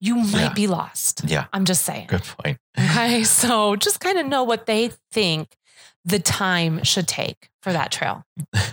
you 0.00 0.16
might 0.16 0.40
yeah. 0.40 0.52
be 0.52 0.66
lost. 0.66 1.22
Yeah. 1.26 1.46
I'm 1.52 1.64
just 1.64 1.84
saying. 1.84 2.08
Good 2.08 2.24
point. 2.24 2.58
Okay. 2.78 3.22
So 3.24 3.76
just 3.76 4.00
kind 4.00 4.18
of 4.18 4.26
know 4.26 4.44
what 4.44 4.64
they 4.64 4.92
think 5.10 5.56
the 6.06 6.18
time 6.18 6.82
should 6.84 7.06
take 7.06 7.50
for 7.60 7.72
that 7.72 7.92
trail. 7.92 8.24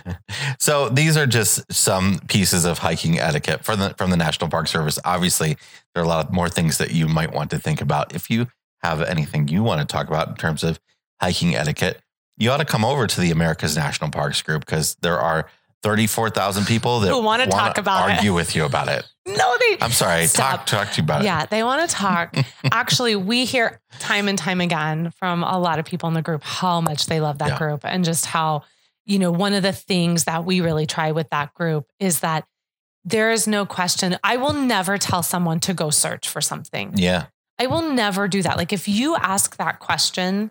so 0.58 0.88
these 0.88 1.16
are 1.16 1.26
just 1.26 1.70
some 1.72 2.18
pieces 2.28 2.64
of 2.64 2.78
hiking 2.78 3.18
etiquette 3.18 3.64
from 3.64 3.78
the 3.78 3.94
from 3.98 4.10
the 4.10 4.16
National 4.16 4.48
Park 4.50 4.68
Service. 4.68 4.98
Obviously, 5.04 5.56
there 5.94 6.02
are 6.02 6.06
a 6.06 6.08
lot 6.08 6.26
of 6.26 6.32
more 6.32 6.48
things 6.48 6.78
that 6.78 6.92
you 6.92 7.08
might 7.08 7.32
want 7.32 7.50
to 7.50 7.58
think 7.58 7.80
about. 7.80 8.14
If 8.14 8.30
you 8.30 8.48
have 8.82 9.02
anything 9.02 9.48
you 9.48 9.62
want 9.62 9.80
to 9.80 9.86
talk 9.86 10.08
about 10.08 10.28
in 10.28 10.34
terms 10.36 10.64
of 10.64 10.80
hiking 11.20 11.54
etiquette, 11.54 12.00
you 12.36 12.50
ought 12.50 12.56
to 12.56 12.64
come 12.64 12.84
over 12.84 13.06
to 13.06 13.20
the 13.20 13.30
America's 13.30 13.76
National 13.76 14.10
Parks 14.10 14.42
group 14.42 14.64
because 14.64 14.96
there 15.02 15.18
are 15.18 15.48
34,000 15.82 16.66
people 16.66 17.00
that 17.00 17.22
want 17.22 17.42
to 17.42 17.48
talk 17.48 17.78
about 17.78 18.10
it 18.10 18.16
argue 18.16 18.32
it. 18.32 18.34
with 18.34 18.56
you 18.56 18.64
about 18.64 18.88
it. 18.88 19.06
No, 19.26 19.56
they 19.58 19.78
I'm 19.80 19.92
sorry. 19.92 20.26
Stop. 20.26 20.66
Talk 20.66 20.66
talk 20.66 20.92
to 20.92 21.00
you 21.00 21.04
about 21.04 21.24
yeah, 21.24 21.38
it. 21.38 21.42
Yeah, 21.42 21.46
they 21.46 21.62
want 21.62 21.88
to 21.88 21.94
talk. 21.94 22.36
Actually, 22.72 23.16
we 23.16 23.44
hear 23.44 23.80
time 23.98 24.28
and 24.28 24.38
time 24.38 24.60
again 24.60 25.10
from 25.12 25.42
a 25.42 25.58
lot 25.58 25.78
of 25.78 25.84
people 25.84 26.08
in 26.08 26.14
the 26.14 26.22
group 26.22 26.42
how 26.42 26.80
much 26.80 27.06
they 27.06 27.20
love 27.20 27.38
that 27.38 27.50
yeah. 27.50 27.58
group 27.58 27.80
and 27.84 28.04
just 28.04 28.26
how, 28.26 28.64
you 29.06 29.18
know, 29.18 29.30
one 29.30 29.54
of 29.54 29.62
the 29.62 29.72
things 29.72 30.24
that 30.24 30.44
we 30.44 30.60
really 30.60 30.86
try 30.86 31.12
with 31.12 31.28
that 31.30 31.54
group 31.54 31.86
is 31.98 32.20
that 32.20 32.46
there 33.04 33.30
is 33.30 33.46
no 33.46 33.64
question. 33.64 34.18
I 34.22 34.36
will 34.36 34.52
never 34.52 34.98
tell 34.98 35.22
someone 35.22 35.60
to 35.60 35.74
go 35.74 35.90
search 35.90 36.28
for 36.28 36.40
something. 36.40 36.92
Yeah. 36.96 37.26
I 37.58 37.66
will 37.66 37.92
never 37.92 38.28
do 38.28 38.42
that. 38.42 38.56
Like 38.56 38.72
if 38.72 38.88
you 38.88 39.16
ask 39.16 39.56
that 39.56 39.80
question, 39.80 40.50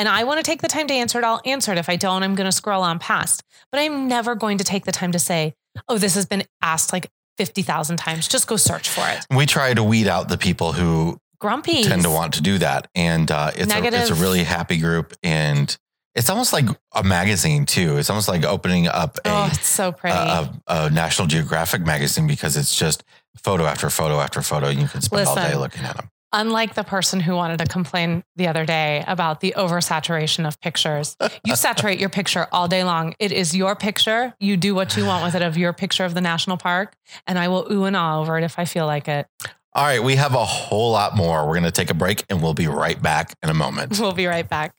and 0.00 0.08
I 0.08 0.24
want 0.24 0.38
to 0.38 0.42
take 0.42 0.62
the 0.62 0.68
time 0.68 0.86
to 0.86 0.94
answer 0.94 1.18
it, 1.18 1.24
I'll 1.24 1.42
answer 1.44 1.72
it. 1.72 1.76
If 1.76 1.90
I 1.90 1.96
don't, 1.96 2.22
I'm 2.22 2.34
going 2.34 2.46
to 2.46 2.56
scroll 2.56 2.82
on 2.82 2.98
past. 2.98 3.42
But 3.70 3.80
I'm 3.80 4.08
never 4.08 4.34
going 4.34 4.56
to 4.56 4.64
take 4.64 4.86
the 4.86 4.92
time 4.92 5.12
to 5.12 5.18
say, 5.18 5.52
oh, 5.90 5.98
this 5.98 6.14
has 6.14 6.24
been 6.24 6.44
asked 6.62 6.90
like 6.94 7.10
50,000 7.36 7.98
times. 7.98 8.26
Just 8.26 8.46
go 8.46 8.56
search 8.56 8.88
for 8.88 9.06
it. 9.06 9.26
We 9.30 9.44
try 9.44 9.74
to 9.74 9.84
weed 9.84 10.08
out 10.08 10.30
the 10.30 10.38
people 10.38 10.72
who 10.72 11.18
grumpy 11.38 11.82
tend 11.82 12.04
to 12.04 12.10
want 12.10 12.32
to 12.34 12.42
do 12.42 12.56
that. 12.56 12.88
And 12.94 13.30
uh, 13.30 13.50
it's, 13.54 13.70
a, 13.70 13.84
it's 13.84 14.08
a 14.08 14.14
really 14.14 14.42
happy 14.42 14.78
group. 14.78 15.12
And 15.22 15.76
it's 16.14 16.30
almost 16.30 16.54
like 16.54 16.64
a 16.94 17.04
magazine 17.04 17.66
too. 17.66 17.98
It's 17.98 18.08
almost 18.08 18.26
like 18.26 18.42
opening 18.42 18.88
up 18.88 19.18
a, 19.18 19.20
oh, 19.26 19.48
it's 19.52 19.68
so 19.68 19.92
pretty. 19.92 20.16
A, 20.16 20.22
a, 20.22 20.60
a, 20.66 20.90
National 20.90 21.28
Geographic 21.28 21.82
magazine 21.82 22.26
because 22.26 22.56
it's 22.56 22.74
just 22.74 23.04
photo 23.36 23.66
after 23.66 23.90
photo 23.90 24.18
after 24.18 24.40
photo. 24.40 24.70
You 24.70 24.88
can 24.88 25.02
spend 25.02 25.26
Listen, 25.26 25.38
all 25.38 25.50
day 25.50 25.56
looking 25.56 25.82
at 25.82 25.98
them 25.98 26.08
unlike 26.32 26.74
the 26.74 26.84
person 26.84 27.20
who 27.20 27.34
wanted 27.34 27.58
to 27.58 27.66
complain 27.66 28.22
the 28.36 28.48
other 28.48 28.64
day 28.64 29.04
about 29.06 29.40
the 29.40 29.54
oversaturation 29.56 30.46
of 30.46 30.60
pictures, 30.60 31.16
you 31.44 31.56
saturate 31.56 31.98
your 31.98 32.08
picture 32.08 32.46
all 32.52 32.68
day 32.68 32.84
long. 32.84 33.14
It 33.18 33.32
is 33.32 33.54
your 33.54 33.74
picture. 33.74 34.34
You 34.40 34.56
do 34.56 34.74
what 34.74 34.96
you 34.96 35.04
want 35.04 35.24
with 35.24 35.34
it 35.34 35.42
of 35.42 35.56
your 35.56 35.72
picture 35.72 36.04
of 36.04 36.14
the 36.14 36.20
national 36.20 36.56
park. 36.56 36.94
And 37.26 37.38
I 37.38 37.48
will 37.48 37.70
ooh 37.70 37.84
and 37.84 37.96
ah 37.96 38.20
over 38.20 38.38
it 38.38 38.44
if 38.44 38.58
I 38.58 38.64
feel 38.64 38.86
like 38.86 39.08
it. 39.08 39.26
All 39.72 39.84
right. 39.84 40.02
We 40.02 40.16
have 40.16 40.34
a 40.34 40.44
whole 40.44 40.92
lot 40.92 41.16
more. 41.16 41.46
We're 41.46 41.54
going 41.54 41.64
to 41.64 41.70
take 41.70 41.90
a 41.90 41.94
break 41.94 42.24
and 42.28 42.42
we'll 42.42 42.54
be 42.54 42.66
right 42.66 43.00
back 43.00 43.34
in 43.42 43.50
a 43.50 43.54
moment. 43.54 43.98
We'll 44.00 44.12
be 44.12 44.26
right 44.26 44.48
back. 44.48 44.74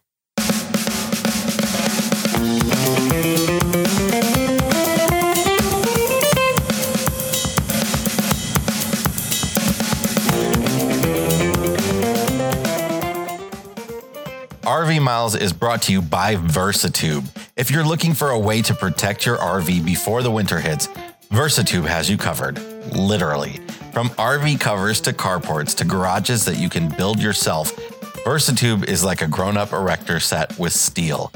RV 14.63 15.01
Miles 15.01 15.35
is 15.35 15.53
brought 15.53 15.81
to 15.83 15.91
you 15.91 16.03
by 16.03 16.35
Versatube. 16.35 17.25
If 17.57 17.71
you're 17.71 17.83
looking 17.83 18.13
for 18.13 18.29
a 18.29 18.37
way 18.37 18.61
to 18.61 18.75
protect 18.75 19.25
your 19.25 19.37
RV 19.37 19.83
before 19.83 20.21
the 20.21 20.29
winter 20.29 20.59
hits, 20.59 20.87
Versatube 21.31 21.87
has 21.87 22.07
you 22.07 22.15
covered, 22.15 22.61
literally. 22.93 23.53
From 23.91 24.09
RV 24.11 24.59
covers 24.59 25.01
to 25.01 25.13
carports 25.13 25.75
to 25.77 25.85
garages 25.85 26.45
that 26.45 26.57
you 26.57 26.69
can 26.69 26.89
build 26.89 27.19
yourself, 27.19 27.75
Versatube 28.23 28.87
is 28.87 29.03
like 29.03 29.23
a 29.23 29.27
grown 29.27 29.57
up 29.57 29.73
erector 29.73 30.19
set 30.19 30.57
with 30.59 30.73
steel. 30.73 31.31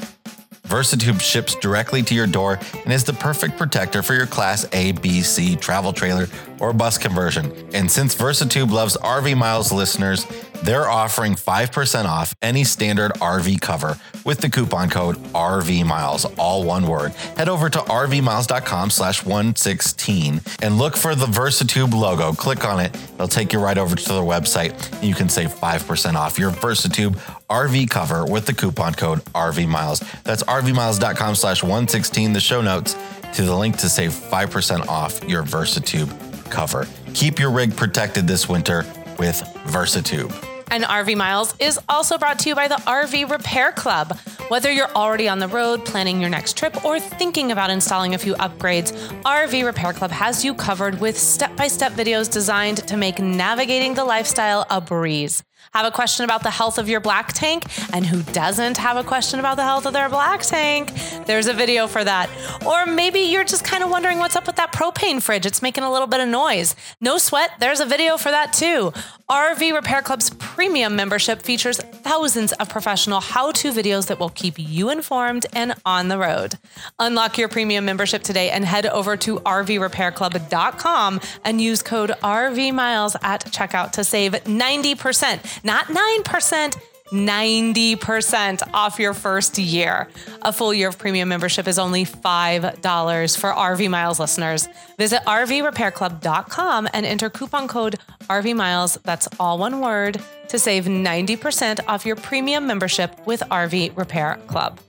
Versatube 0.65 1.21
ships 1.21 1.55
directly 1.55 2.03
to 2.03 2.13
your 2.13 2.27
door 2.27 2.59
and 2.83 2.91
is 2.91 3.03
the 3.03 3.13
perfect 3.13 3.57
protector 3.57 4.03
for 4.03 4.13
your 4.13 4.27
Class 4.27 4.65
A, 4.73 4.91
B, 4.93 5.21
C 5.21 5.55
travel 5.55 5.93
trailer 5.93 6.27
or 6.59 6.73
bus 6.73 6.97
conversion. 6.97 7.51
And 7.73 7.89
since 7.91 8.15
Versatube 8.15 8.71
loves 8.71 8.97
RV 8.97 9.37
Miles 9.37 9.71
listeners, 9.71 10.25
they're 10.63 10.89
offering 10.89 11.35
5% 11.35 12.05
off 12.05 12.33
any 12.41 12.63
standard 12.63 13.11
RV 13.15 13.61
cover 13.61 13.99
with 14.23 14.39
the 14.39 14.49
coupon 14.49 14.89
code 14.89 15.17
RV 15.33 15.85
Miles, 15.85 16.25
all 16.37 16.63
one 16.63 16.87
word. 16.87 17.11
Head 17.37 17.49
over 17.49 17.69
to 17.69 17.79
rvmiles.com 17.79 18.89
slash 18.89 19.23
116 19.23 20.41
and 20.61 20.77
look 20.77 20.95
for 20.95 21.13
the 21.13 21.25
Versatube 21.25 21.93
logo. 21.93 22.31
Click 22.33 22.65
on 22.65 22.79
it. 22.79 22.95
It'll 23.15 23.27
take 23.27 23.53
you 23.53 23.59
right 23.59 23.77
over 23.77 23.95
to 23.95 24.09
their 24.09 24.21
website 24.21 24.75
you 25.03 25.13
can 25.13 25.29
save 25.29 25.49
5% 25.49 26.15
off 26.15 26.39
your 26.39 26.51
Versatube 26.51 27.17
RV 27.49 27.89
cover 27.89 28.25
with 28.25 28.45
the 28.45 28.53
coupon 28.53 28.93
code 28.93 29.19
RV 29.33 29.67
Miles. 29.67 29.99
That's 30.23 30.43
rvmiles.com 30.43 31.35
slash 31.35 31.63
116, 31.63 32.33
the 32.33 32.39
show 32.39 32.61
notes 32.61 32.95
to 33.33 33.41
the 33.43 33.55
link 33.55 33.77
to 33.77 33.89
save 33.89 34.11
5% 34.11 34.87
off 34.87 35.23
your 35.25 35.43
Versatube 35.43 36.09
cover. 36.49 36.87
Keep 37.13 37.39
your 37.39 37.51
rig 37.51 37.75
protected 37.75 38.27
this 38.27 38.47
winter 38.47 38.85
with 39.19 39.41
Versatube. 39.65 40.33
And 40.71 40.83
RV 40.83 41.15
Miles 41.15 41.55
is 41.59 41.79
also 41.87 42.17
brought 42.17 42.39
to 42.39 42.49
you 42.49 42.55
by 42.55 42.67
the 42.67 42.75
RV 42.75 43.29
Repair 43.29 43.71
Club. 43.71 44.17
Whether 44.49 44.71
you're 44.71 44.91
already 44.91 45.27
on 45.29 45.39
the 45.39 45.47
road, 45.47 45.85
planning 45.85 46.19
your 46.19 46.29
next 46.29 46.57
trip, 46.57 46.83
or 46.83 46.99
thinking 46.99 47.51
about 47.51 47.69
installing 47.69 48.13
a 48.13 48.17
few 48.17 48.33
upgrades, 48.35 48.91
RV 49.23 49.65
Repair 49.65 49.93
Club 49.93 50.11
has 50.11 50.43
you 50.43 50.53
covered 50.53 50.99
with 50.99 51.17
step 51.17 51.55
by 51.55 51.67
step 51.67 51.93
videos 51.93 52.31
designed 52.31 52.77
to 52.87 52.97
make 52.97 53.19
navigating 53.19 53.93
the 53.93 54.05
lifestyle 54.05 54.65
a 54.69 54.81
breeze. 54.81 55.43
Have 55.75 55.85
a 55.85 55.91
question 55.91 56.23
about 56.23 56.41
the 56.41 56.51
health 56.51 56.77
of 56.77 56.87
your 56.87 57.01
black 57.01 57.33
tank? 57.33 57.65
And 57.91 58.05
who 58.05 58.23
doesn't 58.31 58.77
have 58.77 58.95
a 58.95 59.03
question 59.03 59.41
about 59.41 59.57
the 59.57 59.63
health 59.63 59.85
of 59.85 59.91
their 59.91 60.07
black 60.07 60.39
tank? 60.39 60.93
There's 61.25 61.47
a 61.47 61.53
video 61.53 61.85
for 61.87 62.01
that. 62.01 62.29
Or 62.65 62.85
maybe 62.85 63.19
you're 63.19 63.43
just 63.43 63.65
kind 63.65 63.83
of 63.83 63.89
wondering 63.89 64.17
what's 64.17 64.37
up 64.37 64.47
with 64.47 64.55
that 64.55 64.71
propane 64.71 65.21
fridge. 65.21 65.45
It's 65.45 65.61
making 65.61 65.83
a 65.83 65.91
little 65.91 66.07
bit 66.07 66.21
of 66.21 66.29
noise. 66.29 66.77
No 67.01 67.17
sweat, 67.17 67.51
there's 67.59 67.81
a 67.81 67.85
video 67.85 68.15
for 68.15 68.31
that 68.31 68.53
too. 68.53 68.93
RV 69.29 69.73
Repair 69.73 70.01
Club's 70.03 70.29
premium 70.29 70.95
membership 70.95 71.41
features 71.41 71.77
thousands 71.77 72.53
of 72.53 72.69
professional 72.69 73.19
how 73.19 73.51
to 73.53 73.71
videos 73.71 74.05
that 74.07 74.19
will 74.19 74.29
keep 74.29 74.53
you 74.57 74.89
informed 74.89 75.47
and 75.51 75.73
on 75.83 76.07
the 76.09 76.17
road. 76.19 76.59
Unlock 76.99 77.37
your 77.37 77.49
premium 77.49 77.83
membership 77.85 78.21
today 78.21 78.51
and 78.51 78.63
head 78.63 78.85
over 78.85 79.17
to 79.17 79.39
rvrepairclub.com 79.39 81.19
and 81.43 81.59
use 81.59 81.81
code 81.81 82.11
RVMiles 82.23 83.15
at 83.23 83.45
checkout 83.45 83.93
to 83.93 84.03
save 84.03 84.33
90%, 84.33 85.61
not 85.65 85.87
9%. 85.87 86.75
90% 87.11 88.63
off 88.73 88.99
your 88.99 89.13
first 89.13 89.59
year. 89.59 90.07
A 90.41 90.51
full 90.51 90.73
year 90.73 90.87
of 90.87 90.97
premium 90.97 91.29
membership 91.29 91.67
is 91.67 91.77
only 91.77 92.03
$5 92.03 93.37
for 93.37 93.51
RV 93.51 93.89
Miles 93.89 94.19
listeners. 94.19 94.67
Visit 94.97 95.21
RVRepairClub.com 95.27 96.89
and 96.93 97.05
enter 97.05 97.29
coupon 97.29 97.67
code 97.67 97.99
RV 98.21 98.55
Miles, 98.55 98.97
that's 99.03 99.27
all 99.39 99.59
one 99.59 99.81
word, 99.81 100.19
to 100.47 100.57
save 100.57 100.85
90% 100.85 101.81
off 101.87 102.05
your 102.07 102.15
premium 102.15 102.65
membership 102.65 103.25
with 103.27 103.41
RV 103.51 103.95
Repair 103.95 104.39
Club. 104.47 104.79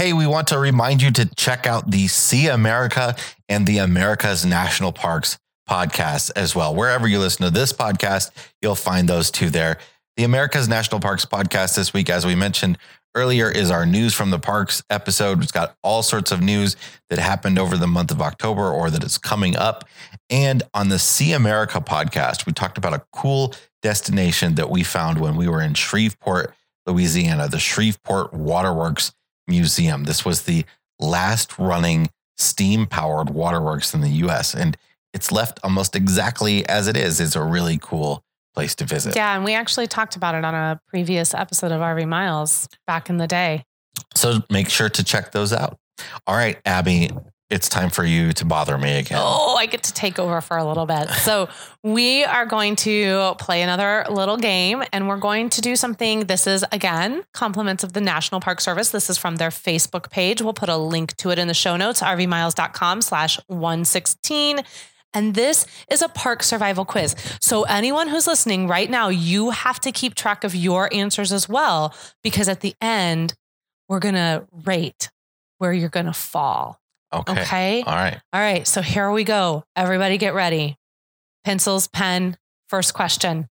Hey, 0.00 0.14
we 0.14 0.26
want 0.26 0.48
to 0.48 0.58
remind 0.58 1.02
you 1.02 1.10
to 1.10 1.26
check 1.34 1.66
out 1.66 1.90
the 1.90 2.08
See 2.08 2.46
America 2.46 3.14
and 3.50 3.66
the 3.66 3.76
America's 3.76 4.46
National 4.46 4.92
Parks 4.92 5.38
podcast 5.68 6.30
as 6.34 6.56
well. 6.56 6.74
Wherever 6.74 7.06
you 7.06 7.18
listen 7.18 7.44
to 7.44 7.50
this 7.50 7.70
podcast, 7.74 8.30
you'll 8.62 8.74
find 8.76 9.06
those 9.06 9.30
two 9.30 9.50
there. 9.50 9.76
The 10.16 10.24
America's 10.24 10.70
National 10.70 11.00
Parks 11.00 11.26
podcast 11.26 11.76
this 11.76 11.92
week, 11.92 12.08
as 12.08 12.24
we 12.24 12.34
mentioned 12.34 12.78
earlier, 13.14 13.50
is 13.50 13.70
our 13.70 13.84
news 13.84 14.14
from 14.14 14.30
the 14.30 14.38
parks 14.38 14.82
episode. 14.88 15.42
It's 15.42 15.52
got 15.52 15.76
all 15.82 16.02
sorts 16.02 16.32
of 16.32 16.40
news 16.40 16.76
that 17.10 17.18
happened 17.18 17.58
over 17.58 17.76
the 17.76 17.86
month 17.86 18.10
of 18.10 18.22
October 18.22 18.70
or 18.70 18.88
that 18.88 19.04
is 19.04 19.18
coming 19.18 19.54
up. 19.54 19.86
And 20.30 20.62
on 20.72 20.88
the 20.88 20.98
See 20.98 21.34
America 21.34 21.78
podcast, 21.78 22.46
we 22.46 22.54
talked 22.54 22.78
about 22.78 22.94
a 22.94 23.04
cool 23.12 23.54
destination 23.82 24.54
that 24.54 24.70
we 24.70 24.82
found 24.82 25.20
when 25.20 25.36
we 25.36 25.46
were 25.46 25.60
in 25.60 25.74
Shreveport, 25.74 26.54
Louisiana, 26.86 27.48
the 27.48 27.58
Shreveport 27.58 28.32
Waterworks 28.32 29.12
Museum. 29.50 30.04
This 30.04 30.24
was 30.24 30.42
the 30.42 30.64
last 30.98 31.58
running 31.58 32.08
steam 32.38 32.86
powered 32.86 33.28
waterworks 33.30 33.92
in 33.92 34.00
the 34.00 34.08
US. 34.24 34.54
And 34.54 34.76
it's 35.12 35.30
left 35.30 35.60
almost 35.62 35.94
exactly 35.94 36.66
as 36.68 36.88
it 36.88 36.96
is. 36.96 37.20
It's 37.20 37.36
a 37.36 37.42
really 37.42 37.78
cool 37.82 38.24
place 38.54 38.74
to 38.76 38.84
visit. 38.84 39.14
Yeah, 39.14 39.36
and 39.36 39.44
we 39.44 39.54
actually 39.54 39.86
talked 39.86 40.16
about 40.16 40.34
it 40.34 40.44
on 40.44 40.54
a 40.54 40.80
previous 40.88 41.34
episode 41.34 41.72
of 41.72 41.80
RV 41.80 42.08
Miles 42.08 42.68
back 42.86 43.10
in 43.10 43.18
the 43.18 43.26
day. 43.26 43.64
So 44.14 44.42
make 44.50 44.70
sure 44.70 44.88
to 44.88 45.04
check 45.04 45.32
those 45.32 45.52
out. 45.52 45.78
All 46.26 46.34
right, 46.34 46.58
Abby, 46.64 47.10
it's 47.50 47.68
time 47.68 47.90
for 47.90 48.04
you 48.04 48.32
to 48.34 48.44
bother 48.44 48.78
me 48.78 48.98
again. 48.98 49.18
Oh, 49.20 49.56
I 49.56 49.66
get 49.66 49.82
to 49.84 49.92
take 49.92 50.18
over 50.18 50.40
for 50.40 50.56
a 50.56 50.64
little 50.64 50.86
bit. 50.86 51.08
So, 51.10 51.48
we 51.82 52.24
are 52.24 52.46
going 52.46 52.76
to 52.76 53.34
play 53.38 53.62
another 53.62 54.06
little 54.08 54.36
game 54.36 54.82
and 54.92 55.08
we're 55.08 55.16
going 55.16 55.50
to 55.50 55.60
do 55.60 55.76
something. 55.76 56.20
This 56.26 56.46
is 56.46 56.64
again 56.72 57.24
compliments 57.34 57.82
of 57.82 57.92
the 57.92 58.00
National 58.00 58.40
Park 58.40 58.60
Service. 58.60 58.90
This 58.90 59.10
is 59.10 59.18
from 59.18 59.36
their 59.36 59.50
Facebook 59.50 60.10
page. 60.10 60.40
We'll 60.40 60.52
put 60.52 60.68
a 60.68 60.76
link 60.76 61.16
to 61.16 61.30
it 61.30 61.38
in 61.38 61.48
the 61.48 61.54
show 61.54 61.76
notes, 61.76 62.00
rvmiles.com 62.00 63.02
slash 63.02 63.38
116. 63.48 64.60
And 65.12 65.34
this 65.34 65.66
is 65.90 66.02
a 66.02 66.08
park 66.08 66.42
survival 66.42 66.84
quiz. 66.84 67.16
So, 67.40 67.64
anyone 67.64 68.08
who's 68.08 68.26
listening 68.26 68.68
right 68.68 68.88
now, 68.88 69.08
you 69.08 69.50
have 69.50 69.80
to 69.80 69.90
keep 69.90 70.14
track 70.14 70.44
of 70.44 70.54
your 70.54 70.92
answers 70.94 71.32
as 71.32 71.48
well, 71.48 71.94
because 72.22 72.48
at 72.48 72.60
the 72.60 72.74
end, 72.80 73.34
we're 73.88 73.98
going 73.98 74.14
to 74.14 74.46
rate 74.64 75.10
where 75.58 75.72
you're 75.72 75.88
going 75.88 76.06
to 76.06 76.12
fall. 76.12 76.79
Okay. 77.12 77.42
Okay. 77.42 77.82
All 77.82 77.94
right. 77.94 78.20
All 78.32 78.40
right. 78.40 78.66
So, 78.66 78.82
here 78.82 79.10
we 79.10 79.24
go. 79.24 79.64
Everybody 79.74 80.18
get 80.18 80.34
ready. 80.34 80.76
Pencils, 81.44 81.88
pen. 81.88 82.36
First 82.68 82.94
question 82.94 83.48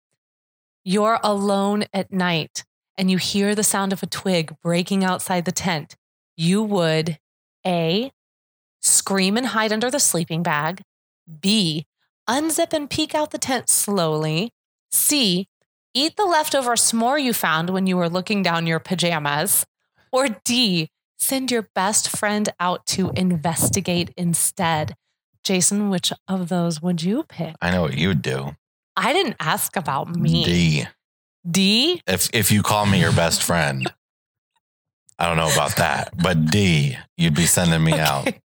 You're 0.83 1.19
alone 1.23 1.85
at 1.93 2.11
night 2.11 2.65
and 2.97 3.11
you 3.11 3.17
hear 3.17 3.55
the 3.55 3.63
sound 3.63 3.93
of 3.93 4.03
a 4.03 4.07
twig 4.07 4.55
breaking 4.63 5.03
outside 5.03 5.45
the 5.45 5.51
tent. 5.51 5.95
You 6.37 6.63
would 6.63 7.17
A, 7.65 8.11
scream 8.81 9.37
and 9.37 9.47
hide 9.47 9.71
under 9.71 9.89
the 9.91 9.99
sleeping 9.99 10.43
bag. 10.43 10.81
B, 11.41 11.85
unzip 12.29 12.73
and 12.73 12.89
peek 12.89 13.15
out 13.15 13.31
the 13.31 13.37
tent 13.37 13.69
slowly. 13.69 14.51
C, 14.91 15.47
eat 15.93 16.15
the 16.17 16.25
leftover 16.25 16.73
s'more 16.75 17.21
you 17.21 17.33
found 17.33 17.69
when 17.69 17.87
you 17.87 17.97
were 17.97 18.09
looking 18.09 18.43
down 18.43 18.67
your 18.67 18.79
pajamas. 18.79 19.65
Or 20.11 20.27
D, 20.43 20.89
send 21.17 21.51
your 21.51 21.69
best 21.75 22.15
friend 22.15 22.49
out 22.59 22.85
to 22.87 23.11
investigate 23.15 24.11
instead. 24.17 24.95
Jason, 25.43 25.89
which 25.89 26.11
of 26.27 26.49
those 26.49 26.81
would 26.81 27.03
you 27.03 27.23
pick? 27.23 27.55
I 27.61 27.71
know 27.71 27.83
what 27.83 27.97
you 27.97 28.07
would 28.07 28.21
do. 28.21 28.55
I 28.97 29.13
didn't 29.13 29.35
ask 29.39 29.75
about 29.75 30.15
me. 30.15 30.43
D. 30.43 30.87
D? 31.49 32.01
If 32.07 32.29
if 32.33 32.51
you 32.51 32.63
call 32.63 32.85
me 32.85 32.99
your 32.99 33.11
best 33.11 33.43
friend, 33.43 33.91
I 35.19 35.27
don't 35.27 35.37
know 35.37 35.51
about 35.51 35.75
that, 35.77 36.13
but 36.21 36.47
D, 36.47 36.97
you'd 37.17 37.35
be 37.35 37.45
sending 37.45 37.83
me 37.83 37.93
out. 37.93 38.27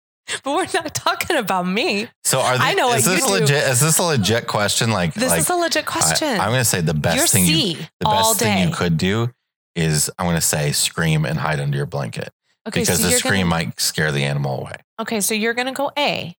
But 0.44 0.54
we're 0.54 0.68
not 0.76 0.94
talking 0.94 1.38
about 1.38 1.66
me. 1.66 2.08
So 2.24 2.40
are 2.40 2.56
they, 2.56 2.64
I 2.64 2.74
know 2.76 2.94
is 2.94 3.04
what 3.04 3.14
this 3.14 3.22
you 3.22 3.28
do. 3.28 3.34
legit? 3.40 3.64
Is 3.64 3.80
this 3.80 3.98
a 3.98 4.04
legit 4.04 4.46
question? 4.46 4.92
Like, 4.92 5.16
This 5.16 5.30
like 5.32 5.40
is 5.40 5.50
a 5.50 5.56
legit 5.56 5.88
question. 5.88 6.28
I, 6.28 6.46
am 6.46 6.52
going 6.52 6.62
to 6.62 6.66
say 6.66 6.82
the 6.82 6.94
best 6.94 7.18
You're 7.18 7.26
thing 7.26 7.46
you 7.46 7.78
the 8.00 8.06
best 8.06 8.38
thing 8.38 8.68
you 8.68 8.72
could 8.72 9.00
do 9.00 9.32
is 9.76 10.12
I'm 10.20 10.28
going 10.28 10.36
to 10.36 10.42
say 10.42 10.72
scream 10.72 11.26
and 11.26 11.40
hide 11.40 11.60
under 11.60 11.76
your 11.76 11.88
blanket 11.88 12.30
okay, 12.70 12.82
because 12.82 13.02
so 13.02 13.08
the 13.08 13.14
scream 13.14 13.50
Gonna, 13.50 13.66
might 13.66 13.80
scare 13.80 14.12
the 14.12 14.24
animal 14.24 14.62
away. 14.62 14.76
okay, 15.00 15.22
so 15.22 15.34
you're 15.34 15.54
gonna 15.54 15.74
go 15.74 15.92
A. 15.98 16.36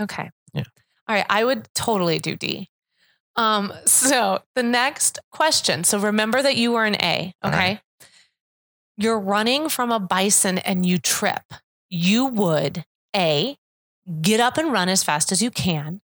Okay. 0.00 0.30
Yeah. 0.52 0.64
All 1.08 1.16
right. 1.16 1.26
I 1.28 1.44
would 1.44 1.68
totally 1.74 2.18
do 2.18 2.36
D. 2.36 2.68
Um, 3.36 3.72
so 3.84 4.42
the 4.54 4.62
next 4.62 5.18
question. 5.30 5.84
So 5.84 5.98
remember 5.98 6.42
that 6.42 6.56
you 6.56 6.72
were 6.72 6.84
an 6.84 6.96
A. 6.96 7.34
Okay. 7.44 7.56
right. 7.56 7.80
You're 8.98 9.20
running 9.20 9.68
from 9.68 9.92
a 9.92 10.00
bison 10.00 10.58
and 10.58 10.86
you 10.86 10.98
trip. 10.98 11.42
You 11.90 12.26
would 12.26 12.84
A, 13.14 13.56
get 14.22 14.40
up 14.40 14.56
and 14.56 14.72
run 14.72 14.88
as 14.88 15.04
fast 15.04 15.32
as 15.32 15.42
you 15.42 15.50
can. 15.50 16.00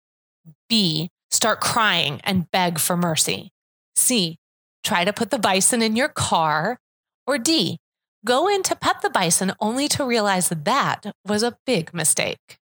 B, 0.69 1.11
start 1.31 1.61
crying 1.61 2.21
and 2.25 2.51
beg 2.51 2.79
for 2.79 2.97
mercy. 2.97 3.53
C, 3.95 4.39
try 4.83 5.05
to 5.05 5.13
put 5.13 5.31
the 5.31 5.39
bison 5.39 5.83
in 5.83 5.95
your 5.95 6.09
car. 6.09 6.79
Or 7.27 7.39
D, 7.39 7.79
go 8.25 8.49
in 8.49 8.63
to 8.65 8.77
pet 8.77 9.01
the 9.03 9.11
bison 9.11 9.53
only 9.61 9.89
to 9.89 10.05
realize 10.05 10.49
that 10.49 11.13
was 11.27 11.43
a 11.43 11.57
big 11.67 11.93
mistake. 11.95 12.59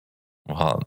Well, 0.47 0.82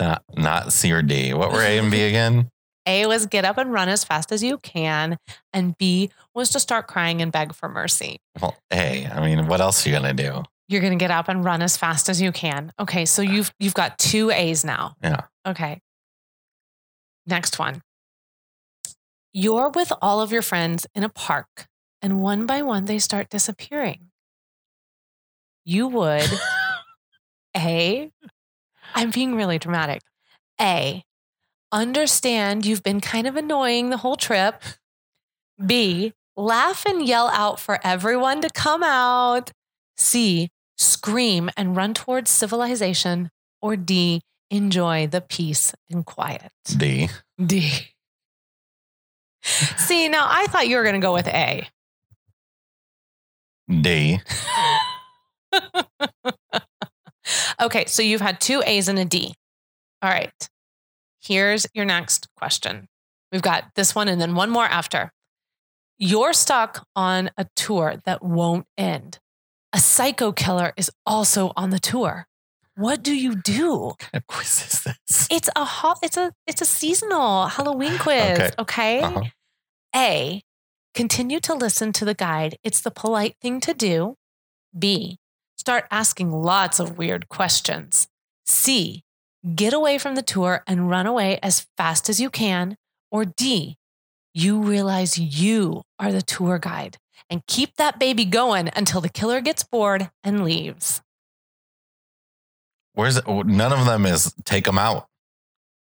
not 0.00 0.22
not 0.36 0.72
C 0.72 0.92
or 0.92 1.02
D. 1.02 1.34
What 1.34 1.52
were 1.52 1.62
A 1.62 1.78
and 1.78 1.90
B 1.90 2.02
again? 2.08 2.50
A 2.86 3.06
was 3.06 3.26
get 3.26 3.44
up 3.44 3.58
and 3.58 3.72
run 3.72 3.88
as 3.88 4.04
fast 4.04 4.30
as 4.30 4.42
you 4.42 4.58
can, 4.58 5.18
and 5.52 5.76
B 5.76 6.10
was 6.34 6.50
to 6.50 6.60
start 6.60 6.86
crying 6.86 7.20
and 7.20 7.32
beg 7.32 7.52
for 7.52 7.68
mercy. 7.68 8.20
Well, 8.40 8.56
A. 8.72 9.06
I 9.06 9.20
mean, 9.20 9.48
what 9.48 9.60
else 9.60 9.84
are 9.84 9.90
you 9.90 9.98
going 9.98 10.16
to 10.16 10.22
do? 10.22 10.42
You're 10.68 10.80
going 10.80 10.96
to 10.96 11.02
get 11.02 11.10
up 11.10 11.28
and 11.28 11.44
run 11.44 11.62
as 11.62 11.76
fast 11.76 12.08
as 12.08 12.20
you 12.20 12.32
can. 12.32 12.72
Okay, 12.78 13.04
so 13.04 13.22
you've 13.22 13.52
you've 13.58 13.74
got 13.74 13.98
two 13.98 14.30
A's 14.30 14.64
now. 14.64 14.96
Yeah. 15.02 15.22
Okay. 15.46 15.80
Next 17.26 17.58
one. 17.58 17.82
You're 19.32 19.68
with 19.68 19.92
all 20.00 20.20
of 20.20 20.32
your 20.32 20.42
friends 20.42 20.86
in 20.94 21.02
a 21.02 21.08
park, 21.08 21.66
and 22.02 22.20
one 22.20 22.46
by 22.46 22.62
one 22.62 22.84
they 22.84 22.98
start 22.98 23.30
disappearing. 23.30 24.10
You 25.64 25.88
would 25.88 26.30
A, 27.56 28.10
I'm 28.94 29.10
being 29.10 29.34
really 29.34 29.58
dramatic. 29.58 30.02
A, 30.60 31.02
understand 31.72 32.66
you've 32.66 32.82
been 32.82 33.00
kind 33.00 33.26
of 33.26 33.36
annoying 33.36 33.90
the 33.90 33.96
whole 33.98 34.16
trip. 34.16 34.62
B, 35.64 36.12
laugh 36.36 36.84
and 36.86 37.06
yell 37.06 37.28
out 37.28 37.58
for 37.58 37.80
everyone 37.82 38.42
to 38.42 38.50
come 38.50 38.82
out. 38.82 39.50
C, 39.96 40.50
scream 40.76 41.50
and 41.56 41.74
run 41.76 41.94
towards 41.94 42.30
civilization. 42.30 43.30
Or 43.62 43.74
D, 43.76 44.20
enjoy 44.50 45.06
the 45.06 45.22
peace 45.22 45.74
and 45.90 46.04
quiet. 46.04 46.52
D. 46.64 47.08
D. 47.44 47.72
See, 49.42 50.08
now 50.08 50.26
I 50.28 50.46
thought 50.46 50.68
you 50.68 50.76
were 50.76 50.82
going 50.82 50.94
to 50.94 51.00
go 51.00 51.14
with 51.14 51.28
A. 51.28 51.66
D. 53.68 54.20
okay, 57.60 57.84
so 57.86 58.02
you've 58.02 58.20
had 58.20 58.40
two 58.40 58.62
A's 58.66 58.88
and 58.88 58.98
a 58.98 59.04
D. 59.04 59.34
All 60.02 60.10
right. 60.10 60.48
Here's 61.20 61.66
your 61.74 61.84
next 61.84 62.28
question. 62.36 62.88
We've 63.32 63.42
got 63.42 63.64
this 63.74 63.94
one 63.94 64.08
and 64.08 64.20
then 64.20 64.34
one 64.34 64.50
more 64.50 64.64
after. 64.64 65.10
You're 65.98 66.32
stuck 66.32 66.86
on 66.94 67.30
a 67.36 67.46
tour 67.56 67.96
that 68.04 68.22
won't 68.22 68.66
end. 68.78 69.18
A 69.72 69.78
psycho 69.78 70.30
killer 70.32 70.72
is 70.76 70.90
also 71.04 71.52
on 71.56 71.70
the 71.70 71.78
tour. 71.80 72.26
What 72.76 73.02
do 73.02 73.14
you 73.14 73.34
do? 73.34 73.76
What 73.78 73.98
kind 73.98 74.22
of 74.22 74.26
quiz 74.26 74.62
is 74.72 74.82
this? 74.84 75.26
It's 75.30 75.48
a 75.56 75.64
ho- 75.64 75.96
it's 76.02 76.18
a 76.18 76.32
it's 76.46 76.60
a 76.60 76.66
seasonal 76.66 77.46
Halloween 77.46 77.98
quiz, 77.98 78.38
Okay. 78.38 78.50
okay? 78.58 79.00
Uh-huh. 79.00 79.22
A, 79.96 80.42
continue 80.96 81.38
to 81.40 81.54
listen 81.54 81.92
to 81.92 82.04
the 82.06 82.14
guide. 82.14 82.56
It's 82.64 82.80
the 82.80 82.90
polite 82.90 83.36
thing 83.40 83.60
to 83.60 83.74
do. 83.74 84.16
B, 84.76 85.18
start 85.56 85.84
asking 85.90 86.32
lots 86.32 86.80
of 86.80 86.96
weird 86.96 87.28
questions. 87.28 88.08
C, 88.46 89.04
get 89.54 89.74
away 89.74 89.98
from 89.98 90.14
the 90.14 90.22
tour 90.22 90.64
and 90.66 90.88
run 90.88 91.06
away 91.06 91.38
as 91.42 91.66
fast 91.76 92.08
as 92.08 92.18
you 92.18 92.30
can. 92.30 92.76
Or 93.10 93.26
D, 93.26 93.76
you 94.32 94.62
realize 94.62 95.18
you 95.18 95.82
are 95.98 96.10
the 96.10 96.22
tour 96.22 96.58
guide 96.58 96.96
and 97.28 97.46
keep 97.46 97.76
that 97.76 97.98
baby 97.98 98.24
going 98.24 98.70
until 98.74 99.02
the 99.02 99.08
killer 99.10 99.42
gets 99.42 99.62
bored 99.62 100.10
and 100.24 100.44
leaves. 100.44 101.02
Where's 102.94 103.18
it? 103.18 103.26
None 103.26 103.72
of 103.72 103.84
them 103.84 104.06
is 104.06 104.34
take 104.44 104.64
them 104.64 104.78
out. 104.78 105.06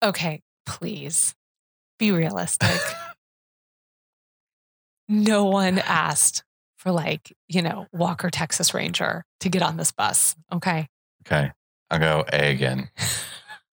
Okay. 0.03 0.41
Please 0.65 1.33
be 1.97 2.11
realistic. 2.11 2.81
no 5.07 5.45
one 5.45 5.79
asked 5.79 6.43
for 6.77 6.91
like, 6.91 7.33
you 7.47 7.61
know, 7.61 7.87
Walker 7.91 8.29
Texas 8.29 8.73
Ranger 8.73 9.25
to 9.39 9.49
get 9.49 9.61
on 9.61 9.77
this 9.77 9.91
bus. 9.91 10.35
Okay. 10.53 10.87
Okay. 11.25 11.51
I'll 11.89 11.99
go 11.99 12.25
A 12.31 12.51
again. 12.51 12.89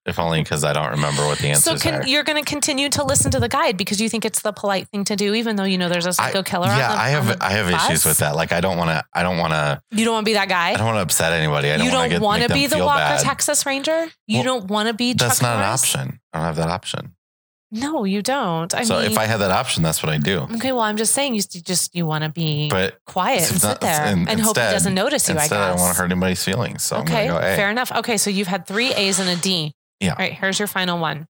if 0.05 0.19
only 0.19 0.43
because 0.43 0.65
I 0.65 0.73
don't 0.73 0.91
remember 0.91 1.25
what 1.27 1.39
the 1.39 1.49
answers 1.49 1.81
So 1.81 1.91
can, 1.91 2.09
you're 2.09 2.25
going 2.25 2.43
to 2.43 2.49
continue 2.49 2.89
to 2.91 3.05
listen 3.05 3.31
to 3.33 3.41
the 3.41 3.49
guide 3.49 3.77
because 3.77 4.01
you 4.01 4.09
think 4.09 4.25
it's 4.25 4.43
the 4.43 4.53
polite 4.53 4.89
thing 4.89 5.05
to 5.05 5.17
do, 5.17 5.35
even 5.35 5.57
though 5.57 5.65
you 5.65 5.79
know 5.79 5.89
there's 5.89 6.07
a 6.07 6.13
psycho 6.13 6.43
killer. 6.43 6.67
yeah, 6.67 6.91
on 6.91 6.97
the, 6.97 7.03
I 7.03 7.09
have 7.11 7.41
I 7.41 7.51
have 7.51 7.71
issues 7.71 8.05
with 8.05 8.19
that. 8.19 8.35
Like 8.35 8.53
I 8.53 8.61
don't 8.61 8.77
want 8.77 8.91
to. 8.91 9.05
I 9.15 9.23
don't 9.23 9.39
want 9.39 9.53
to. 9.53 9.81
You 9.91 10.05
don't 10.05 10.15
want 10.15 10.25
to 10.25 10.31
be 10.31 10.35
that 10.35 10.49
guy. 10.49 10.71
I 10.71 10.75
don't 10.75 10.87
want 10.87 10.97
to 10.97 11.03
upset 11.03 11.33
anybody. 11.33 11.71
I 11.71 11.77
don't 11.77 11.87
you 11.87 11.93
don't 11.93 12.21
want 12.21 12.43
to 12.43 12.49
be 12.53 12.67
the 12.67 12.79
Walker 12.79 12.99
bad. 12.99 13.21
Texas 13.21 13.65
Ranger. 13.65 14.09
You 14.27 14.39
Well, 14.39 14.45
don't 14.45 14.67
want 14.69 14.89
to 14.89 14.95
be. 14.95 15.13
That's 15.13 15.37
Chuck 15.39 15.43
not 15.43 15.59
an 15.59 15.65
option. 15.65 16.21
I 16.33 16.39
don't 16.39 16.47
have 16.47 16.57
that 16.57 16.69
option. 16.69 17.15
No, 17.75 18.05
you 18.05 18.21
don't. 18.21 18.75
I 18.75 18.85
so 18.85 19.01
mean, 19.01 19.11
if 19.11 19.17
I 19.17 19.25
had 19.25 19.39
that 19.39 19.51
option, 19.51 19.83
that's 19.83 20.03
what 20.03 20.13
I 20.13 20.19
do. 20.19 20.41
okay, 20.57 20.73
well, 20.73 20.83
I'm 20.83 20.99
just 20.99 21.15
saying, 21.15 21.35
you 21.35 21.41
just 21.41 21.95
you 21.97 22.05
want 22.05 22.23
to 22.23 22.29
be 22.31 22.69
But 22.69 22.99
quiet 23.07 23.43
and 23.45 23.51
it's 23.53 23.63
sit 23.63 23.69
not- 23.69 23.81
there 23.81 24.03
and 24.05 24.29
and, 24.29 24.39
hope 24.41 24.57
he 24.59 24.63
doesn't 24.63 24.93
notice 24.95 25.27
you. 25.29 25.35
I 25.37 25.43
instead, 25.45 25.59
I, 25.59 25.69
guess. 25.71 25.77
don't 25.77 25.81
want 25.81 25.97
to 25.97 26.03
hurt 26.03 26.11
anybody's 26.13 26.45
feelings. 26.45 26.83
So 26.83 26.99
okay, 26.99 27.23
I'm 27.23 27.29
going 27.29 27.41
to 27.43 27.47
go 27.49 27.53
A. 27.53 27.57
fair 27.57 27.71
enough. 27.71 27.91
Okay, 27.93 28.19
so 28.19 28.29
you've 28.29 28.47
had 28.49 28.67
three 28.67 28.93
A's 28.93 29.19
and 29.19 29.31
a 29.31 29.37
D. 29.41 29.73
Yeah. 30.01 30.11
All 30.11 30.17
right, 30.19 30.35
here's 30.35 30.59
your 30.59 30.69
final 30.69 30.99
one. 30.99 31.27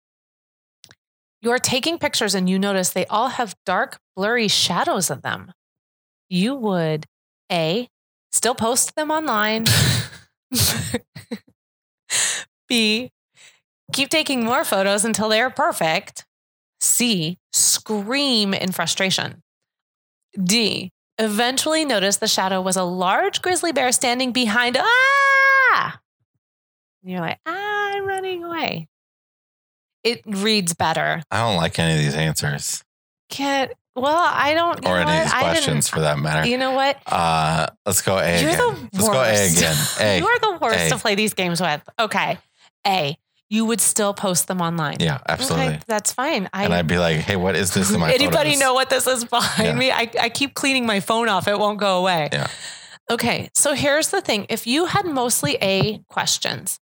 You're 1.42 1.60
taking 1.60 1.98
pictures 1.98 2.34
and 2.34 2.50
you 2.50 2.58
notice 2.58 2.90
they 2.90 3.06
all 3.06 3.28
have 3.28 3.54
dark, 3.64 4.00
blurry 4.16 4.48
shadows 4.48 5.10
of 5.10 5.22
them. 5.22 5.52
You 6.28 6.56
would 6.56 7.06
A, 7.52 7.88
still 8.32 8.56
post 8.56 8.96
them 8.96 9.12
online. 9.12 9.66
B, 12.68 13.10
keep 13.92 14.08
taking 14.08 14.44
more 14.44 14.64
photos 14.64 15.04
until 15.04 15.28
they 15.28 15.40
are 15.40 15.50
perfect. 15.50 16.24
C, 16.82 17.38
scream 17.52 18.52
in 18.54 18.72
frustration. 18.72 19.42
D, 20.42 20.90
eventually 21.18 21.84
notice 21.84 22.16
the 22.16 22.26
shadow 22.26 22.60
was 22.60 22.76
a 22.76 22.82
large 22.82 23.40
grizzly 23.40 23.70
bear 23.72 23.92
standing 23.92 24.32
behind. 24.32 24.76
Ah! 24.80 26.00
And 27.02 27.10
you're 27.12 27.20
like, 27.20 27.38
"Ah, 27.46 27.90
I'm 27.94 28.04
running 28.06 28.42
away. 28.44 28.88
It 30.02 30.22
reads 30.26 30.74
better. 30.74 31.22
I 31.30 31.38
don't 31.38 31.56
like 31.56 31.78
any 31.78 31.92
of 31.92 31.98
these 32.00 32.16
answers 32.16 32.82
Can't, 33.30 33.70
well, 33.94 34.16
I 34.18 34.52
don't. 34.54 34.84
or 34.84 34.98
any 34.98 35.16
of 35.18 35.22
these 35.24 35.32
questions 35.32 35.88
for 35.88 36.00
that 36.00 36.18
matter. 36.18 36.48
You 36.48 36.58
know 36.58 36.72
what? 36.72 36.98
Uh, 37.06 37.68
let's 37.86 38.02
go 38.02 38.18
A 38.18 38.40
You're 38.42 38.50
again. 38.50 38.88
the 38.92 38.98
Let's 38.98 39.08
go 39.08 39.14
A 39.22 39.32
worst. 39.32 39.56
again. 39.58 39.76
A. 40.00 40.18
You're 40.18 40.38
the 40.40 40.58
worst 40.60 40.86
A. 40.86 40.88
to 40.90 40.98
play 40.98 41.14
these 41.14 41.34
games 41.34 41.60
with. 41.60 41.80
Okay. 42.00 42.38
A, 42.84 43.16
you 43.52 43.66
would 43.66 43.82
still 43.82 44.14
post 44.14 44.48
them 44.48 44.62
online. 44.62 44.96
yeah, 44.98 45.18
absolutely. 45.28 45.66
Okay, 45.74 45.80
that's 45.86 46.10
fine. 46.10 46.48
I, 46.54 46.64
and 46.64 46.72
I'd 46.72 46.86
be 46.86 46.96
like, 46.98 47.18
hey, 47.18 47.36
what 47.36 47.54
is 47.54 47.74
this 47.74 47.90
in 47.92 48.00
my 48.00 48.10
Anybody 48.10 48.50
photos? 48.54 48.60
know 48.60 48.72
what 48.72 48.88
this 48.88 49.06
is 49.06 49.24
behind 49.26 49.68
Yeah. 49.68 49.74
me? 49.74 49.90
I, 49.90 50.10
I 50.18 50.28
keep 50.30 50.54
cleaning 50.54 50.86
my 50.86 51.00
phone 51.00 51.28
off. 51.28 51.46
It 51.46 51.58
won't 51.58 51.78
go 51.78 51.98
away. 52.00 52.30
Yeah. 52.32 52.46
Okay. 53.10 53.50
So 53.54 53.74
here's 53.74 54.08
the 54.08 54.22
thing 54.22 54.46
if 54.48 54.66
you 54.66 54.86
had 54.86 55.04
mostly 55.04 55.58
A 55.60 55.98
questions, 56.08 56.78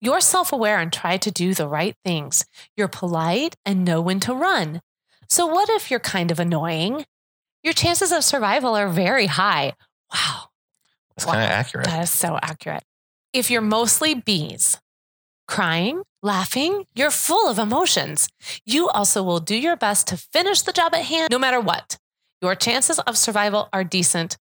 you're 0.00 0.20
self 0.20 0.52
aware 0.52 0.80
and 0.80 0.92
try 0.92 1.18
to 1.18 1.30
do 1.30 1.54
the 1.54 1.68
right 1.68 1.94
things. 2.04 2.44
You're 2.76 2.88
polite 2.88 3.54
and 3.64 3.84
know 3.84 4.00
when 4.00 4.18
to 4.20 4.34
run. 4.34 4.80
So, 5.28 5.46
what 5.46 5.68
if 5.70 5.88
you're 5.90 6.00
kind 6.00 6.32
of 6.32 6.40
annoying? 6.40 7.06
Your 7.62 7.74
chances 7.74 8.10
of 8.12 8.24
survival 8.24 8.74
are 8.74 8.88
very 8.88 9.26
high. 9.26 9.74
Wow. 10.12 10.48
It's 11.16 11.24
kind 11.24 11.42
of 11.44 11.48
accurate. 11.48 11.86
That 11.86 12.02
is 12.02 12.10
so 12.10 12.38
accurate. 12.42 12.82
If 13.32 13.50
you're 13.50 13.60
mostly 13.62 14.14
B's, 14.14 14.78
crying, 15.46 16.02
laughing, 16.22 16.84
you're 16.94 17.10
full 17.10 17.48
of 17.48 17.58
emotions. 17.58 18.28
You 18.64 18.88
also 18.88 19.22
will 19.22 19.40
do 19.40 19.56
your 19.56 19.76
best 19.76 20.08
to 20.08 20.16
finish 20.16 20.62
the 20.62 20.72
job 20.72 20.94
at 20.94 21.04
hand 21.04 21.28
no 21.30 21.38
matter 21.38 21.60
what. 21.60 21.98
Your 22.42 22.54
chances 22.54 22.98
of 23.00 23.16
survival 23.16 23.68
are 23.72 23.84
decent. 23.84 24.36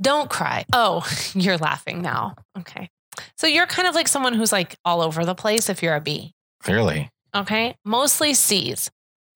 Don't 0.00 0.30
cry. 0.30 0.64
Oh, 0.72 1.06
you're 1.34 1.58
laughing 1.58 2.02
now. 2.02 2.36
Okay. 2.56 2.88
So 3.36 3.46
you're 3.46 3.66
kind 3.66 3.88
of 3.88 3.94
like 3.94 4.08
someone 4.08 4.34
who's 4.34 4.52
like 4.52 4.76
all 4.84 5.00
over 5.00 5.24
the 5.24 5.34
place 5.34 5.68
if 5.68 5.82
you're 5.82 5.96
a 5.96 6.00
B. 6.00 6.32
Clearly. 6.62 7.10
Okay. 7.34 7.76
Mostly 7.84 8.34
C's. 8.34 8.90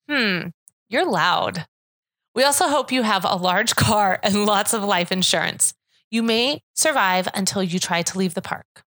Hmm. 0.09 0.49
You're 0.89 1.11
loud. 1.11 1.66
We 2.35 2.45
also 2.45 2.68
hope 2.68 2.93
you 2.93 3.03
have 3.03 3.25
a 3.25 3.37
large 3.37 3.75
car 3.77 4.18
and 4.23 4.47
lots 4.47 4.73
of 4.73 4.85
life 4.85 5.12
insurance. 5.12 5.75
You 6.11 6.23
may 6.23 6.61
survive 6.75 7.29
until 7.35 7.62
you 7.62 7.79
try 7.79 8.03
to 8.03 8.18
leave 8.18 8.35
the 8.35 8.43
park. 8.43 8.85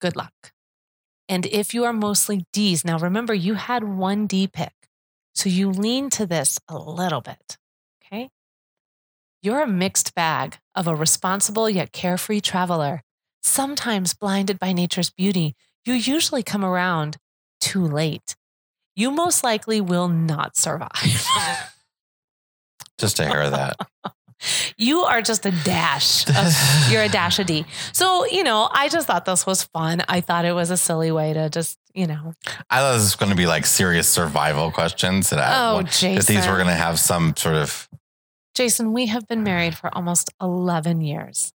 Good 0.00 0.16
luck. 0.16 0.52
And 1.28 1.46
if 1.46 1.72
you 1.72 1.84
are 1.84 1.92
mostly 1.92 2.44
D's, 2.52 2.84
now 2.84 2.98
remember 2.98 3.34
you 3.34 3.54
had 3.54 3.84
one 3.84 4.26
D 4.26 4.46
pick. 4.46 4.72
So 5.34 5.48
you 5.48 5.70
lean 5.70 6.10
to 6.10 6.26
this 6.26 6.58
a 6.68 6.78
little 6.78 7.20
bit. 7.20 7.58
Okay. 8.04 8.30
You're 9.42 9.62
a 9.62 9.66
mixed 9.66 10.14
bag 10.14 10.58
of 10.74 10.86
a 10.86 10.94
responsible 10.94 11.68
yet 11.68 11.92
carefree 11.92 12.40
traveler. 12.40 13.02
Sometimes 13.42 14.14
blinded 14.14 14.58
by 14.58 14.72
nature's 14.72 15.10
beauty, 15.10 15.54
you 15.84 15.94
usually 15.94 16.42
come 16.42 16.64
around 16.64 17.16
too 17.60 17.84
late. 17.84 18.36
You 18.96 19.10
most 19.10 19.42
likely 19.42 19.80
will 19.80 20.08
not 20.08 20.56
survive. 20.56 21.26
Just 22.98 23.16
to 23.16 23.28
hear 23.28 23.50
that. 23.50 23.76
you 24.76 25.00
are 25.02 25.22
just 25.22 25.46
a 25.46 25.50
dash. 25.50 26.28
Of, 26.28 26.52
you're 26.90 27.02
a 27.02 27.08
dash 27.08 27.38
of 27.38 27.46
D. 27.46 27.66
So, 27.92 28.26
you 28.26 28.44
know, 28.44 28.68
I 28.72 28.88
just 28.88 29.06
thought 29.06 29.24
this 29.24 29.46
was 29.46 29.64
fun. 29.64 30.02
I 30.08 30.20
thought 30.20 30.44
it 30.44 30.52
was 30.52 30.70
a 30.70 30.76
silly 30.76 31.10
way 31.10 31.32
to 31.32 31.48
just, 31.50 31.78
you 31.94 32.06
know, 32.06 32.34
I 32.70 32.78
thought 32.78 32.94
this 32.94 33.02
was 33.02 33.16
going 33.16 33.30
to 33.30 33.36
be 33.36 33.46
like 33.46 33.66
serious 33.66 34.08
survival 34.08 34.70
questions. 34.70 35.30
That 35.30 35.38
I, 35.38 35.70
oh, 35.70 35.82
that 35.82 35.92
Jason. 35.92 36.34
these 36.34 36.46
were 36.46 36.54
going 36.54 36.66
to 36.66 36.74
have 36.74 36.98
some 36.98 37.36
sort 37.36 37.56
of. 37.56 37.88
Jason, 38.54 38.92
we 38.92 39.06
have 39.06 39.26
been 39.26 39.42
married 39.42 39.76
for 39.76 39.92
almost 39.96 40.30
11 40.40 41.00
years. 41.00 41.52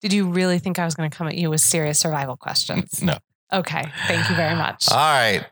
Did 0.00 0.12
you 0.14 0.30
really 0.30 0.58
think 0.58 0.78
I 0.78 0.86
was 0.86 0.94
going 0.94 1.10
to 1.10 1.16
come 1.16 1.28
at 1.28 1.34
you 1.34 1.50
with 1.50 1.60
serious 1.60 1.98
survival 1.98 2.36
questions? 2.36 3.02
No. 3.02 3.18
Okay. 3.52 3.84
Thank 4.06 4.30
you 4.30 4.36
very 4.36 4.54
much. 4.54 4.90
All 4.90 4.96
right. 4.96 5.44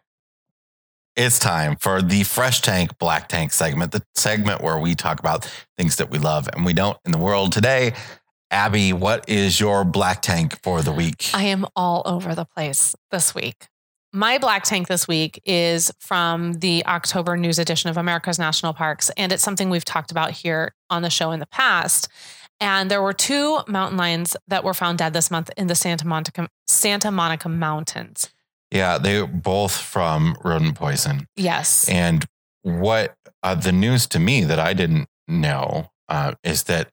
It's 1.20 1.40
time 1.40 1.74
for 1.74 2.00
the 2.00 2.22
Fresh 2.22 2.60
Tank 2.60 2.96
Black 3.00 3.28
Tank 3.28 3.52
segment, 3.52 3.90
the 3.90 4.04
segment 4.14 4.62
where 4.62 4.78
we 4.78 4.94
talk 4.94 5.18
about 5.18 5.52
things 5.76 5.96
that 5.96 6.10
we 6.10 6.18
love 6.20 6.48
and 6.52 6.64
we 6.64 6.72
don't 6.72 6.96
in 7.04 7.10
the 7.10 7.18
world 7.18 7.50
today. 7.50 7.94
Abby, 8.52 8.92
what 8.92 9.28
is 9.28 9.58
your 9.58 9.84
black 9.84 10.22
tank 10.22 10.62
for 10.62 10.80
the 10.80 10.92
week? 10.92 11.30
I 11.34 11.42
am 11.42 11.66
all 11.74 12.02
over 12.06 12.36
the 12.36 12.44
place 12.44 12.94
this 13.10 13.34
week. 13.34 13.66
My 14.12 14.38
black 14.38 14.62
tank 14.62 14.86
this 14.86 15.08
week 15.08 15.42
is 15.44 15.90
from 15.98 16.52
the 16.52 16.86
October 16.86 17.36
news 17.36 17.58
edition 17.58 17.90
of 17.90 17.96
America's 17.96 18.38
National 18.38 18.72
Parks, 18.72 19.10
and 19.16 19.32
it's 19.32 19.42
something 19.42 19.70
we've 19.70 19.84
talked 19.84 20.12
about 20.12 20.30
here 20.30 20.72
on 20.88 21.02
the 21.02 21.10
show 21.10 21.32
in 21.32 21.40
the 21.40 21.46
past. 21.46 22.06
And 22.60 22.88
there 22.88 23.02
were 23.02 23.12
two 23.12 23.58
mountain 23.66 23.98
lions 23.98 24.36
that 24.46 24.62
were 24.62 24.72
found 24.72 24.98
dead 24.98 25.14
this 25.14 25.32
month 25.32 25.50
in 25.56 25.66
the 25.66 25.74
Santa 25.74 26.06
Monica 26.06 26.48
Santa 26.68 27.10
Monica 27.10 27.48
Mountains. 27.48 28.30
Yeah, 28.70 28.98
they 28.98 29.20
were 29.20 29.26
both 29.26 29.76
from 29.76 30.36
rodent 30.44 30.74
poison. 30.76 31.26
Yes. 31.36 31.88
And 31.88 32.24
what 32.62 33.14
uh, 33.42 33.54
the 33.54 33.72
news 33.72 34.06
to 34.08 34.18
me 34.18 34.44
that 34.44 34.58
I 34.58 34.74
didn't 34.74 35.08
know 35.26 35.90
uh, 36.08 36.34
is 36.42 36.64
that 36.64 36.90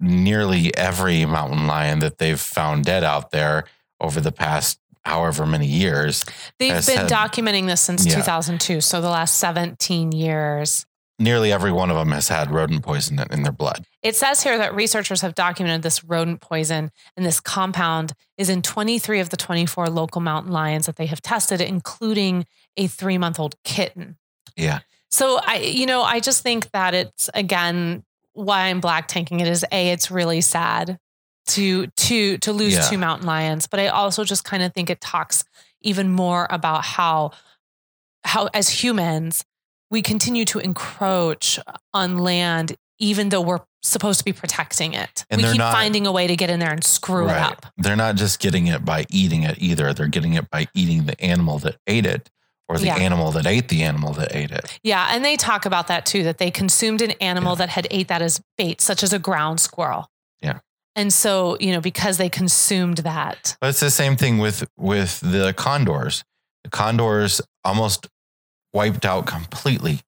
nearly 0.00 0.74
every 0.76 1.24
mountain 1.26 1.66
lion 1.66 1.98
that 2.00 2.18
they've 2.18 2.40
found 2.40 2.84
dead 2.84 3.04
out 3.04 3.30
there 3.30 3.64
over 4.00 4.20
the 4.20 4.32
past 4.32 4.78
however 5.04 5.46
many 5.46 5.66
years, 5.66 6.24
They've 6.58 6.84
been 6.86 6.98
had- 6.98 7.08
documenting 7.10 7.66
this 7.66 7.80
since 7.80 8.04
Yeah. 8.06 8.16
2002. 8.16 8.80
So 8.80 9.00
the 9.00 9.08
last 9.10 9.38
17 9.38 10.12
years. 10.12 10.84
Nearly 11.18 11.52
every 11.52 11.72
one 11.72 11.90
of 11.90 11.96
them 11.96 12.12
has 12.12 12.28
had 12.28 12.50
rodent 12.50 12.82
poison 12.82 13.20
in 13.30 13.42
their 13.42 13.52
blood. 13.52 13.84
It 14.02 14.14
says 14.16 14.42
here 14.42 14.56
that 14.58 14.74
researchers 14.74 15.20
have 15.22 15.34
documented 15.34 15.82
this 15.82 16.04
rodent 16.04 16.40
poison 16.40 16.90
and 17.16 17.26
this 17.26 17.40
compound 17.40 18.12
is 18.36 18.48
in 18.48 18.62
23 18.62 19.20
of 19.20 19.30
the 19.30 19.36
24 19.36 19.88
local 19.88 20.20
mountain 20.20 20.52
lions 20.52 20.86
that 20.86 20.96
they 20.96 21.06
have 21.06 21.20
tested, 21.20 21.60
including 21.60 22.46
a 22.76 22.86
three 22.86 23.18
month 23.18 23.40
old 23.40 23.56
kitten. 23.64 24.16
Yeah. 24.56 24.80
So 25.10 25.40
I, 25.44 25.58
you 25.58 25.86
know, 25.86 26.02
I 26.02 26.20
just 26.20 26.42
think 26.42 26.70
that 26.72 26.94
it's 26.94 27.28
again 27.34 28.04
why 28.34 28.66
I'm 28.66 28.80
black 28.80 29.08
tanking 29.08 29.40
it 29.40 29.48
is 29.48 29.64
a 29.72 29.90
it's 29.90 30.10
really 30.10 30.40
sad 30.40 30.98
to 31.48 31.86
to 31.86 32.38
to 32.38 32.52
lose 32.52 32.74
Yeah. 32.74 32.82
two 32.82 32.98
mountain 32.98 33.26
lions, 33.26 33.66
but 33.66 33.80
I 33.80 33.88
also 33.88 34.22
just 34.22 34.44
kind 34.44 34.62
of 34.62 34.72
think 34.74 34.90
it 34.90 35.00
talks 35.00 35.42
even 35.80 36.10
more 36.12 36.46
about 36.50 36.84
how 36.84 37.32
how 38.24 38.48
as 38.54 38.68
humans 38.68 39.44
we 39.90 40.02
continue 40.02 40.44
to 40.46 40.58
encroach 40.58 41.58
on 41.94 42.18
land 42.18 42.76
even 43.00 43.28
though 43.28 43.40
we're 43.40 43.60
supposed 43.80 44.18
to 44.18 44.24
be 44.24 44.32
protecting 44.32 44.92
it. 44.92 45.24
And 45.30 45.40
we 45.40 45.48
keep 45.48 45.58
not- 45.58 45.72
finding 45.72 46.04
a 46.06 46.10
way 46.10 46.26
to 46.26 46.34
get 46.34 46.50
in 46.50 46.58
there 46.58 46.72
and 46.72 46.82
screw 46.82 47.28
it 47.28 47.36
up. 47.36 47.66
They're 47.76 47.94
not 47.94 48.16
just 48.16 48.40
getting 48.40 48.66
it 48.66 48.84
by 48.84 49.06
eating 49.08 49.44
it 49.44 49.56
either. 49.60 49.94
They're 49.94 50.08
getting 50.08 50.34
it 50.34 50.50
by 50.50 50.66
eating 50.74 51.04
the 51.06 51.18
animal 51.20 51.60
that 51.60 51.76
ate 51.86 52.04
it 52.06 52.28
or 52.68 52.76
the 52.76 52.86
Yeah. 52.86 52.96
animal 52.96 53.30
that 53.32 53.46
ate 53.46 53.68
the 53.68 53.84
animal 53.84 54.12
that 54.14 54.34
ate 54.34 54.50
it. 54.50 54.80
Yeah, 54.82 55.06
and 55.12 55.24
they 55.24 55.36
talk 55.36 55.64
about 55.64 55.86
that 55.86 56.04
too 56.06 56.24
that 56.24 56.38
they 56.38 56.50
consumed 56.50 57.00
an 57.02 57.12
animal 57.20 57.52
Yeah. 57.52 57.58
that 57.58 57.68
had 57.70 57.86
ate 57.92 58.08
that 58.08 58.20
as 58.20 58.40
bait 58.56 58.80
such 58.80 59.04
as 59.04 59.12
a 59.12 59.18
ground 59.20 59.60
squirrel. 59.60 60.10
Yeah. 60.40 60.58
And 60.96 61.12
so, 61.12 61.56
you 61.60 61.70
know, 61.72 61.80
because 61.80 62.16
they 62.16 62.28
consumed 62.28 62.98
that. 62.98 63.56
But 63.60 63.68
it's 63.68 63.80
the 63.80 63.92
same 63.92 64.16
thing 64.16 64.38
with 64.38 64.66
with 64.76 65.20
the 65.20 65.54
condors. 65.54 66.24
The 66.64 66.70
condors 66.70 67.40
almost 67.64 68.08
wiped 68.72 69.04
out 69.04 69.26
completely 69.26 70.00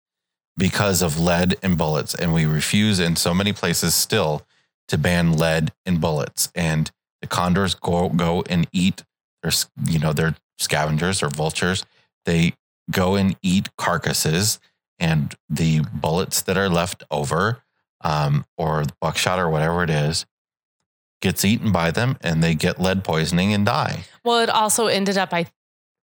because 0.56 1.02
of 1.02 1.18
lead 1.18 1.56
and 1.62 1.78
bullets. 1.78 2.14
And 2.14 2.34
we 2.34 2.44
refuse 2.44 3.00
in 3.00 3.16
so 3.16 3.32
many 3.32 3.52
places 3.52 3.94
still 3.94 4.46
to 4.88 4.98
ban 4.98 5.32
lead 5.32 5.72
and 5.86 6.00
bullets. 6.00 6.50
And 6.54 6.90
the 7.20 7.26
condors 7.26 7.74
go 7.74 8.08
go 8.08 8.42
and 8.48 8.66
eat 8.72 9.04
their 9.42 9.52
you 9.86 9.98
know 9.98 10.12
they're 10.12 10.36
scavengers 10.58 11.22
or 11.22 11.28
vultures. 11.28 11.84
They 12.24 12.54
go 12.90 13.14
and 13.14 13.36
eat 13.42 13.74
carcasses 13.76 14.58
and 14.98 15.34
the 15.48 15.80
bullets 15.94 16.42
that 16.42 16.58
are 16.58 16.68
left 16.68 17.04
over 17.10 17.62
um, 18.02 18.44
or 18.56 18.84
buckshot 19.00 19.38
or 19.38 19.48
whatever 19.48 19.82
it 19.82 19.90
is 19.90 20.26
gets 21.20 21.44
eaten 21.44 21.70
by 21.70 21.90
them 21.90 22.16
and 22.22 22.42
they 22.42 22.54
get 22.54 22.80
lead 22.80 23.04
poisoning 23.04 23.52
and 23.52 23.66
die. 23.66 24.04
Well, 24.24 24.40
it 24.40 24.50
also 24.50 24.86
ended 24.86 25.18
up, 25.18 25.32
I, 25.32 25.46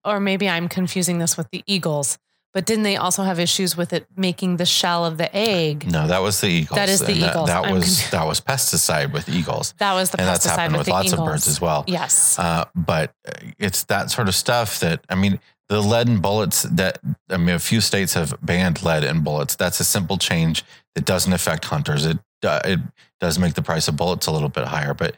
or 0.05 0.19
maybe 0.19 0.47
I'm 0.47 0.69
confusing 0.69 1.19
this 1.19 1.37
with 1.37 1.49
the 1.51 1.63
eagles, 1.67 2.17
but 2.53 2.65
didn't 2.65 2.83
they 2.83 2.97
also 2.97 3.23
have 3.23 3.39
issues 3.39 3.77
with 3.77 3.93
it 3.93 4.05
making 4.15 4.57
the 4.57 4.65
shell 4.65 5.05
of 5.05 5.17
the 5.17 5.33
egg? 5.35 5.89
No, 5.91 6.07
that 6.07 6.21
was 6.21 6.41
the 6.41 6.47
eagles. 6.47 6.75
That 6.77 6.89
is 6.89 6.99
the 6.99 7.07
And 7.13 7.17
eagles. 7.17 7.47
That, 7.47 7.65
I'm 7.65 7.73
was 7.73 7.83
confused. 7.85 8.11
that 8.11 8.25
was 8.27 8.41
pesticide 8.41 9.13
with 9.13 9.29
eagles, 9.29 9.73
That 9.79 9.93
was 9.93 10.09
the 10.11 10.19
and 10.19 10.27
that's 10.27 10.45
pesticide 10.45 10.49
happened 10.57 10.77
with, 10.77 10.87
with 10.87 10.93
lots 10.93 11.07
eagles. 11.07 11.19
of 11.19 11.25
birds 11.25 11.47
as 11.47 11.61
well. 11.61 11.83
Yes. 11.87 12.37
Uh, 12.37 12.65
but 12.75 13.13
it's 13.59 13.83
that 13.85 14.11
sort 14.11 14.27
of 14.27 14.35
stuff 14.35 14.79
that 14.81 15.03
I 15.09 15.15
mean, 15.15 15.39
the 15.69 15.79
lead 15.81 16.07
and 16.09 16.21
bullets 16.21 16.63
that 16.63 16.99
I 17.29 17.37
mean, 17.37 17.55
a 17.55 17.59
few 17.59 17.79
states 17.79 18.13
have 18.15 18.35
banned 18.41 18.83
lead 18.83 19.03
and 19.05 19.23
bullets. 19.23 19.55
That's 19.55 19.79
a 19.79 19.85
simple 19.85 20.17
change 20.17 20.65
that 20.95 21.05
doesn't 21.05 21.31
affect 21.31 21.65
hunters. 21.65 22.05
It 22.05 22.19
uh, 22.43 22.59
it 22.65 22.79
does 23.21 23.39
make 23.39 23.53
the 23.53 23.61
price 23.61 23.87
of 23.87 23.95
bullets 23.95 24.27
a 24.27 24.31
little 24.31 24.49
bit 24.49 24.65
higher, 24.65 24.93
but 24.93 25.15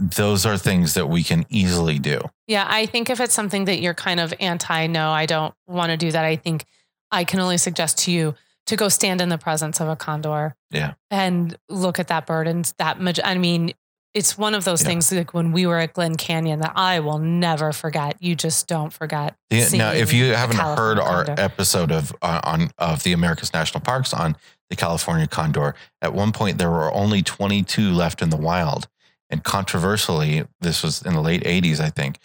those 0.00 0.46
are 0.46 0.56
things 0.56 0.94
that 0.94 1.08
we 1.08 1.22
can 1.22 1.44
easily 1.50 1.98
do. 1.98 2.20
Yeah, 2.46 2.66
I 2.68 2.86
think 2.86 3.10
if 3.10 3.20
it's 3.20 3.34
something 3.34 3.66
that 3.66 3.80
you're 3.80 3.94
kind 3.94 4.18
of 4.18 4.32
anti, 4.40 4.86
no, 4.86 5.10
I 5.10 5.26
don't 5.26 5.54
want 5.66 5.90
to 5.90 5.96
do 5.96 6.10
that. 6.10 6.24
I 6.24 6.36
think 6.36 6.64
I 7.12 7.24
can 7.24 7.38
only 7.40 7.58
suggest 7.58 7.98
to 8.04 8.10
you 8.10 8.34
to 8.66 8.76
go 8.76 8.88
stand 8.88 9.20
in 9.20 9.28
the 9.28 9.38
presence 9.38 9.80
of 9.80 9.88
a 9.88 9.96
condor. 9.96 10.54
Yeah. 10.70 10.94
And 11.10 11.56
look 11.68 11.98
at 11.98 12.08
that 12.08 12.26
bird 12.26 12.46
and 12.48 12.64
that 12.78 13.00
much. 13.00 13.20
I 13.22 13.36
mean, 13.36 13.72
it's 14.14 14.36
one 14.38 14.54
of 14.54 14.64
those 14.64 14.82
Yeah. 14.82 14.88
things 14.88 15.12
like 15.12 15.34
when 15.34 15.52
we 15.52 15.66
were 15.66 15.78
at 15.78 15.92
Glen 15.92 16.16
Canyon 16.16 16.60
that 16.60 16.72
I 16.76 17.00
will 17.00 17.18
never 17.18 17.72
forget. 17.72 18.16
You 18.20 18.34
just 18.34 18.66
don't 18.66 18.92
forget. 18.92 19.36
The- 19.50 19.76
now, 19.76 19.92
if 19.92 20.12
you 20.12 20.34
haven't 20.34 20.58
heard 20.58 20.98
our 20.98 21.24
condor. 21.24 21.42
episode 21.42 21.92
of 21.92 22.14
uh, 22.22 22.40
on 22.44 22.70
of 22.78 23.02
the 23.02 23.12
America's 23.12 23.52
National 23.52 23.80
Parks 23.80 24.12
on 24.14 24.36
the 24.68 24.76
California 24.76 25.26
condor, 25.26 25.74
at 26.02 26.12
one 26.14 26.32
point 26.32 26.58
there 26.58 26.70
were 26.70 26.92
only 26.92 27.22
22 27.22 27.90
left 27.92 28.22
in 28.22 28.30
the 28.30 28.36
wild, 28.36 28.88
and 29.30 29.42
controversially, 29.44 30.44
this 30.60 30.82
was 30.82 31.02
in 31.02 31.14
the 31.14 31.20
late 31.20 31.42
80s, 31.44 31.80
I 31.80 31.90
think. 31.90 32.18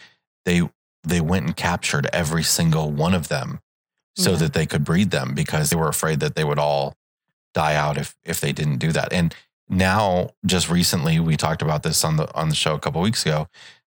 They 0.45 0.69
they 1.03 1.21
went 1.21 1.45
and 1.45 1.55
captured 1.55 2.07
every 2.11 2.41
single 2.43 2.89
one 2.91 3.13
of 3.13 3.27
them 3.27 3.59
so 4.15 4.31
Yeah. 4.31 4.37
that 4.37 4.53
they 4.53 4.65
could 4.65 4.83
breed 4.83 5.11
them 5.11 5.35
because 5.35 5.69
they 5.69 5.75
were 5.75 5.87
afraid 5.87 6.19
that 6.21 6.35
they 6.35 6.43
would 6.43 6.57
all 6.59 6.95
die 7.53 7.75
out 7.75 7.97
if 7.97 8.15
if 8.23 8.39
they 8.41 8.51
didn't 8.51 8.77
do 8.79 8.91
that. 8.91 9.13
And 9.13 9.33
now, 9.69 10.31
just 10.45 10.69
recently, 10.69 11.19
we 11.19 11.37
talked 11.37 11.61
about 11.61 11.83
this 11.83 12.03
on 12.03 12.17
the 12.17 12.33
on 12.35 12.49
the 12.49 12.55
show 12.55 12.73
a 12.75 12.79
couple 12.79 13.01
weeks 13.01 13.25
ago. 13.25 13.47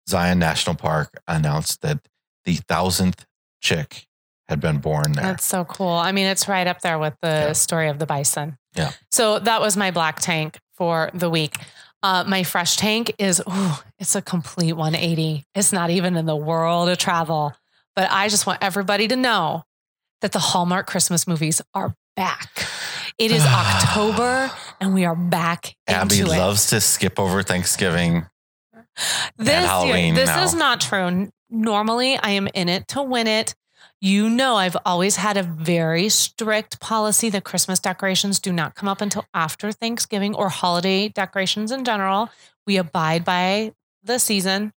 Zion 0.08 0.38
National 0.38 0.74
Park 0.76 1.20
announced 1.26 1.80
that 1.82 1.98
the 2.44 2.56
thousandth 2.56 3.26
chick 3.60 4.06
had 4.48 4.60
been 4.60 4.78
born 4.78 5.12
there. 5.12 5.24
That's 5.24 5.44
so 5.44 5.64
cool. 5.66 5.88
I 5.92 6.12
mean, 6.12 6.26
it's 6.26 6.48
right 6.48 6.66
up 6.66 6.80
there 6.80 6.98
with 6.98 7.14
the 7.20 7.28
Yeah. 7.48 7.52
story 7.52 7.88
of 7.90 7.98
the 7.98 8.06
bison. 8.06 8.56
Yeah. 8.74 8.92
So 9.10 9.38
that 9.40 9.60
was 9.60 9.76
my 9.76 9.90
black 9.90 10.20
tank 10.20 10.58
for 10.74 11.10
the 11.12 11.28
week. 11.28 11.58
Uh, 12.02 12.24
my 12.26 12.44
fresh 12.44 12.76
tank 12.76 13.14
is, 13.18 13.40
ooh, 13.40 13.72
it's 13.98 14.14
a 14.14 14.22
complete 14.22 14.72
180. 14.72 15.44
It's 15.54 15.72
not 15.72 15.90
even 15.90 16.16
in 16.16 16.26
the 16.26 16.36
world 16.36 16.88
of 16.88 16.98
travel. 16.98 17.54
But 17.96 18.10
I 18.10 18.28
just 18.28 18.46
want 18.46 18.60
everybody 18.62 19.08
to 19.08 19.16
know 19.16 19.64
that 20.20 20.32
the 20.32 20.38
Hallmark 20.38 20.86
Christmas 20.86 21.26
movies 21.26 21.60
are 21.74 21.94
back. 22.16 22.66
It 23.18 23.32
is 23.32 23.44
October 23.46 24.50
and 24.80 24.94
we 24.94 25.04
are 25.04 25.16
back 25.16 25.74
Abby 25.86 26.22
loves 26.22 26.68
to 26.68 26.80
skip 26.80 27.18
over 27.18 27.42
Thanksgiving. 27.42 28.26
This 29.36 29.48
year, 29.48 29.60
Halloween 29.60 30.14
this 30.14 30.28
now. 30.28 30.42
is 30.42 30.54
not 30.54 30.80
true. 30.80 31.30
Normally, 31.50 32.16
I 32.16 32.30
am 32.30 32.48
in 32.52 32.68
it 32.68 32.88
to 32.88 33.02
win 33.02 33.26
it. 33.26 33.54
You 34.00 34.30
know, 34.30 34.54
I've 34.54 34.76
always 34.84 35.16
had 35.16 35.36
a 35.36 35.42
very 35.42 36.08
strict 36.08 36.78
policy 36.78 37.30
that 37.30 37.42
Christmas 37.42 37.80
decorations 37.80 38.38
do 38.38 38.52
not 38.52 38.76
come 38.76 38.88
up 38.88 39.00
until 39.00 39.24
after 39.34 39.72
Thanksgiving 39.72 40.34
or 40.36 40.48
holiday 40.50 41.08
decorations 41.08 41.72
in 41.72 41.84
general. 41.84 42.30
We 42.64 42.76
abide 42.76 43.24
by 43.24 43.72
the 44.04 44.18
season. 44.18 44.72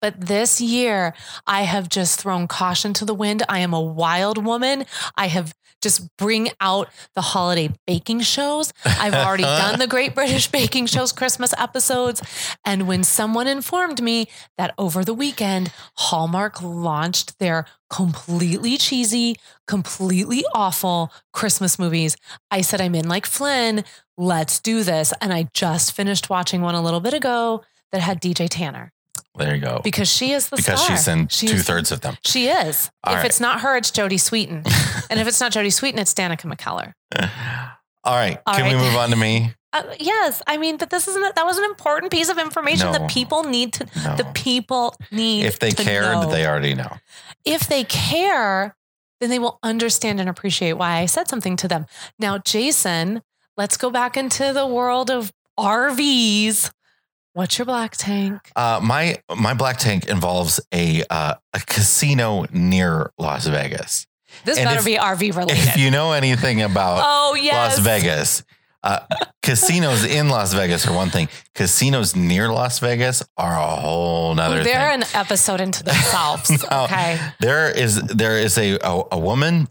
But 0.00 0.20
this 0.20 0.60
year, 0.60 1.14
I 1.48 1.62
have 1.62 1.88
just 1.88 2.20
thrown 2.20 2.46
caution 2.46 2.92
to 2.94 3.04
the 3.04 3.14
wind. 3.14 3.42
I 3.48 3.58
am 3.58 3.74
a 3.74 3.80
wild 3.80 4.44
woman. 4.44 4.84
I 5.16 5.26
have 5.26 5.52
just 5.82 6.16
bring 6.16 6.50
out 6.60 6.88
the 7.14 7.20
holiday 7.20 7.70
baking 7.86 8.20
shows. 8.20 8.72
I've 8.84 9.14
already 9.14 9.42
done 9.62 9.78
the 9.78 9.86
Great 9.86 10.14
British 10.14 10.48
Baking 10.48 10.86
Show's 10.86 11.12
Christmas 11.12 11.54
episodes. 11.56 12.22
And 12.64 12.86
when 12.86 13.04
someone 13.04 13.46
informed 13.46 14.02
me 14.02 14.28
that 14.56 14.74
over 14.78 15.04
the 15.04 15.14
weekend, 15.14 15.72
Hallmark 15.96 16.62
launched 16.62 17.38
their 17.38 17.66
completely 17.90 18.76
cheesy, 18.76 19.36
completely 19.66 20.44
awful 20.54 21.12
Christmas 21.32 21.78
movies, 21.78 22.16
I 22.50 22.60
said, 22.60 22.80
I'm 22.80 22.94
in 22.94 23.08
like 23.08 23.26
Flynn. 23.26 23.84
Let's 24.16 24.60
do 24.60 24.82
this. 24.82 25.12
And 25.20 25.32
I 25.32 25.48
just 25.54 25.92
finished 25.92 26.28
watching 26.28 26.60
one 26.60 26.74
a 26.74 26.82
little 26.82 27.00
bit 27.00 27.14
ago 27.14 27.62
that 27.92 28.00
had 28.00 28.20
DJ 28.20 28.48
Tanner 28.50 28.92
There 29.38 29.54
you 29.54 29.60
go. 29.60 29.80
because 29.82 30.08
she 30.08 30.32
is 30.32 30.48
the 30.50 30.56
Because 30.56 30.82
star. 30.82 30.96
she's 30.96 31.08
in 31.08 31.28
She's- 31.28 31.50
two 31.52 31.58
thirds 31.58 31.90
of 31.92 32.00
them. 32.02 32.16
She 32.24 32.48
is. 32.48 32.90
All 33.04 33.14
if 33.14 33.18
right. 33.18 33.26
it's 33.26 33.40
not 33.40 33.60
her, 33.62 33.76
it's 33.76 33.90
Jodie 33.90 34.14
Sweetin. 34.20 34.66
and 35.10 35.18
if 35.20 35.26
it's 35.26 35.40
not 35.40 35.52
Jodie 35.52 35.68
Sweetin, 35.72 35.98
it's 35.98 36.12
Danica 36.14 36.52
McKellar. 36.52 36.92
All 38.04 38.14
right. 38.16 38.38
All 38.46 38.54
Can 38.54 38.66
we 38.66 38.74
move 38.74 38.94
on 38.96 39.10
to 39.10 39.16
me? 39.16 39.52
Uh, 39.70 39.82
yes, 40.00 40.40
I 40.46 40.56
mean, 40.56 40.78
but 40.78 40.88
this 40.88 41.06
isn't. 41.06 41.34
That 41.34 41.44
was 41.44 41.58
an 41.58 41.64
important 41.64 42.10
piece 42.10 42.30
of 42.30 42.38
information 42.38 42.86
No. 42.86 42.92
that 42.92 43.10
people 43.10 43.44
need 43.44 43.74
to. 43.74 43.86
No. 44.02 44.16
The 44.16 44.24
people 44.34 44.96
need. 45.12 45.44
if 45.44 45.58
they 45.58 45.72
cared, 45.72 46.04
know. 46.06 46.30
they 46.30 46.46
already 46.46 46.72
know. 46.72 46.96
If 47.44 47.68
they 47.68 47.84
care, 47.84 48.74
then 49.20 49.28
they 49.28 49.38
will 49.38 49.58
understand 49.62 50.20
and 50.20 50.28
appreciate 50.30 50.72
why 50.72 51.00
I 51.00 51.04
said 51.04 51.28
something 51.28 51.54
to 51.56 51.68
them. 51.68 51.84
Now, 52.18 52.38
Jason, 52.38 53.20
let's 53.58 53.76
go 53.76 53.90
back 53.90 54.16
into 54.16 54.54
the 54.54 54.66
world 54.66 55.10
of 55.10 55.34
RVs. 55.60 56.70
What's 57.38 57.56
your 57.56 57.66
black 57.66 57.96
tank? 57.96 58.50
Uh, 58.56 58.80
my 58.82 59.22
my 59.36 59.54
black 59.54 59.78
tank 59.78 60.06
involves 60.08 60.58
a 60.74 61.04
uh, 61.08 61.34
a 61.54 61.60
casino 61.60 62.46
near 62.52 63.12
Las 63.16 63.46
Vegas. 63.46 64.08
This 64.44 64.58
And 64.58 64.66
better 64.66 64.80
if- 64.80 64.84
be 64.84 64.96
RV 64.96 65.36
related. 65.36 65.68
If 65.68 65.76
you 65.76 65.92
know 65.92 66.10
anything 66.14 66.62
about 66.62 66.98
oh 67.04 67.36
yes, 67.40 67.76
Las 67.76 67.78
Vegas. 67.78 68.42
Uh, 68.82 68.98
casinos 69.40 70.04
in 70.04 70.28
Las 70.28 70.52
Vegas 70.52 70.84
are 70.88 70.92
one 70.94 71.10
thing. 71.10 71.28
Casinos 71.54 72.16
near 72.16 72.50
Las 72.50 72.80
Vegas 72.80 73.22
are 73.36 73.56
a 73.56 73.76
whole 73.76 74.34
nother 74.34 74.64
They're 74.64 74.90
thing. 74.90 75.02
an 75.02 75.08
episode 75.14 75.60
into 75.60 75.84
themselves. 75.84 76.50
No. 76.68 76.84
Okay. 76.86 77.20
There 77.38 77.70
is 77.70 78.00
there 78.02 78.36
is 78.38 78.58
a 78.58 78.78
a, 78.82 79.02
a 79.12 79.18
woman 79.18 79.68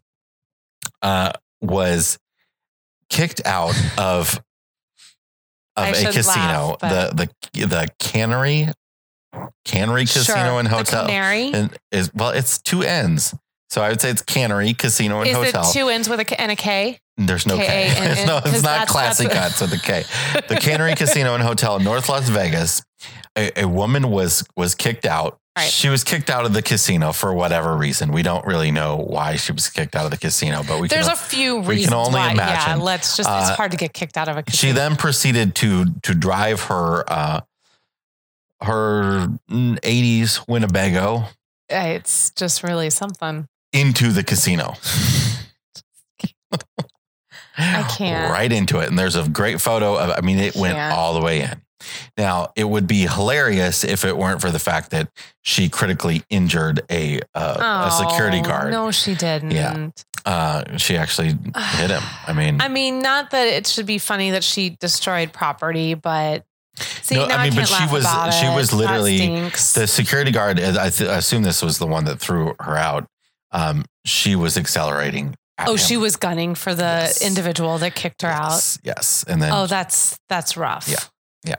uh, 1.01 1.33
was 1.59 2.17
kicked 3.09 3.45
out 3.45 3.75
of 3.97 4.41
of 5.77 5.83
I 5.83 5.89
a 5.89 6.11
casino, 6.11 6.77
laugh, 6.81 7.13
the 7.15 7.29
the 7.53 7.65
the 7.67 7.87
Cannery 7.99 8.67
Cannery 9.65 10.05
Casino 10.05 10.23
Sure. 10.37 10.59
and 10.59 10.67
The 10.67 10.71
Hotel. 10.75 11.05
Canary. 11.05 11.51
and 11.53 11.77
is 11.91 12.11
well, 12.13 12.31
it's 12.31 12.59
two 12.59 12.81
N's. 12.83 13.33
So 13.69 13.81
I 13.81 13.89
would 13.89 13.99
say 14.01 14.09
it's 14.09 14.21
Cannery 14.21 14.73
Casino 14.73 15.19
and 15.19 15.29
Is 15.29 15.35
Hotel. 15.35 15.69
it 15.69 15.73
two 15.73 15.89
ends 15.89 16.07
with 16.07 16.19
a 16.19 16.25
K 16.25 16.35
and 16.37 16.51
a 16.51 16.55
K? 16.55 16.99
There's 17.17 17.45
no 17.45 17.57
K. 17.57 18.23
No, 18.27 18.39
it's 18.45 18.63
not 18.63 18.87
classy 18.87 19.27
cuts 19.27 19.59
with 19.61 19.71
the 19.71 19.77
K. 19.77 20.03
The 20.47 20.55
Cannery 20.61 20.95
Casino 20.95 21.33
and 21.33 21.43
Hotel 21.43 21.75
in 21.77 21.83
North 21.83 22.07
Las 22.09 22.29
Vegas. 22.29 22.81
A, 23.37 23.61
a 23.63 23.67
woman 23.67 24.09
was 24.09 24.43
was 24.55 24.73
kicked 24.75 25.05
out. 25.05 25.37
Right. 25.57 25.69
She 25.71 25.89
was 25.89 26.03
kicked 26.03 26.29
out 26.29 26.45
of 26.45 26.53
the 26.53 26.61
casino 26.61 27.11
for 27.11 27.33
whatever 27.33 27.75
reason. 27.75 28.11
We 28.11 28.21
don't 28.21 28.45
really 28.45 28.69
know 28.69 28.95
why 28.97 29.37
she 29.37 29.51
was 29.51 29.69
kicked 29.71 29.95
out 29.95 30.05
of 30.05 30.11
the 30.11 30.17
casino, 30.17 30.61
but 30.67 30.79
we 30.79 30.87
There's 30.87 31.07
can. 31.07 31.13
a 31.13 31.17
few 31.17 31.55
we 31.55 31.61
can 31.61 31.69
reasons 31.69 31.93
only 31.93 32.19
why. 32.19 32.31
imagine. 32.31 32.77
Yeah, 32.79 32.83
let's 32.85 33.17
just. 33.17 33.27
Uh, 33.27 33.39
it's 33.41 33.57
hard 33.57 33.71
to 33.71 33.77
get 33.77 33.91
kicked 33.91 34.17
out 34.17 34.29
of 34.29 34.37
a. 34.37 34.43
Casino. 34.43 34.69
She 34.71 34.75
then 34.75 34.95
proceeded 34.95 35.55
to 35.55 35.85
to 36.03 36.13
drive 36.13 36.61
her 36.65 37.03
uh, 37.11 37.41
her 38.61 39.27
80s 39.49 40.47
Winnebago 40.47 41.25
Uh, 41.71 41.75
It's 41.75 42.29
just 42.31 42.63
really 42.63 42.89
something. 42.91 43.47
Into 43.73 44.11
the 44.11 44.23
casino. 44.23 44.73
I 47.59 47.83
can't. 47.97 48.31
Right 48.31 48.51
into 48.51 48.79
it. 48.79 48.87
And 48.89 48.97
there's 48.99 49.15
a 49.15 49.27
great 49.27 49.59
photo 49.59 49.97
of, 49.97 50.11
I 50.11 50.21
mean, 50.21 50.37
it 50.39 50.55
went 50.55 50.77
all 50.77 51.13
the 51.13 51.21
way 51.21 51.41
in. 51.41 51.61
Now, 52.17 52.51
it 52.55 52.63
would 52.65 52.87
be 52.87 53.01
hilarious 53.07 53.83
if 53.83 54.03
it 54.05 54.15
weren't 54.17 54.41
for 54.41 54.51
the 54.51 54.59
fact 54.59 54.91
that 54.91 55.09
she 55.43 55.69
critically 55.69 56.23
injured 56.29 56.81
a 56.89 57.21
uh, 57.33 57.87
a 57.89 57.91
security 58.09 58.39
Oh, 58.39 58.43
guard. 58.43 58.71
No, 58.71 58.91
she 58.91 59.15
didn't. 59.15 59.51
Yeah. 59.51 59.89
Uh, 60.25 60.77
she 60.77 60.97
actually 60.97 61.27
hit 61.29 61.89
him. 61.91 62.01
I 62.27 62.33
mean, 62.33 62.61
I 62.61 62.67
mean, 62.67 63.01
not 63.01 63.31
that 63.31 63.47
it 63.47 63.67
should 63.67 63.85
be 63.85 63.97
funny 63.99 64.31
that 64.31 64.43
she 64.43 64.71
destroyed 64.71 65.31
property, 65.33 65.93
but 65.93 66.45
see, 66.79 67.15
No, 67.15 67.25
I 67.25 67.35
I, 67.35 67.43
mean, 67.49 67.55
but 67.55 67.67
can't 67.67 67.89
she 67.89 67.95
was- 67.95 68.35
she 68.39 68.47
was 68.49 68.73
literally 68.73 69.49
the 69.49 69.87
security 69.87 70.31
guard, 70.31 70.59
I, 70.59 70.89
th- 70.89 71.09
I 71.09 71.17
assume 71.17 71.43
this 71.43 71.61
was 71.61 71.77
the 71.77 71.87
one 71.87 72.05
that 72.05 72.19
threw 72.19 72.55
her 72.59 72.75
out, 72.75 73.07
um, 73.51 73.85
she 74.05 74.35
was 74.35 74.57
accelerating. 74.57 75.35
Oh, 75.59 75.71
him. 75.71 75.77
she 75.77 75.97
was 75.97 76.15
gunning 76.17 76.53
for 76.55 76.75
the 76.75 76.83
Yes. 76.83 77.21
individual 77.21 77.77
that 77.79 77.95
kicked 77.95 78.21
her 78.21 78.27
out. 78.29 78.51
Yes, 78.51 78.77
yes. 78.83 79.25
And 79.27 79.41
then 79.41 79.51
Oh, 79.51 79.65
that's 79.67 80.19
that's 80.29 80.55
rough. 80.55 80.87
Yeah. 80.87 80.99
Yeah. 81.43 81.55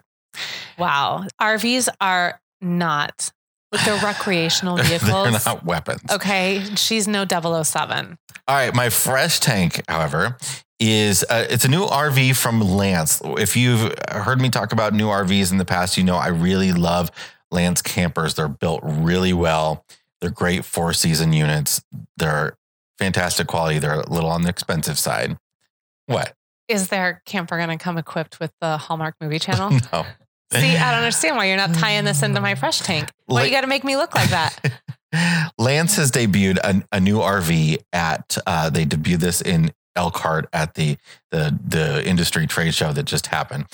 Wow. 0.79 1.25
RVs 1.41 1.89
are 2.01 2.41
not 2.61 3.33
like 3.73 3.85
they're 3.85 4.01
recreational 4.03 4.77
vehicles. 4.77 5.11
they're 5.45 5.55
not 5.55 5.65
weapons. 5.65 6.03
Okay, 6.11 6.63
she's 6.77 7.07
no 7.09 7.25
007. 7.27 8.17
All 8.47 8.55
right, 8.57 8.75
my 8.75 8.89
fresh 8.89 9.41
tank, 9.41 9.83
however, 9.89 10.39
is 10.81 11.25
uh, 11.29 11.47
it's 11.51 11.65
a 11.65 11.69
new 11.69 11.85
RV 11.85 12.35
from 12.37 12.61
Lance. 12.61 13.21
If 13.25 13.57
you've 13.57 13.93
heard 14.11 14.41
me 14.41 14.49
talk 14.49 14.73
about 14.73 14.95
new 14.95 15.09
RVs 15.09 15.51
in 15.53 15.59
the 15.59 15.65
past, 15.67 15.97
you 15.99 16.05
know 16.05 16.17
I 16.17 16.29
really 16.29 16.73
love 16.73 17.11
Lance 17.51 17.83
campers. 17.83 18.35
They're 18.35 18.49
built 18.49 18.81
really 18.85 19.33
well. 19.33 19.85
They're 20.21 20.31
great 20.31 20.65
four 20.65 20.93
season 20.93 21.33
units. 21.33 21.83
They're 22.17 22.57
fantastic 22.99 23.47
quality. 23.47 23.79
They're 23.79 24.01
a 24.01 24.11
little 24.11 24.31
on 24.31 24.43
the 24.43 24.49
expensive 24.49 24.99
side. 24.99 25.37
What? 26.07 26.35
Is 26.69 26.89
their 26.89 27.23
camper 27.25 27.57
going 27.57 27.77
to 27.77 27.83
come 27.83 27.99
equipped 27.99 28.41
with 28.41 28.53
the 28.61 28.77
Hallmark 28.77 29.15
movie 29.21 29.39
channel? 29.39 29.71
No. 29.93 30.07
See, 30.53 30.77
I 30.77 30.93
don't 30.93 31.01
understand 31.01 31.37
why 31.37 31.47
you're 31.47 31.59
not 31.59 31.75
tying 31.75 32.05
this 32.05 32.23
into 32.23 32.41
my 32.41 32.55
fresh 32.55 32.81
tank. 32.81 33.11
Why 33.27 33.45
you 33.45 33.51
got 33.51 33.61
to 33.61 33.67
make 33.67 33.85
me 33.85 33.97
look 33.97 34.15
like 34.15 34.31
that? 34.31 34.81
Lance 35.59 35.97
has 35.97 36.11
debuted 36.11 36.57
a, 36.59 36.83
a 36.91 37.01
new 37.01 37.19
RV 37.19 37.79
at 37.93 38.39
uh, 38.47 38.71
they 38.71 38.87
debuted 38.87 39.19
this 39.21 39.43
in 39.43 39.73
Elkhart 39.95 40.49
at 40.53 40.75
the 40.75 40.97
the 41.31 41.59
the 41.67 42.07
industry 42.09 42.47
trade 42.47 42.75
show 42.75 42.93
that 42.93 43.03
just 43.05 43.27
happened. 43.27 43.67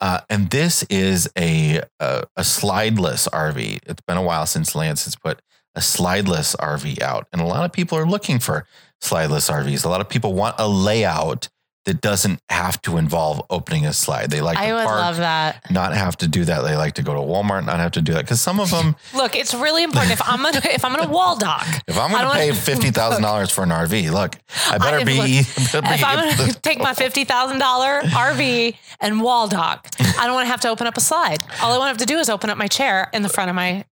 Uh, 0.00 0.20
and 0.30 0.50
this 0.50 0.84
is 0.84 1.28
a, 1.36 1.80
a 1.98 2.24
a 2.36 2.42
slideless 2.42 3.28
RV. 3.28 3.80
It's 3.84 4.02
been 4.06 4.16
a 4.16 4.22
while 4.22 4.46
since 4.46 4.74
Lance 4.76 5.04
has 5.04 5.16
put 5.16 5.40
a 5.74 5.80
slideless 5.80 6.56
RV 6.56 7.00
out, 7.00 7.26
and 7.32 7.40
a 7.40 7.46
lot 7.46 7.64
of 7.64 7.72
people 7.72 7.96
are 7.98 8.06
looking 8.06 8.38
for 8.38 8.66
slideless 9.02 9.50
RVs. 9.50 9.84
A 9.84 9.88
lot 9.88 10.00
of 10.00 10.08
people 10.08 10.34
want 10.34 10.56
a 10.58 10.68
layout 10.68 11.48
that 11.86 12.02
doesn't 12.02 12.38
have 12.50 12.80
to 12.82 12.98
involve 12.98 13.40
opening 13.48 13.86
a 13.86 13.92
slide. 13.94 14.30
They 14.30 14.42
like 14.42 14.58
I 14.58 14.66
to 14.68 14.74
would 14.74 14.84
park, 14.84 14.98
love 15.00 15.16
that. 15.16 15.70
not 15.70 15.94
have 15.94 16.14
to 16.18 16.28
do 16.28 16.44
that. 16.44 16.60
They 16.60 16.76
like 16.76 16.92
to 16.96 17.02
go 17.02 17.14
to 17.14 17.20
Walmart, 17.20 17.64
not 17.64 17.78
have 17.78 17.92
to 17.92 18.02
do 18.02 18.12
that 18.12 18.20
because 18.26 18.38
some 18.38 18.60
of 18.60 18.70
them. 18.70 18.96
Look, 19.14 19.34
it's 19.34 19.54
really 19.54 19.82
important. 19.84 20.12
If 20.12 20.20
I'm 20.28 20.42
gonna 20.42 20.60
if 20.64 20.84
I'm 20.84 20.94
gonna 20.94 21.08
wall 21.10 21.36
dock, 21.38 21.66
If 21.88 21.96
I'm 21.98 22.10
going 22.10 22.22
to 22.24 22.30
pay 22.32 22.50
wanna- 22.50 22.60
fifty 22.60 22.90
thousand 22.90 23.22
dollars 23.22 23.50
for 23.50 23.62
an 23.64 23.70
RV, 23.70 24.10
look, 24.12 24.36
I 24.68 24.76
better 24.76 24.98
I- 24.98 25.04
be. 25.04 25.16
better 25.16 25.94
if 25.94 26.04
I'm 26.04 26.36
gonna 26.36 26.52
take 26.52 26.80
my 26.80 26.92
fifty 26.92 27.24
thousand 27.24 27.58
dollar 27.60 28.00
RV 28.02 28.76
and 29.00 29.22
wall 29.22 29.48
dock, 29.48 29.88
I 30.18 30.26
don't 30.26 30.34
want 30.34 30.44
to 30.46 30.50
have 30.50 30.60
to 30.60 30.68
open 30.68 30.86
up 30.86 30.98
a 30.98 31.00
slide. 31.00 31.38
All 31.62 31.72
I 31.72 31.78
want 31.78 31.86
to 31.86 31.92
have 31.92 32.06
to 32.06 32.06
do 32.06 32.18
is 32.18 32.28
open 32.28 32.50
up 32.50 32.58
my 32.58 32.68
chair 32.68 33.08
in 33.14 33.22
the 33.22 33.30
front 33.30 33.48
of 33.48 33.56
my 33.56 33.86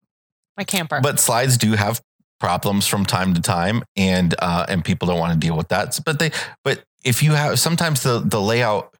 my 0.59 0.65
camper. 0.65 1.01
but 1.01 1.19
slides 1.21 1.57
do 1.57 1.73
have 1.73 2.03
problems 2.41 2.87
from 2.87 3.05
time 3.07 3.35
to 3.35 3.41
time, 3.41 3.83
and 3.97 4.35
uh, 4.39 4.67
and 4.69 4.85
people 4.85 5.09
don't 5.09 5.19
want 5.19 5.33
to 5.33 5.39
deal 5.39 5.57
with 5.57 5.69
that. 5.69 5.99
But 6.05 6.19
they, 6.19 6.31
but 6.65 6.85
if 7.05 7.23
you 7.23 7.33
have, 7.33 7.59
sometimes 7.59 8.03
the 8.03 8.21
the 8.21 8.41
layout 8.41 8.95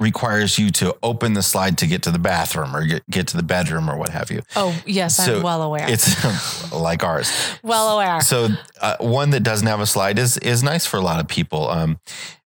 requires 0.00 0.58
you 0.58 0.70
to 0.70 0.94
open 1.04 1.34
the 1.34 1.42
slide 1.42 1.78
to 1.78 1.86
get 1.86 2.02
to 2.02 2.10
the 2.10 2.18
bathroom 2.18 2.74
or 2.74 2.84
get, 2.84 3.08
get 3.08 3.28
to 3.28 3.36
the 3.36 3.44
bedroom 3.44 3.88
or 3.88 3.96
what 3.96 4.08
have 4.08 4.28
you. 4.28 4.42
oh 4.56 4.76
yes, 4.86 5.16
So 5.16 5.36
I'm 5.36 5.42
well 5.44 5.62
aware. 5.62 5.86
It's 5.88 6.72
like 6.72 7.04
ours. 7.04 7.30
well 7.62 7.94
aware. 7.94 8.20
So 8.20 8.48
uh, 8.80 8.96
one 8.98 9.30
that 9.30 9.44
doesn't 9.44 9.68
have 9.68 9.80
a 9.80 9.86
slide 9.86 10.18
is 10.18 10.36
is 10.38 10.62
nice 10.64 10.84
for 10.84 10.96
a 10.96 11.00
lot 11.00 11.20
of 11.20 11.28
people. 11.28 11.68
Um, 11.68 12.00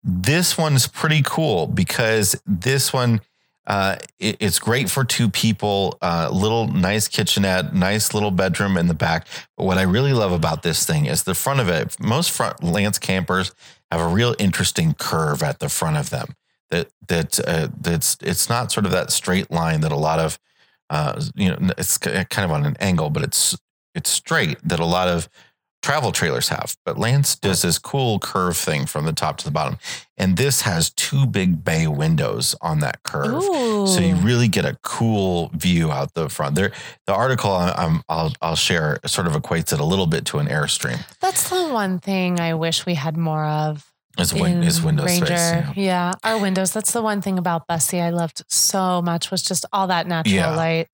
this 0.03 0.57
one's 0.57 0.87
pretty 0.87 1.21
cool 1.23 1.67
because 1.67 2.35
this 2.47 2.91
one 2.91 3.21
uh, 3.67 3.95
it- 4.19 4.37
it's 4.39 4.59
great 4.59 4.89
for 4.89 5.03
two 5.03 5.29
people. 5.29 5.97
Uh, 6.01 6.29
little 6.31 6.67
nice 6.67 7.07
kitchenette, 7.07 7.73
nice 7.73 8.13
little 8.13 8.31
bedroom 8.31 8.77
in 8.77 8.87
the 8.87 8.93
back. 8.93 9.27
But 9.57 9.65
what 9.65 9.77
I 9.77 9.83
really 9.83 10.13
love 10.13 10.31
about 10.31 10.63
this 10.63 10.85
thing 10.85 11.05
is 11.05 11.23
the 11.23 11.35
front 11.35 11.59
of 11.59 11.69
it. 11.69 11.99
Most 11.99 12.31
front 12.31 12.63
Lance 12.63 12.99
campers 12.99 13.51
have 13.91 14.01
a 14.01 14.07
real 14.07 14.35
interesting 14.39 14.93
curve 14.93 15.41
at 15.43 15.59
the 15.59 15.69
front 15.69 15.97
of 15.97 16.09
them. 16.09 16.35
That 16.71 16.89
that 17.07 17.39
uh, 17.47 17.67
that's 17.79 18.17
it's 18.21 18.49
not 18.49 18.71
sort 18.71 18.85
of 18.85 18.91
that 18.91 19.11
straight 19.11 19.51
line 19.51 19.81
that 19.81 19.91
a 19.91 19.95
lot 19.97 20.19
of 20.19 20.39
uh, 20.89 21.21
you 21.35 21.49
know 21.49 21.71
it's 21.77 21.97
kind 21.97 22.25
of 22.39 22.51
on 22.51 22.65
an 22.65 22.75
angle, 22.79 23.09
but 23.09 23.23
it's 23.23 23.55
it's 23.93 24.09
straight 24.09 24.57
that 24.67 24.79
a 24.79 24.85
lot 24.85 25.07
of 25.07 25.29
travel 25.85 26.11
trailers 26.11 26.49
have. 26.49 26.75
But 26.83 26.97
Lance 26.97 27.35
does 27.35 27.61
this 27.61 27.77
cool 27.77 28.17
curve 28.19 28.57
thing 28.57 28.85
from 28.87 29.05
the 29.05 29.13
top 29.13 29.37
to 29.37 29.45
the 29.45 29.51
bottom, 29.51 29.77
and 30.17 30.35
this 30.35 30.61
has 30.61 30.89
two 30.89 31.25
big 31.27 31.63
bay 31.63 31.85
windows 31.87 32.55
on 32.61 32.79
that 32.79 33.03
curve. 33.03 33.43
Ooh. 33.43 33.85
So 33.87 33.99
you 33.99 34.15
really 34.15 34.47
get 34.47 34.65
a 34.65 34.77
cool 34.81 35.51
view 35.53 35.91
out 35.91 36.13
the 36.15 36.27
front. 36.29 36.55
There, 36.55 36.71
the 37.05 37.13
article 37.13 37.51
I- 37.51 37.73
I'm, 37.77 38.01
I'll 38.09 38.33
I'll 38.41 38.55
share 38.55 38.99
sort 39.05 39.27
of 39.27 39.33
equates 39.33 39.71
it 39.73 39.79
a 39.79 39.85
little 39.85 40.07
bit 40.07 40.25
to 40.25 40.39
an 40.39 40.47
airstream. 40.47 40.99
That's 41.21 41.49
the 41.49 41.67
one 41.69 41.99
thing 41.99 42.39
I 42.39 42.55
wish 42.55 42.85
we 42.85 42.95
had 42.95 43.15
more 43.17 43.45
of. 43.45 43.85
Is 44.17 44.33
win, 44.33 44.63
is 44.63 44.81
window 44.81 45.03
Ranger. 45.03 45.25
space. 45.25 45.37
yeah. 45.37 45.73
Yeah, 45.75 46.11
our 46.23 46.39
windows. 46.39 46.71
That's 46.71 46.93
the 46.93 47.01
one 47.01 47.21
thing 47.21 47.37
about 47.37 47.67
Bessie 47.67 47.99
I 47.99 48.11
loved 48.11 48.43
so 48.47 49.01
much 49.01 49.29
was 49.29 49.43
just 49.43 49.65
all 49.73 49.87
that 49.87 50.07
natural 50.07 50.33
Yeah. 50.35 50.55
light. 50.55 50.87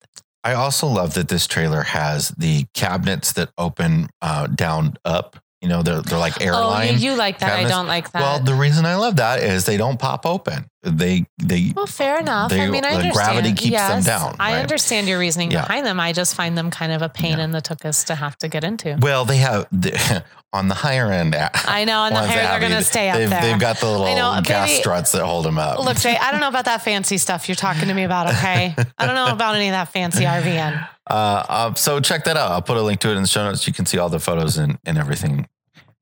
I 0.44 0.54
also 0.54 0.86
love 0.86 1.14
that 1.14 1.28
this 1.28 1.46
trailer 1.46 1.82
has 1.82 2.30
the 2.30 2.66
cabinets 2.74 3.32
that 3.34 3.50
open 3.58 4.08
uh, 4.20 4.46
down 4.48 4.96
up. 5.04 5.36
You 5.60 5.68
know, 5.68 5.82
they're 5.84 6.02
they're 6.02 6.18
like 6.18 6.40
Oh, 6.40 6.44
airline. 6.44 6.98
you, 6.98 7.10
you 7.10 7.14
like 7.16 7.38
that? 7.38 7.50
cabinets. 7.50 7.72
I 7.72 7.76
don't 7.76 7.86
like 7.86 8.10
that. 8.12 8.20
well, 8.20 8.40
the 8.40 8.54
reason 8.54 8.84
I 8.84 8.96
love 8.96 9.16
that 9.16 9.40
is 9.40 9.64
they 9.66 9.76
don't 9.76 9.98
pop 10.00 10.26
open. 10.26 10.66
They 10.84 11.26
they 11.40 11.72
Well, 11.76 11.86
fair 11.86 12.18
enough. 12.18 12.50
They- 12.50 12.60
I 12.60 12.68
mean, 12.68 12.84
I 12.84 12.94
understand. 12.94 13.14
gravity 13.14 13.52
keeps 13.52 13.76
them 13.76 13.98
Yes, 13.98 14.04
down, 14.06 14.34
I 14.40 14.54
understand 14.60 15.06
your 15.06 15.18
reasoning 15.20 15.52
Yeah. 15.52 15.60
behind 15.62 15.86
them. 15.86 16.00
I 16.00 16.12
just 16.12 16.34
find 16.34 16.58
them 16.58 16.70
kind 16.72 16.90
of 16.90 17.02
a 17.02 17.08
pain 17.08 17.38
Yeah. 17.38 17.44
in 17.44 17.50
the 17.52 17.62
tuchus 17.62 18.04
to 18.06 18.16
have 18.16 18.36
to 18.38 18.48
get 18.48 18.64
into. 18.64 18.96
well 19.00 19.24
they 19.24 19.36
have 19.36 19.66
the, 19.70 20.24
on 20.52 20.66
the 20.66 20.74
higher 20.74 21.10
end. 21.12 21.36
I 21.36 21.84
know, 21.84 22.00
on 22.00 22.12
the 22.12 22.18
higher 22.18 22.48
they're 22.48 22.60
going 22.60 22.72
to 22.72 22.82
stay 22.84 23.08
up 23.10 23.16
they've, 23.16 23.30
there. 23.30 23.40
They've 23.42 23.58
got 23.60 23.78
the 23.78 23.86
little 23.86 24.04
I 24.06 24.14
know, 24.14 24.40
gas 24.42 24.68
baby- 24.70 24.80
struts 24.80 25.12
that 25.12 25.24
hold 25.24 25.44
them 25.44 25.56
up. 25.56 25.78
Look, 25.78 25.98
Jay, 25.98 26.16
I 26.16 26.32
don't 26.32 26.40
know 26.40 26.48
about 26.48 26.64
that 26.66 26.82
fancy 26.82 27.16
stuff 27.16 27.48
you're 27.48 27.54
talking 27.54 27.86
to 27.86 27.94
me 27.94 28.02
about. 28.02 28.28
Okay, 28.30 28.74
I 28.98 29.06
don't 29.06 29.14
know 29.14 29.28
about 29.32 29.54
any 29.54 29.68
of 29.68 29.72
that 29.72 29.92
fancy 29.92 30.24
RVN. 30.24 30.88
Uh, 31.08 31.12
uh, 31.48 31.74
so 31.74 32.00
check 32.00 32.24
that 32.24 32.36
out. 32.36 32.50
I'll 32.50 32.60
put 32.62 32.76
a 32.76 32.82
link 32.82 32.98
to 33.00 33.10
it 33.10 33.16
in 33.16 33.22
the 33.22 33.28
show 33.28 33.44
notes. 33.44 33.66
You 33.68 33.72
can 33.72 33.86
see 33.86 33.98
all 33.98 34.08
the 34.08 34.18
photos 34.20 34.56
and, 34.58 34.78
and 34.84 34.98
everything. 34.98 35.46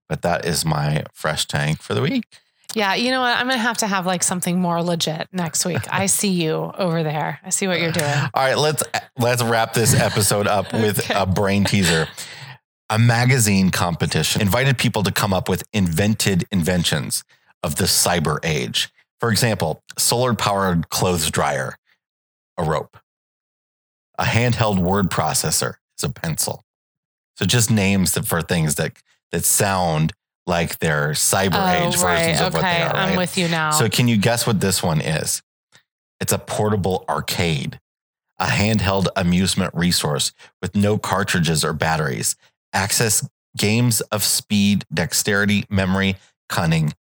But 0.08 0.22
that 0.22 0.44
is 0.44 0.64
my 0.64 1.04
fresh 1.12 1.46
tank 1.46 1.80
for 1.82 1.94
the 1.94 2.00
week. 2.02 2.24
Yeah, 2.74 2.94
you 2.94 3.10
know 3.10 3.20
what? 3.20 3.36
I'm 3.36 3.46
going 3.46 3.56
to 3.58 3.62
have 3.62 3.78
to 3.78 3.86
have 3.86 4.06
like 4.06 4.22
something 4.22 4.60
more 4.60 4.82
legit 4.82 5.28
next 5.32 5.64
week. 5.64 5.80
I 5.90 6.06
see 6.18 6.30
you 6.30 6.54
over 6.54 7.02
there. 7.02 7.40
I 7.44 7.50
see 7.50 7.66
what 7.66 7.80
you're 7.80 7.92
doing. 7.92 8.10
All 8.10 8.30
right, 8.44 8.56
let's 8.56 8.82
let's 9.18 9.42
wrap 9.42 9.72
this 9.74 9.94
episode 9.94 10.46
up 10.46 10.72
with 10.72 11.00
Okay. 11.00 11.14
a 11.20 11.26
brain 11.26 11.64
teaser. 11.64 12.06
A 12.88 12.98
magazine 12.98 13.70
competition 13.70 14.40
invited 14.42 14.76
people 14.78 15.02
to 15.04 15.12
come 15.12 15.32
up 15.32 15.48
with 15.48 15.62
invented 15.72 16.44
inventions 16.50 17.22
of 17.62 17.76
the 17.76 17.84
cyber 17.84 18.38
age. 18.44 18.88
For 19.20 19.30
example, 19.30 19.82
solar 19.98 20.34
powered 20.34 20.88
clothes 20.88 21.30
dryer, 21.30 21.76
a 22.58 22.64
rope. 22.64 22.96
A 24.18 24.24
handheld 24.24 24.78
word 24.80 25.08
processor 25.10 25.74
is 25.98 26.04
a 26.04 26.08
pencil. 26.10 26.64
So 27.36 27.46
just 27.46 27.70
names 27.70 28.12
that 28.12 28.26
for 28.26 28.42
things 28.42 28.74
that 28.74 28.96
that 29.32 29.44
sound 29.44 30.12
like 30.50 30.78
they're 30.80 31.12
cyber 31.12 31.54
oh, 31.54 31.88
age 31.88 31.96
versions 31.96 32.40
of 32.42 32.52
what 32.52 32.62
they 32.62 32.82
are. 32.82 32.94
Oh, 32.94 32.98
I'm 32.98 33.08
right? 33.10 33.18
with 33.18 33.38
you 33.38 33.48
now. 33.48 33.70
So, 33.70 33.88
can 33.88 34.08
you 34.08 34.18
guess 34.18 34.46
what 34.46 34.60
this 34.60 34.82
one 34.82 35.00
is? 35.00 35.42
It's 36.20 36.32
a 36.32 36.38
portable 36.38 37.06
arcade, 37.08 37.80
a 38.38 38.46
handheld 38.46 39.06
amusement 39.16 39.72
resource 39.74 40.32
with 40.60 40.76
no 40.76 40.98
cartridges 40.98 41.64
or 41.64 41.72
batteries. 41.72 42.36
Access 42.74 43.26
games 43.56 44.02
of 44.02 44.22
speed, 44.22 44.84
dexterity, 44.92 45.64
memory, 45.70 46.16
cunning, 46.48 46.92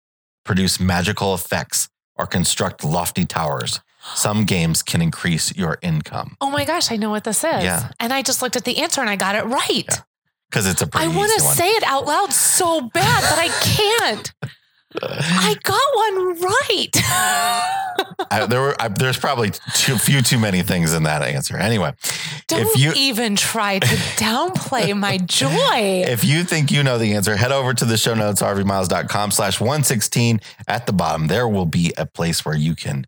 produce 0.46 0.80
magical 0.80 1.34
effects, 1.34 1.90
or 2.16 2.26
construct 2.26 2.86
lofty 2.86 3.26
towers. 3.26 3.82
Some 4.16 4.46
games 4.46 4.82
can 4.82 5.02
increase 5.02 5.56
your 5.58 5.78
income 5.82 6.38
oh 6.50 6.52
my 6.52 6.66
gosh, 6.66 6.92
I 6.92 6.96
know 6.96 7.12
what 7.12 7.24
this 7.24 7.44
is. 7.44 7.64
Yeah. 7.64 7.92
And 8.00 8.12
I 8.12 8.22
just 8.22 8.42
looked 8.42 8.56
at 8.56 8.66
the 8.66 8.80
answer 8.80 9.02
and 9.02 9.10
I 9.10 9.16
got 9.16 9.36
it 9.36 9.46
right. 9.46 9.86
Yeah. 9.88 10.02
Because 10.50 10.68
it's 10.68 10.82
a 10.82 10.88
pretty 10.88 11.06
I 11.06 11.16
want 11.16 11.32
to 11.34 11.42
say 11.42 11.70
it 11.70 11.84
out 11.84 12.06
loud 12.06 12.34
so 12.34 12.82
bad, 12.82 13.24
but 13.30 13.40
I 13.40 13.50
can't. 13.62 14.34
I 15.02 15.56
got 15.62 15.80
one 15.94 16.42
right. 16.42 16.90
I, 18.32 18.46
there 18.48 18.62
were 18.62 18.76
I, 18.82 18.88
there's 18.88 19.18
probably 19.18 19.52
too 19.76 19.98
few 19.98 20.22
too 20.22 20.40
many 20.40 20.64
things 20.64 20.94
in 20.94 21.04
that 21.04 21.22
answer. 21.22 21.58
Anyway, 21.58 21.94
Don't 22.48 22.62
if 22.62 22.76
you 22.76 22.94
even 22.96 23.36
try 23.36 23.78
to 23.78 23.96
downplay 24.18 24.98
my 24.98 25.18
joy. 25.26 26.04
If 26.08 26.26
you 26.26 26.44
think 26.44 26.72
you 26.72 26.82
know 26.82 26.98
the 26.98 27.14
answer, 27.14 27.36
head 27.36 27.52
over 27.52 27.74
to 27.76 27.86
the 27.86 27.98
show 27.98 28.16
notes, 28.16 28.42
rvmiles.com 28.42 29.32
slash 29.32 29.60
116. 29.60 30.42
At 30.68 30.88
the 30.88 30.94
bottom, 30.94 31.28
there 31.28 31.48
will 31.48 31.68
be 31.68 31.94
a 31.98 32.08
place 32.08 32.44
where 32.44 32.58
you 32.58 32.76
can 32.76 33.06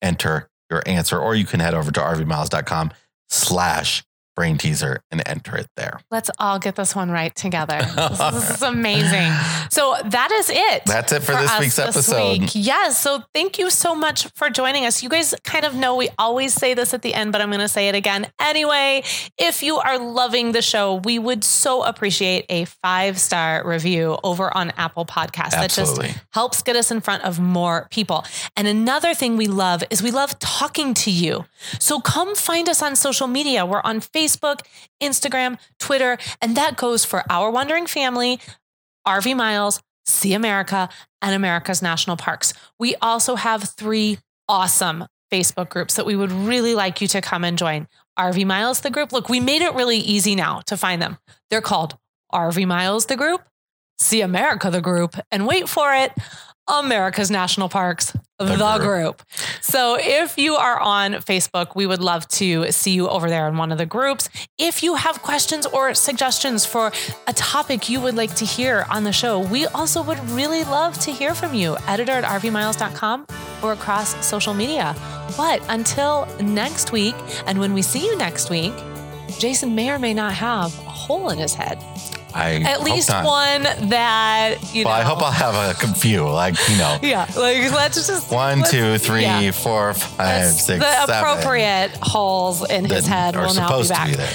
enter 0.00 0.48
your 0.70 0.82
answer, 0.86 1.18
or 1.18 1.34
you 1.34 1.46
can 1.46 1.58
head 1.58 1.74
over 1.74 1.90
to 1.90 2.00
rvmiles.com 2.00 2.92
slash 3.28 4.04
brain 4.34 4.58
teaser 4.58 5.00
and 5.10 5.22
enter 5.26 5.56
it 5.56 5.68
there. 5.76 6.00
Let's 6.10 6.30
all 6.38 6.58
get 6.58 6.76
this 6.76 6.94
one 6.94 7.10
right 7.10 7.34
together. 7.34 7.78
This, 7.78 8.18
this 8.18 8.50
is 8.50 8.62
amazing. 8.74 9.32
So 9.70 9.96
that 10.04 10.30
is 10.32 10.50
it. 10.50 10.84
That's 10.86 11.12
it 11.12 11.22
for, 11.22 11.32
this 11.32 11.50
us 11.50 11.60
week's 11.60 11.76
this 11.76 11.96
episode. 11.96 12.40
week. 12.40 12.50
Yes. 12.54 13.00
So 13.00 13.22
thank 13.32 13.58
you 13.58 13.70
so 13.70 13.94
much 13.94 14.26
for 14.34 14.50
joining 14.50 14.84
us. 14.84 15.02
You 15.02 15.08
guys 15.08 15.34
kind 15.44 15.64
of 15.64 15.74
know 15.74 15.96
we 15.96 16.08
always 16.18 16.52
say 16.54 16.74
this 16.74 16.94
at 16.94 17.02
the 17.02 17.14
end, 17.14 17.32
but 17.32 17.40
I'm 17.40 17.48
going 17.48 17.60
to 17.60 17.68
say 17.68 17.88
it 17.88 17.94
again 17.94 18.26
anyway. 18.40 19.02
If 19.38 19.62
you 19.62 19.76
are 19.76 19.98
loving 19.98 20.52
the 20.52 20.62
show, 20.62 20.96
we 20.96 21.18
would 21.18 21.44
so 21.44 21.82
appreciate 21.84 22.46
a 22.48 22.64
five 22.64 23.18
star 23.18 23.66
review 23.66 24.18
over 24.24 24.54
on 24.56 24.70
Apple 24.76 25.04
Podcasts. 25.04 25.50
That 25.50 25.70
just 25.70 26.00
helps 26.30 26.62
get 26.62 26.76
us 26.76 26.90
in 26.90 27.00
front 27.00 27.24
of 27.24 27.38
more 27.38 27.88
people. 27.90 28.24
And 28.56 28.66
another 28.68 29.14
thing 29.14 29.36
we 29.36 29.46
love 29.46 29.82
is 29.90 30.02
we 30.02 30.10
love 30.10 30.38
talking 30.38 30.94
to 30.94 31.10
you. 31.10 31.44
So 31.78 32.00
come 32.00 32.34
find 32.34 32.68
us 32.68 32.82
on 32.82 32.96
social 32.96 33.26
media. 33.26 33.64
We're 33.64 33.80
on 33.84 34.00
Facebook, 34.00 34.23
Instagram, 34.26 35.58
Twitter, 35.78 36.18
and 36.40 36.56
that 36.56 36.76
goes 36.76 37.04
for 37.04 37.22
Our 37.30 37.50
Wandering 37.50 37.86
Family, 37.86 38.40
RV 39.06 39.36
Miles, 39.36 39.80
See 40.06 40.34
America, 40.34 40.88
and 41.22 41.34
America's 41.34 41.80
National 41.80 42.16
Parks. 42.16 42.52
We 42.78 42.94
also 42.96 43.36
have 43.36 43.70
three 43.70 44.18
awesome 44.48 45.06
Facebook 45.32 45.70
groups 45.70 45.94
that 45.94 46.06
we 46.06 46.14
would 46.14 46.30
really 46.30 46.74
like 46.74 47.00
you 47.00 47.08
to 47.08 47.20
come 47.20 47.44
and 47.44 47.56
join. 47.56 47.88
RV 48.18 48.46
Miles, 48.46 48.80
the 48.80 48.90
group. 48.90 49.12
Look, 49.12 49.28
we 49.28 49.40
made 49.40 49.62
it 49.62 49.74
really 49.74 49.96
easy 49.96 50.34
now 50.34 50.60
to 50.66 50.76
find 50.76 51.00
them. 51.00 51.18
They're 51.50 51.60
called 51.60 51.96
RV 52.32 52.66
Miles, 52.66 53.06
the 53.06 53.16
group, 53.16 53.42
See 53.98 54.20
America, 54.20 54.70
the 54.70 54.80
group, 54.80 55.16
and 55.30 55.46
wait 55.46 55.68
for 55.68 55.92
it, 55.94 56.12
America's 56.66 57.30
National 57.30 57.68
Parks, 57.68 58.16
the, 58.38 58.56
group. 58.56 58.80
group. 58.80 59.22
So 59.60 59.96
if 60.00 60.38
you 60.38 60.56
are 60.56 60.80
on 60.80 61.14
Facebook, 61.14 61.74
we 61.74 61.86
would 61.86 62.00
love 62.00 62.26
to 62.28 62.72
see 62.72 62.92
you 62.92 63.08
over 63.08 63.28
there 63.28 63.48
in 63.48 63.56
one 63.56 63.70
of 63.70 63.78
the 63.78 63.86
groups. 63.86 64.28
If 64.58 64.82
you 64.82 64.94
have 64.94 65.22
questions 65.22 65.66
or 65.66 65.94
suggestions 65.94 66.64
for 66.64 66.92
a 67.26 67.32
topic 67.34 67.88
you 67.88 68.00
would 68.00 68.14
like 68.14 68.34
to 68.36 68.44
hear 68.44 68.86
on 68.90 69.04
the 69.04 69.12
show, 69.12 69.40
we 69.40 69.66
also 69.66 70.02
would 70.02 70.18
really 70.30 70.64
love 70.64 70.98
to 71.00 71.12
hear 71.12 71.34
from 71.34 71.54
you. 71.54 71.76
Editor 71.86 72.12
at 72.12 72.24
rvmiles.com 72.24 73.26
or 73.62 73.72
across 73.72 74.26
social 74.26 74.54
media. 74.54 74.94
But 75.36 75.62
until 75.68 76.26
next 76.40 76.92
week, 76.92 77.14
and 77.46 77.58
when 77.58 77.72
we 77.72 77.82
see 77.82 78.04
you 78.04 78.16
next 78.16 78.50
week, 78.50 78.74
Jason 79.38 79.74
may 79.74 79.90
or 79.90 79.98
may 79.98 80.14
not 80.14 80.32
have 80.32 80.66
a 80.80 80.90
hole 80.90 81.30
in 81.30 81.38
his 81.38 81.54
head. 81.54 81.82
I 82.34 82.54
At 82.62 82.82
least 82.82 83.08
not. 83.10 83.24
one 83.24 83.62
that, 83.90 84.56
you 84.74 84.84
Well, 84.84 84.92
know. 84.94 85.00
I 85.00 85.04
hope 85.04 85.22
I'll 85.22 85.30
have 85.30 85.54
a 85.54 85.74
few, 85.94 86.28
like 86.28 86.56
you 86.68 86.76
know, 86.78 86.98
Yeah, 87.00 87.26
like 87.36 87.70
let's 87.72 88.06
just 88.08 88.30
one, 88.30 88.58
let's- 88.60 88.70
two, 88.72 88.98
three, 88.98 89.22
yeah. 89.22 89.50
four, 89.52 89.94
five, 89.94 90.18
Let's- 90.18 90.64
six, 90.66 90.84
the 90.84 91.06
seven 91.06 91.14
appropriate 91.16 91.92
holes 92.02 92.68
in 92.68 92.84
his 92.86 93.06
head 93.06 93.36
will 93.36 93.54
now 93.54 93.80
be 93.80 93.88
back. 93.88 94.08
be 94.08 94.14
there. 94.16 94.28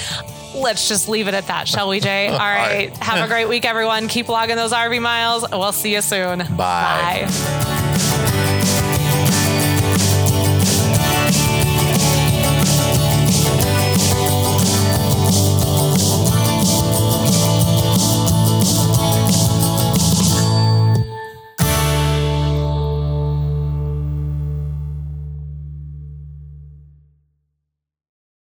Let's 0.54 0.88
just 0.88 1.08
leave 1.08 1.28
it 1.28 1.34
at 1.34 1.46
that, 1.48 1.68
shall 1.68 1.88
we, 1.88 2.00
Jay? 2.00 2.26
All 2.32 2.38
right. 2.38 2.90
right. 2.90 2.96
Have 2.98 3.22
a 3.24 3.28
great 3.28 3.48
week, 3.48 3.64
everyone. 3.64 4.08
Keep 4.08 4.28
logging 4.28 4.56
those 4.56 4.72
RV 4.72 4.98
miles. 5.00 5.44
We'll 5.52 5.70
see 5.72 5.92
you 5.94 6.00
soon. 6.02 6.38
Bye. 6.56 7.26
Bye. 7.28 8.76